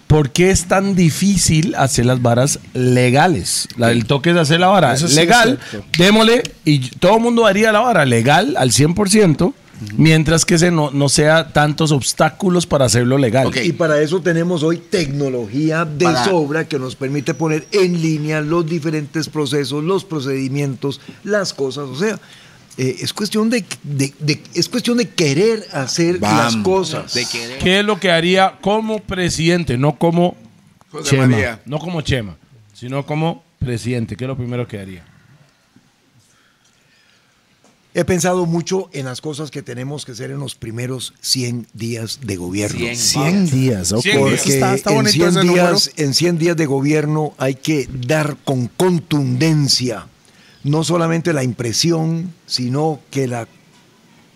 [0.08, 3.70] ¿por qué es tan difícil hacer las varas legales?
[3.78, 5.60] La, el toque es hacer la vara sí legal,
[5.98, 9.54] démosle, y todo el mundo haría la vara legal al 100%,
[9.95, 13.52] mientras que se no, no sea tantos obstáculos para hacerlo legal.
[13.64, 18.41] Y para eso tenemos hoy tecnología de Para- sobra que nos permite poner en línea
[18.41, 21.86] los diferentes procesos, los procedimientos, las cosas.
[21.86, 22.20] O sea,
[22.78, 27.14] eh, es cuestión de, de- de- es cuestión de querer hacer las cosas.
[27.14, 27.26] De.
[27.60, 29.78] ¿Qué es lo que haría como presidente?
[29.78, 30.36] No como
[30.91, 31.28] José Chema.
[31.28, 31.62] María.
[31.66, 32.36] No como Chema,
[32.74, 34.16] sino como presidente.
[34.16, 35.04] ¿Qué es lo primero que haría?
[37.98, 42.19] He pensado mucho en las cosas que tenemos que hacer en los primeros 100 días
[42.22, 42.78] de gobierno.
[42.78, 42.95] 100.
[42.95, 44.02] 100 días, ok.
[44.03, 44.30] 100 días.
[44.40, 45.64] Porque Está, está en, bonito 100 ese número.
[45.72, 50.06] días, en 100 días de gobierno hay que dar con contundencia
[50.64, 53.48] no solamente la impresión, sino que la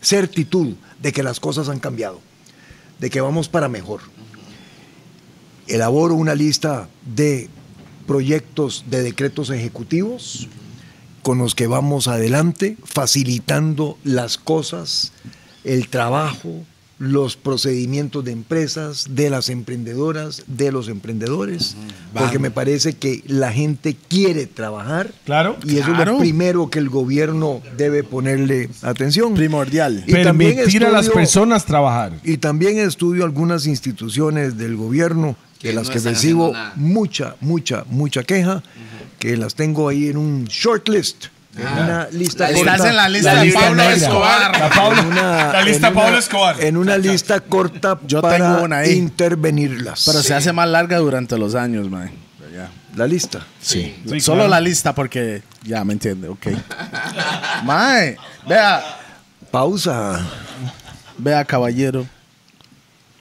[0.01, 2.19] certitud de que las cosas han cambiado,
[2.97, 4.01] de que vamos para mejor.
[5.67, 7.47] Elaboro una lista de
[8.07, 10.47] proyectos de decretos ejecutivos
[11.21, 15.11] con los que vamos adelante, facilitando las cosas,
[15.63, 16.63] el trabajo,
[16.97, 21.75] los procedimientos de empresas, de las emprendedoras, de los emprendedores,
[22.13, 25.57] porque me parece que la gente quiere trabajar Claro.
[25.65, 29.33] y eso es lo primero que el gobierno debe ponerle atención.
[29.33, 30.03] Primordial.
[30.05, 32.13] Y también Permitir a las estudio- personas trabajar.
[32.23, 37.83] Y también estudio algunas instituciones del gobierno de Que las no que recibo mucha, mucha,
[37.87, 38.63] mucha queja,
[39.19, 41.25] que las tengo ahí en un short list,
[41.55, 42.71] en una lista La corta.
[42.75, 43.93] Estás en la lista La de Pablo negra.
[43.95, 44.59] Escobar.
[44.59, 46.63] La, Paula- una- la lista Pablo Escobar.
[46.63, 48.93] En una lista corta Yo para tengo una ahí.
[48.93, 50.03] intervenirlas.
[50.05, 52.09] Pero se hace más larga durante los años, man.
[52.95, 53.45] La lista.
[53.61, 53.95] Sí.
[54.05, 54.49] Sí, Solo claro.
[54.49, 56.47] la lista porque ya me entiende, ok.
[57.63, 58.17] Mae,
[58.47, 58.83] vea,
[59.49, 60.19] Pausa.
[61.17, 62.05] vea, caballero.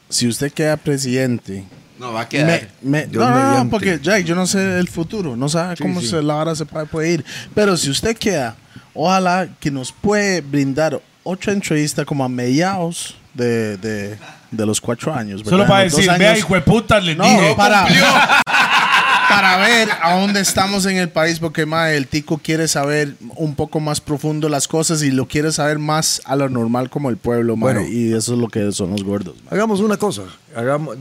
[0.08, 1.64] Si usted queda presidente,
[2.00, 2.68] No, va a me, quedar.
[2.82, 6.00] me- Dios no, no, no, porque Jake, yo no sé el futuro, no sabe cómo
[6.00, 6.08] sí.
[6.08, 7.24] Se, la hora se puede, puede ir.
[7.54, 8.56] Pero si usted queda,
[8.94, 14.18] ojalá que nos puede brindar otra entrevista como a mediados de, de,
[14.50, 15.42] de los cuatro años.
[15.44, 15.68] Solo ¿verdad?
[15.68, 17.54] para Los dos decir, vea, años- hijo de puta, le No, dije.
[17.56, 17.86] para,
[19.28, 23.54] para ver a dónde estamos en el país, porque mae, el tico quiere saber un
[23.54, 27.16] poco más profundo las cosas y lo quiere saber más a lo normal como el
[27.16, 27.82] pueblo, Bueno.
[27.82, 29.34] y eso es lo que son los gordos.
[29.44, 29.54] mae.
[29.54, 30.22] Hagamos una cosa.
[30.56, 30.96] Hagamos,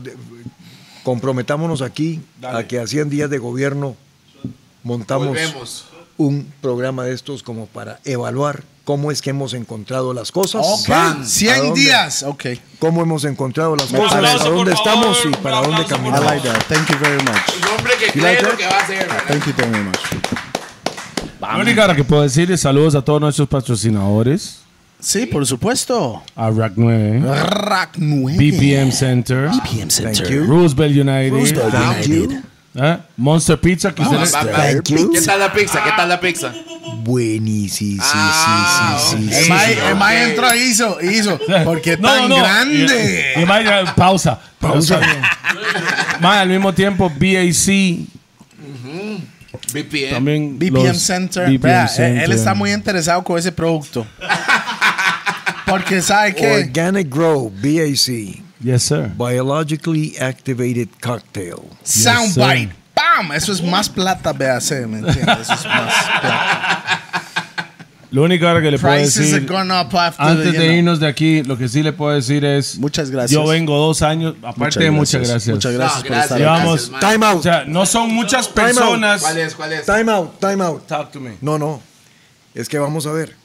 [1.02, 3.96] comprometámonos aquí a que a 100 días de gobierno
[4.82, 5.84] montamos Volvemos.
[6.16, 10.64] un programa de estos como para evaluar cómo es que hemos encontrado las cosas.
[10.66, 11.80] Ok, ¿A 100 dónde?
[11.80, 12.44] días, ok.
[12.78, 14.32] Cómo hemos encontrado las cosas, parece.
[14.32, 16.24] a Aplauso, dónde estamos favor, y para dónde I caminamos.
[16.26, 17.62] like that, thank you very much.
[17.62, 18.98] Un hombre que like cree lo que va a hacer.
[19.08, 19.22] ¿verdad?
[19.28, 19.98] Thank you very much.
[21.40, 24.60] La única que puedo decir es saludos a todos nuestros patrocinadores.
[25.00, 26.22] Sí, por supuesto.
[26.36, 28.36] A Rack 9, Rack 9.
[28.38, 30.14] BPM Center, BPM Center.
[30.16, 30.44] Thank you.
[30.44, 32.42] Roosevelt United, Thank you.
[32.74, 32.98] ¿eh?
[33.16, 34.02] Monster Pizza, que.
[34.02, 35.10] Thank you.
[35.12, 35.82] ¿Qué tal la pizza?
[35.82, 36.52] ¿Qué tal la pizza?
[37.02, 38.02] Buenísimo.
[38.02, 39.42] Sí, sí, Ah, sí, sí, ok.
[39.44, 40.30] sí, mae, sí, el mae ok.
[40.30, 41.38] entró y hizo, hizo.
[41.64, 43.32] Porque No, tan no, grande.
[43.36, 44.38] Y- y vaya, pausa.
[44.58, 45.00] Pausa.
[46.20, 48.06] Más al mismo tiempo, BAC
[49.72, 50.10] BPM.
[50.10, 50.58] también.
[50.58, 51.48] BPM Center.
[51.48, 52.24] BPM Vea, él- Center.
[52.24, 54.06] Él está muy interesado con ese producto.
[55.70, 58.42] Porque sabe que Organic Grow, BAC.
[58.62, 59.10] Yes, sir.
[59.16, 61.56] Biologically Activated Cocktail.
[61.82, 62.74] Soundbite.
[62.94, 63.32] ¡Bam!
[63.32, 65.38] Eso es más plata, BAC, ¿me entiendes?
[65.40, 66.96] Eso es más plata.
[68.12, 69.46] Lo único ahora que le puedo Prices decir.
[69.48, 70.76] gone up after Antes the, de know.
[70.78, 72.76] irnos de aquí, lo que sí le puedo decir es.
[72.76, 73.30] Muchas gracias.
[73.30, 75.54] Yo vengo dos años, aparte de muchas gracias.
[75.54, 76.40] Muchas gracias No, por estar gracias, aquí.
[76.42, 77.12] Llevamos- gracias.
[77.12, 77.42] Time O out.
[77.44, 79.20] sea, no son muchas personas.
[79.22, 79.54] ¿Cuál es?
[79.54, 79.86] ¿Cuál es?
[79.86, 80.86] Time out, time out.
[80.88, 81.36] Talk to me.
[81.40, 81.80] No, no.
[82.52, 83.36] Es que vamos a ver.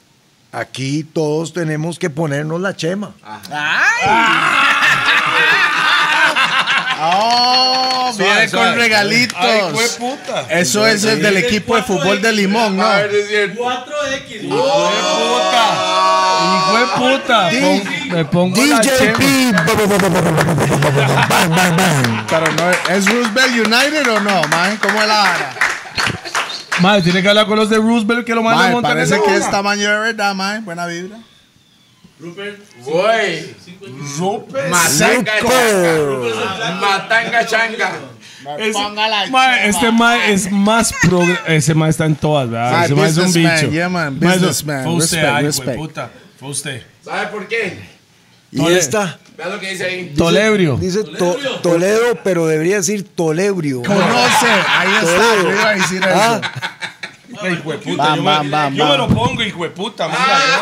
[0.56, 3.12] Aquí todos tenemos que ponernos la chema.
[6.98, 9.38] Oh, viene con regalitos.
[9.38, 10.46] Ay, fue puta.
[10.50, 12.86] Eso es el del equipo de fútbol de Limón, ¿no?
[12.86, 13.62] A ver, es cierto.
[13.62, 14.44] 4X.
[14.44, 14.56] Hijo
[16.80, 17.50] de puta.
[17.62, 19.20] Pon- me pongo la DJP.
[19.20, 19.66] chema.
[21.30, 22.26] Bang, bang, bang.
[22.30, 24.78] Pero no, ¿es Roosevelt United o no, man?
[24.82, 25.52] ¿Cómo es la vara?
[26.82, 29.36] Madre, tiene que hablar con los de Roosevelt que lo mandan a montar parece que
[29.38, 30.64] es tamaño de verdad, man.
[30.66, 31.18] Buena vibra.
[32.84, 33.56] Voy.
[34.18, 34.70] Rupert.
[34.70, 36.80] Matanga changa.
[36.82, 37.92] Matanga changa.
[38.60, 38.76] Es-
[39.32, 42.86] mae, este mae es más progre- Ese mae está en todas, ¿verdad?
[42.86, 43.72] Ese mae es un bicho.
[43.72, 44.84] yeah, man, Mae, businessman.
[44.84, 45.78] Fue usted, Respect, ay, respect.
[45.78, 46.12] puta.
[46.40, 46.84] Fue usted.
[47.04, 47.80] ¿Sabe por qué?
[48.52, 49.18] Y esta.
[49.38, 50.14] Vea lo que dice ahí.
[50.18, 50.78] Tolebrio.
[50.78, 53.82] Dice to- Toledo, pero debería decir Tolebrio.
[53.84, 55.06] Conoce, ahí está.
[55.06, 55.44] Toledo.
[55.44, 56.52] Yo iba a decir Ah, eso.
[57.42, 58.04] Ay, hijo de puta.
[58.04, 60.08] Bam, yo bam, me, bam, yo me lo pongo, hijo de puta.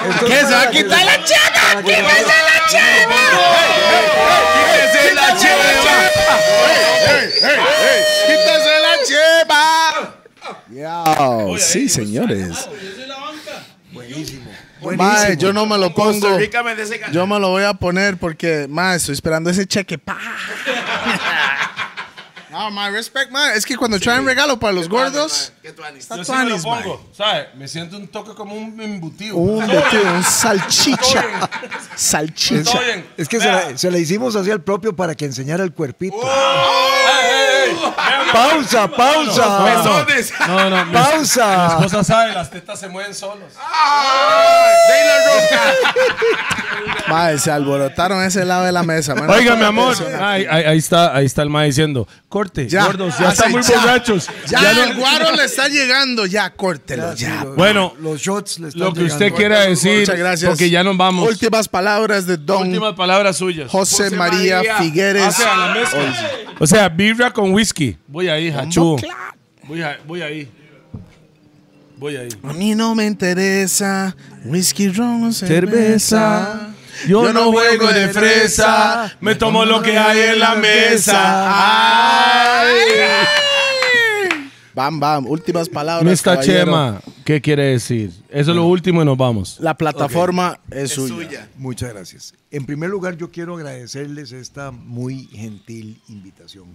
[0.09, 0.33] esto ¿Qué?
[0.33, 1.23] es ¿Se va a para que- quitar la que-
[1.83, 2.67] ¡Quítese la
[8.25, 10.13] ¡Quítese la chema!
[11.47, 12.67] Yo, sí, señores.
[14.97, 16.11] Mae, yo no me lo pongo.
[16.19, 19.49] Costa Rica me dice que- Yo me lo voy a poner porque, mae, estoy esperando
[19.49, 19.97] ese cheque.
[19.97, 20.17] Pa.
[22.49, 23.53] No, my respect, man.
[23.55, 26.83] Es que cuando traen regalo para los gordos, está Yo sí me lo tuanis, mae.
[26.83, 27.47] pongo, ¿sabes?
[27.55, 29.37] Me siento un toque como un embutido.
[29.37, 31.49] Un vestido, un salchicha.
[31.95, 32.79] Salchicha.
[33.17, 36.15] Es que se la, se la hicimos así al propio para que enseñara el cuerpito.
[36.21, 37.42] Vea,
[38.31, 39.65] Pausa, pausa.
[39.65, 40.33] Pezones.
[40.47, 41.67] No, no, mi, Pausa.
[41.67, 43.53] mi esposa sabe, las tetas se mueven solos.
[43.53, 45.61] ¡De la roca!
[47.07, 49.13] Mae, se alborotaron ese lado de la mesa.
[49.15, 49.29] man.
[49.29, 49.95] Oiga, mi amor.
[50.21, 53.61] Ahí, ahí- ahí está, ahí está el mae diciendo, corte, Ya, gordos, ya están muy
[53.61, 53.79] ya.
[53.79, 54.27] borrachos.
[54.47, 56.25] Ya, Ya no- el guaro le está llegando.
[56.25, 57.45] Ya, córtelo, ya.
[57.55, 59.35] Bueno, los shots le están Lo que usted llegando.
[59.37, 60.49] quiera decir, Muchas gracias.
[60.49, 61.27] porque ya nos vamos.
[61.29, 63.69] Últimas palabras de Don Últimas palabras suyas.
[63.69, 64.77] José, José María, María.
[64.77, 65.39] Figueres.
[65.39, 65.99] La mezcla.
[66.59, 67.97] O sea, birra con whisky.
[68.07, 68.97] Voy ahí, hachu.
[69.67, 70.49] Voy, a- voy ahí.
[71.97, 72.29] Voy ahí.
[72.43, 74.15] A mí no me interesa
[74.45, 75.47] whisky, ron o cerveza.
[75.47, 76.69] Cerveza.
[77.07, 82.61] Yo, no juego de fresa, me tomo lo que hay en la mesa.
[82.61, 84.39] Ay.
[84.75, 85.27] Bam, bam.
[85.27, 86.19] Últimas palabras.
[86.19, 86.23] Mr.
[86.23, 86.65] caballero.
[86.65, 88.11] Chema, ¿qué quiere decir?
[88.29, 89.57] Eso es lo último y nos vamos.
[89.59, 91.13] La plataforma es, Es suya.
[91.15, 91.49] suya.
[91.57, 92.33] Muchas gracias.
[92.49, 96.65] En primer lugar, yo quiero agradecerles esta muy gentil invitación.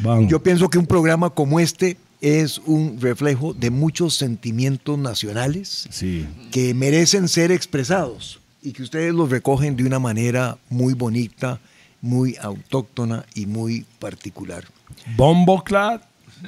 [0.00, 0.30] Vamos.
[0.30, 6.26] Yo pienso que un programa como este es un reflejo de muchos sentimientos nacionales Sí.
[6.50, 11.60] que merecen ser expresados y que ustedes los recogen de una manera muy bonita,
[12.00, 14.64] muy autóctona y muy particular.
[15.16, 16.00] Bomboclad.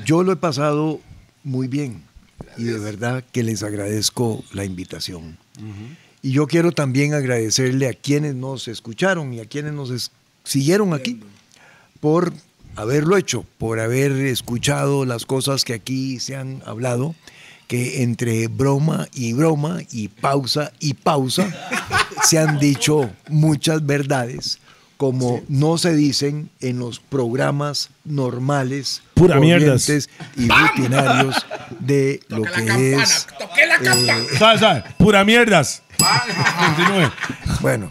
[0.04, 1.00] Yo lo he pasado
[1.44, 2.02] muy bien
[2.56, 5.36] y de verdad que les agradezco la invitación.
[6.22, 10.10] Y yo quiero también agradecerle a quienes nos escucharon y a quienes nos es-
[10.44, 11.20] siguieron aquí
[12.00, 12.32] por
[12.76, 17.14] haberlo hecho, por haber escuchado las cosas que aquí se han hablado,
[17.66, 21.48] que entre broma y broma y pausa y pausa
[22.24, 24.58] se han dicho muchas verdades
[25.00, 29.86] como no se dicen en los programas normales, Pura mierdas.
[29.86, 31.46] corrientes y rutinarios
[31.78, 33.26] de lo que es
[33.56, 34.84] eh, ¿Sabe, sabe?
[34.98, 35.82] Pura mierdas.
[35.96, 37.10] Continúe.
[37.62, 37.90] Bueno,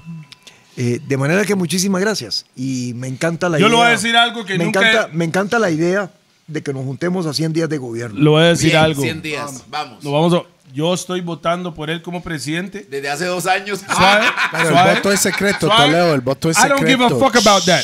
[0.81, 2.45] eh, de manera que muchísimas gracias.
[2.56, 3.69] Y me encanta la Yo idea.
[3.69, 6.10] le voy a decir algo que me nunca Encanta, he- me encanta la idea
[6.47, 8.19] de que nos juntemos a 100 días de gobierno.
[8.19, 9.01] Le voy a decir Bien, algo.
[9.01, 9.64] 100 días.
[9.68, 10.03] Vamos.
[10.03, 10.43] Vamos a-
[10.73, 12.88] yo estoy votando por él como presidente.
[12.89, 13.81] Desde hace dos años.
[13.85, 15.85] Suave, Pero suave, el voto es secreto, suave.
[15.91, 16.14] Toledo.
[16.15, 16.81] El voto es I secreto.
[16.85, 17.84] don't give a fuck about that.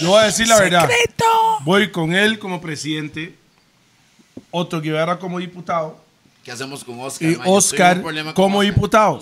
[0.00, 0.88] Yo voy a decir la verdad.
[1.64, 3.34] Voy con él como presidente.
[4.50, 6.00] Otto Guevara como diputado.
[6.48, 7.28] ¿Qué hacemos con Oscar?
[7.28, 7.46] Y man?
[7.46, 8.02] Oscar
[8.32, 8.74] como Oscar.
[8.74, 9.20] diputado.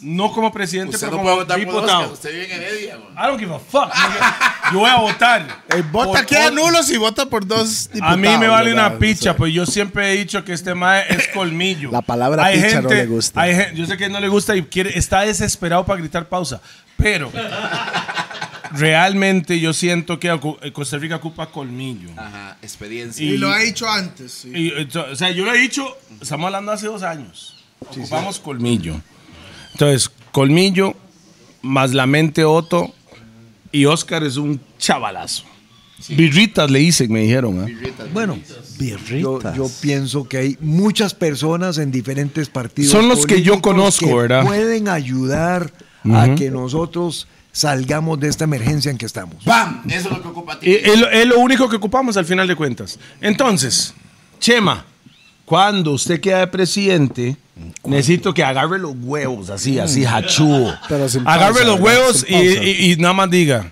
[0.00, 1.98] No como presidente, Usted pero no como por diputado.
[2.02, 2.12] Oscar.
[2.12, 3.12] Usted vive en Heredia, man.
[3.18, 3.92] I don't give a fuck.
[4.72, 5.64] Yo voy a votar.
[5.70, 8.12] El vota por queda nulo si vota por dos diputados.
[8.12, 8.90] A mí me vale ¿verdad?
[8.90, 11.90] una picha, pues yo siempre he dicho que este mae es colmillo.
[11.90, 13.40] La palabra picha no le gusta.
[13.40, 16.60] hay yo sé que no le gusta y quiere, está desesperado para gritar pausa,
[16.96, 17.32] pero
[18.74, 20.28] realmente yo siento que
[20.62, 22.10] eh, Costa Rica ocupa colmillo.
[22.16, 23.24] Ajá, experiencia.
[23.24, 24.32] Y- Y lo ha dicho antes.
[24.32, 24.50] sí.
[24.54, 25.84] Y, eh, o sea, yo lo he dicho,
[26.20, 27.64] estamos hablando hace dos años.
[27.80, 29.00] Ocupamos colmillo.
[29.72, 30.94] Entonces, colmillo,
[31.62, 32.92] más la mente Otto,
[33.72, 35.44] y Oscar es un chavalazo.
[36.08, 37.60] Birritas le dicen, me dijeron.
[37.64, 38.04] ¿ah?
[38.12, 38.38] Bueno,
[39.08, 42.90] yo, yo pienso que hay muchas personas en diferentes partidos.
[42.90, 44.44] Son los que yo conozco, que ¿verdad?
[44.44, 45.72] Pueden ayudar
[46.04, 49.44] a que nosotros salgamos de esta emergencia en que estamos.
[49.44, 49.82] ¡Bam!
[49.88, 50.72] Eso es lo que ocupa a ti.
[50.74, 52.98] Es, lo- es lo único que ocupamos al final de cuentas.
[53.20, 53.94] Entonces,
[54.40, 54.84] Chema,
[55.44, 57.36] cuando usted queda de presidente,
[57.84, 60.04] necesito que agarre los huevos, así, así.
[60.88, 63.70] Pero sin agarre pausa, los huevos y, y- y nada más diga,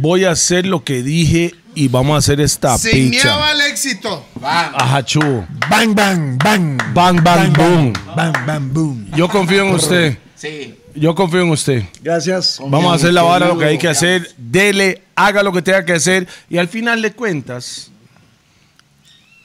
[0.00, 3.48] voy a hacer lo que dije y vamos a hacer esta Sin miedo picha.
[3.50, 4.24] al éxito.
[4.40, 4.72] ¡Bam!
[4.74, 5.46] A hachudo.
[5.68, 6.78] Bang, bang, bang.
[6.94, 7.92] Bang, bang, boom.
[8.16, 9.10] Bang, bang, boom.
[9.14, 10.18] Yo confío en usted.
[10.36, 10.74] Sí.
[10.94, 11.84] Yo confío en usted.
[12.02, 12.58] Gracias.
[12.60, 14.30] Vamos a hacer la vara lo que hay que hacer.
[14.36, 16.28] Dele, haga lo que tenga que hacer.
[16.50, 17.90] Y al final de cuentas,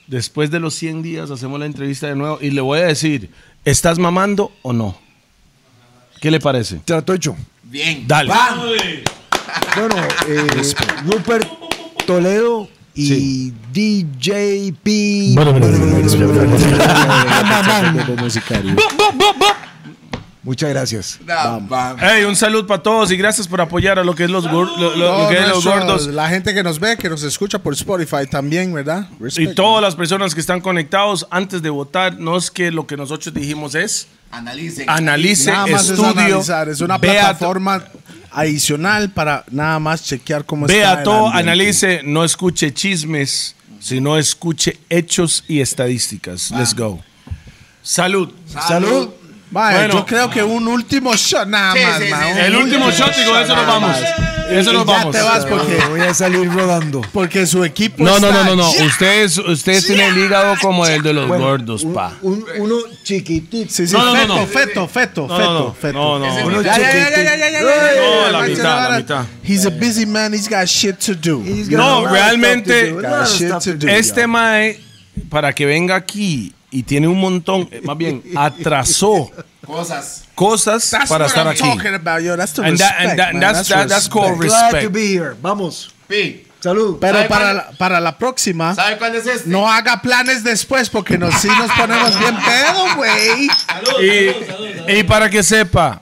[0.06, 2.38] después de los 100 días, hacemos la entrevista de nuevo.
[2.40, 3.30] Y le voy a decir,
[3.64, 4.98] ¿estás mamando o no?
[6.20, 6.80] ¿Qué le parece?
[6.84, 7.36] Trato hecho.
[7.62, 8.04] Bien.
[8.06, 8.28] Dale.
[8.28, 8.60] ¡Bam!
[9.76, 9.96] Bueno,
[10.28, 10.46] eh,
[11.06, 11.48] Rupert
[12.06, 14.86] Toledo y DJP.
[20.44, 21.20] Muchas gracias.
[21.24, 21.96] Bam.
[22.00, 24.76] Hey, un saludo para todos y gracias por apoyar a lo que es los, gor-
[24.76, 26.08] lo- lo- lo que es los gordos.
[26.08, 29.06] La gente que nos ve, que nos escucha por Spotify también, ¿verdad?
[29.20, 29.54] Y Respect.
[29.54, 33.32] todas las personas que están conectados antes de votar, no es que lo que nosotros
[33.32, 34.90] dijimos es Analicen.
[34.90, 36.68] analice, Nada más es estudio, analizar.
[36.68, 37.84] Es una vea plataforma
[38.32, 40.76] adicional para nada más chequear cómo está.
[40.76, 46.50] Vea todo, analice, no escuche chismes, sino escuche hechos y estadísticas.
[46.50, 47.00] Let's go.
[47.82, 48.32] Salud.
[48.46, 49.10] Salud.
[49.52, 49.94] Mae, Bueno.
[49.94, 53.24] yo creo que un último shot nada Sí, más, sí, sí, El último shot y
[53.26, 53.96] con eso nos vamos.
[54.50, 55.14] Eso Y nos ya vamos.
[55.16, 57.00] te vas porque, Voy a salir rodando.
[57.12, 58.74] porque su equipo No, no, está no, no, no.
[58.74, 62.12] ya- Ustedes, ustedes tienen el hígado como el de los gordos, pa.
[62.22, 63.70] Un- uno chiquitito.
[63.72, 64.46] Sí, sí, No, no, no, feto, no.
[64.46, 65.74] feto, feto, No, feto, no, no.
[65.74, 65.92] feto.
[65.98, 66.46] No, no.
[66.46, 67.22] Uno Ya, ya, ya, chiquitito.
[67.22, 67.68] ya, ya, ya, ya, ya, No,
[68.26, 68.98] ya, la ya, mitad, ya, la ya.
[68.98, 69.24] mitad.
[69.46, 71.42] He's a busy man, he's got shit to do.
[71.44, 72.94] He's got No, realmente.
[73.88, 74.80] Este mae,
[75.30, 79.30] para que venga aquí y tiene un montón, eh, más bien, atrasó
[79.64, 80.24] Cosas.
[80.34, 81.62] cosas That's para what estar I'm aquí.
[81.62, 82.36] talking about, yo.
[82.36, 84.70] That's called respect.
[84.72, 85.34] Glad to be here.
[85.40, 85.92] Vamos.
[86.60, 86.98] Salud.
[87.00, 87.56] Pero ¿Sabe para cuál?
[87.56, 89.48] la, para la próxima, ¿Sabe cuál es este?
[89.50, 93.48] no haga planes después porque nos, sí nos ponemos bien pedo, güey.
[94.00, 96.00] Y, y para que sepa,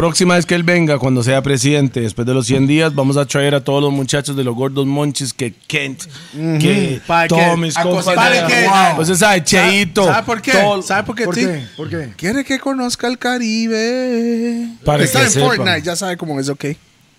[0.00, 3.26] próxima vez que él venga, cuando sea presidente, después de los 100 días, vamos a
[3.26, 7.34] traer a todos los muchachos de los gordos monches que Kent, que ¿Para qué?
[7.34, 8.04] todos mis A compas.
[8.06, 8.32] cocinar.
[8.32, 8.66] de- ¿Para qué?
[8.68, 8.96] Wow.
[8.96, 10.04] Pues sabe, Cheito.
[10.06, 10.52] ¿Sabe por qué?
[10.52, 11.66] todo- ¿Sabe por qué, ¿Por qué?
[11.76, 12.12] ¿Por qué?
[12.16, 14.68] Quiere que conozca el Caribe.
[14.84, 15.44] Para Está que en.
[15.44, 16.64] Fortnite, ya sabe cómo es, ok.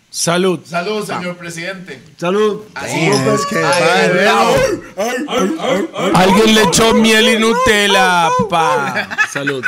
[0.10, 0.60] Salud.
[0.66, 2.02] Salud, señor presidente.
[2.18, 2.62] Salud.
[2.84, 3.64] Es que.
[6.14, 9.08] Alguien le echó miel y Nutella, pa.
[9.32, 9.64] Salud.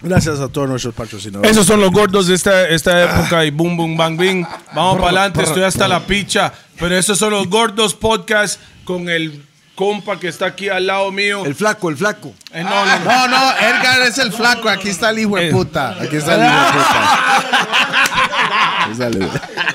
[0.00, 1.50] Gracias a todos nuestros patrocinadores.
[1.50, 4.46] Esos son los gordos de esta, esta época y boom, boom, bang, bing.
[4.74, 6.52] Vamos para adelante, estoy hasta la picha.
[6.78, 9.44] Pero esos son los gordos podcast con el
[9.74, 11.44] compa que está aquí al lado mío.
[11.44, 12.32] El flaco, el flaco.
[12.52, 13.50] Eh, no, no, no.
[13.58, 14.68] Edgar es el flaco.
[14.68, 15.52] Aquí está el hijo de Eh.
[15.52, 15.96] puta.
[16.00, 18.18] Aquí está el hijo de puta.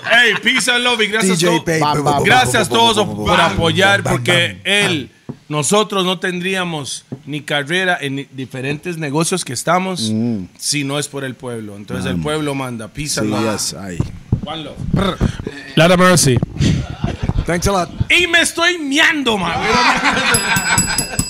[0.09, 1.79] Hey, peace and love y gracias, DJ to- Pay.
[1.79, 5.11] Ba, ba, ba, gracias a todos por apoyar porque bam, él,
[5.49, 10.11] nosotros no tendríamos ni carrera en diferentes negocios que estamos
[10.57, 11.75] si no es por el pueblo.
[11.75, 12.87] Entonces el pueblo manda.
[12.87, 13.43] Peace and love.
[13.53, 13.97] yes, ahí.
[14.45, 14.77] One love.
[15.75, 16.37] Lot of mercy.
[17.45, 17.89] Thanks a lot.
[18.09, 19.59] Y me estoy miando, man.